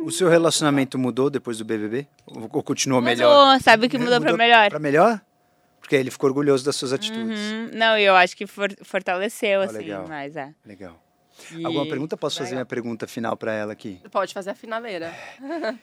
[0.00, 2.06] O seu relacionamento mudou depois do BBB?
[2.26, 3.58] Ou ou continuou Mudou, melhor?
[3.62, 4.68] sabe que mudou, pra melhor.
[4.68, 5.18] Pra melhor?
[5.80, 7.40] Porque ele ficou orgulhoso das suas atitudes.
[7.40, 7.70] Uhum.
[7.72, 10.04] Não, eu acho que for- fortaleceu, Ah, assim, legal.
[10.06, 10.52] mas é.
[10.66, 11.02] Legal.
[11.52, 12.16] E- Alguma pergunta?
[12.18, 12.58] Posso fazer Legal.
[12.58, 13.98] minha pergunta final pra ela aqui?
[14.10, 15.10] Pode fazer a finaleira.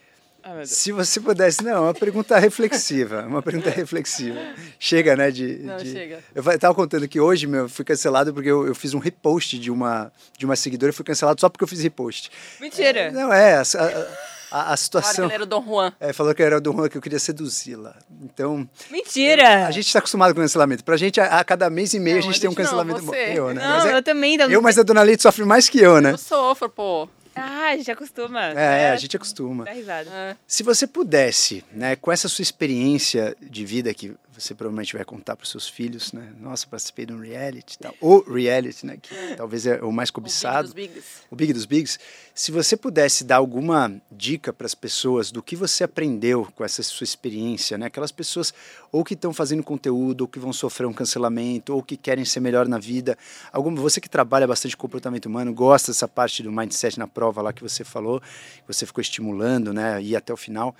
[0.48, 0.64] Ah.
[0.64, 4.38] Se você pudesse, não, uma pergunta reflexiva, uma pergunta reflexiva.
[4.78, 5.58] Chega, né, de...
[5.58, 6.20] Não, de- chega.
[6.34, 8.98] Eu fa- tava contando que hoje, meu, eu fui cancelado porque eu, eu fiz um
[9.00, 12.30] repost de uma, de uma seguidora e fui cancelado só porque eu fiz repost.
[12.60, 13.10] Mentira!
[13.10, 14.06] Não, é, a, a, a-
[14.48, 15.24] a Claro que situação...
[15.24, 15.92] ele era o Dom Juan.
[15.98, 17.96] É, falou que era do Juan, que eu queria seduzi-la.
[18.22, 19.66] Então, Mentira!
[19.66, 20.84] a gente está acostumado com cancelamento.
[20.84, 23.00] Pra gente, a, a cada mês e meio, Não, a gente tem um não, cancelamento
[23.02, 23.06] bom.
[23.12, 23.32] você.
[23.36, 23.60] Eu, né?
[23.60, 24.36] Não, Mas é- eu também.
[24.40, 26.12] Eu, mas a Dona Leite sofre mais que eu, né?
[26.12, 27.08] Eu sofro, pô.
[27.36, 28.48] Ah, a gente acostuma.
[28.58, 29.64] É, é, a gente acostuma.
[29.64, 30.10] Dá risada.
[30.10, 30.36] É.
[30.46, 35.36] Se você pudesse, né, com essa sua experiência de vida que você provavelmente vai contar
[35.36, 36.32] para os seus filhos, né?
[36.38, 37.94] Nossa, participei de um reality, e tal.
[38.00, 41.04] o reality, né, que talvez é o mais O Big cobiçado, dos Bigs.
[41.30, 41.98] o Big dos Bigs.
[42.34, 46.82] Se você pudesse dar alguma dica para as pessoas do que você aprendeu com essa
[46.82, 47.86] sua experiência, né?
[47.86, 48.52] Aquelas pessoas
[48.92, 52.40] ou que estão fazendo conteúdo, ou que vão sofrer um cancelamento, ou que querem ser
[52.40, 53.16] melhor na vida.
[53.52, 57.52] Alguma, você que trabalha bastante comportamento humano, gosta dessa parte do mindset na prova lá
[57.52, 60.02] que você falou, que você ficou estimulando, né?
[60.02, 60.74] Ir até o final.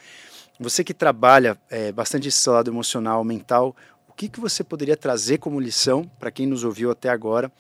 [0.59, 5.39] Você que trabalha é, bastante esse lado emocional, mental, o que, que você poderia trazer
[5.39, 7.53] como lição para quem nos ouviu até agora,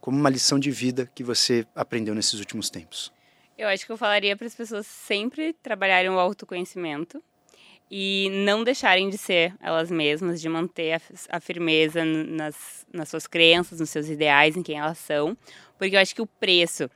[0.00, 3.12] como uma lição de vida que você aprendeu nesses últimos tempos?
[3.56, 7.22] Eu acho que eu falaria para as pessoas sempre trabalharem o autoconhecimento
[7.90, 13.78] e não deixarem de ser elas mesmas, de manter a, firmeza nas, nas suas crenças,
[13.78, 15.36] nos seus ideais, em quem elas são,
[15.78, 16.90] porque eu acho que o preço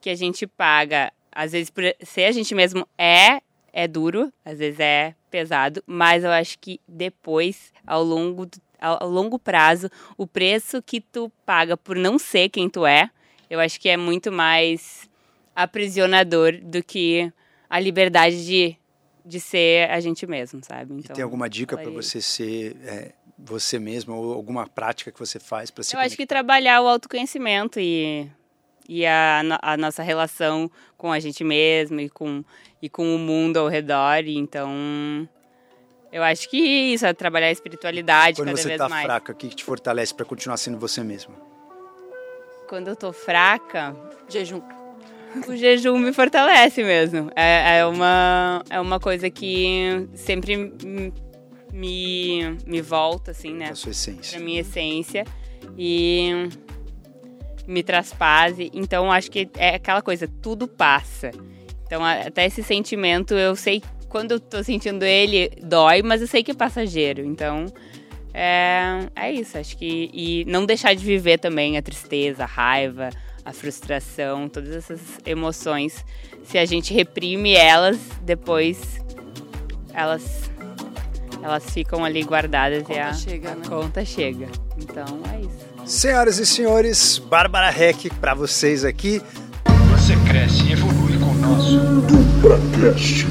[0.00, 3.40] que a gente paga, às vezes por ser a gente mesmo é
[3.72, 9.04] é duro, às vezes é pesado, mas eu acho que depois, ao longo do- ao,
[9.04, 9.88] ao longo prazo,
[10.18, 13.08] o preço que tu paga por não ser quem tu é,
[13.48, 15.08] eu acho que é muito mais
[15.54, 17.32] aprisionador do que
[17.70, 18.76] a liberdade de,
[19.24, 20.98] de ser a gente mesmo, sabe?
[20.98, 25.38] e tem alguma dica para você ser é, você mesmo ou alguma prática que você
[25.38, 28.28] faz para se Eu acho que trabalhar o autoconhecimento e,
[28.88, 32.44] e a, a nossa relação com a gente mesmo e com,
[32.80, 34.24] e com o mundo ao redor.
[34.24, 35.28] e Então,
[36.12, 39.04] eu acho que isso é trabalhar a espiritualidade quando cada você vez está mais.
[39.04, 41.34] fraca, o que te fortalece para continuar sendo você mesma?
[42.68, 43.94] Quando eu tô fraca,
[44.28, 44.62] Jejum.
[45.48, 47.30] o jejum me fortalece mesmo.
[47.34, 50.72] É, é, uma, é uma coisa que sempre
[51.72, 53.70] me, me volta, assim, né?
[53.70, 54.36] A sua essência.
[54.36, 55.24] pra minha essência
[55.76, 56.48] e
[57.66, 58.58] me traz paz.
[58.58, 61.30] e- Então acho que é aquela coisa, tudo passa.
[61.86, 66.26] Então a- até esse sentimento, eu sei quando eu tô sentindo ele dói, mas eu
[66.26, 67.24] sei que é passageiro.
[67.24, 67.66] Então
[68.34, 73.10] é, é isso, acho que e não deixar de viver também a tristeza, a raiva,
[73.44, 76.04] a frustração, todas essas emoções.
[76.44, 79.00] Se a gente reprime elas, depois
[79.92, 80.50] elas
[81.42, 83.62] elas ficam ali guardadas e Conta a chega, né?
[83.68, 84.48] conta chega.
[84.80, 85.71] Então é isso.
[85.84, 89.20] Senhoras e senhores, Bárbara Heck para vocês aqui.
[89.90, 91.78] Você cresce e evolui com o nosso.
[92.02, 93.26] Dupracast.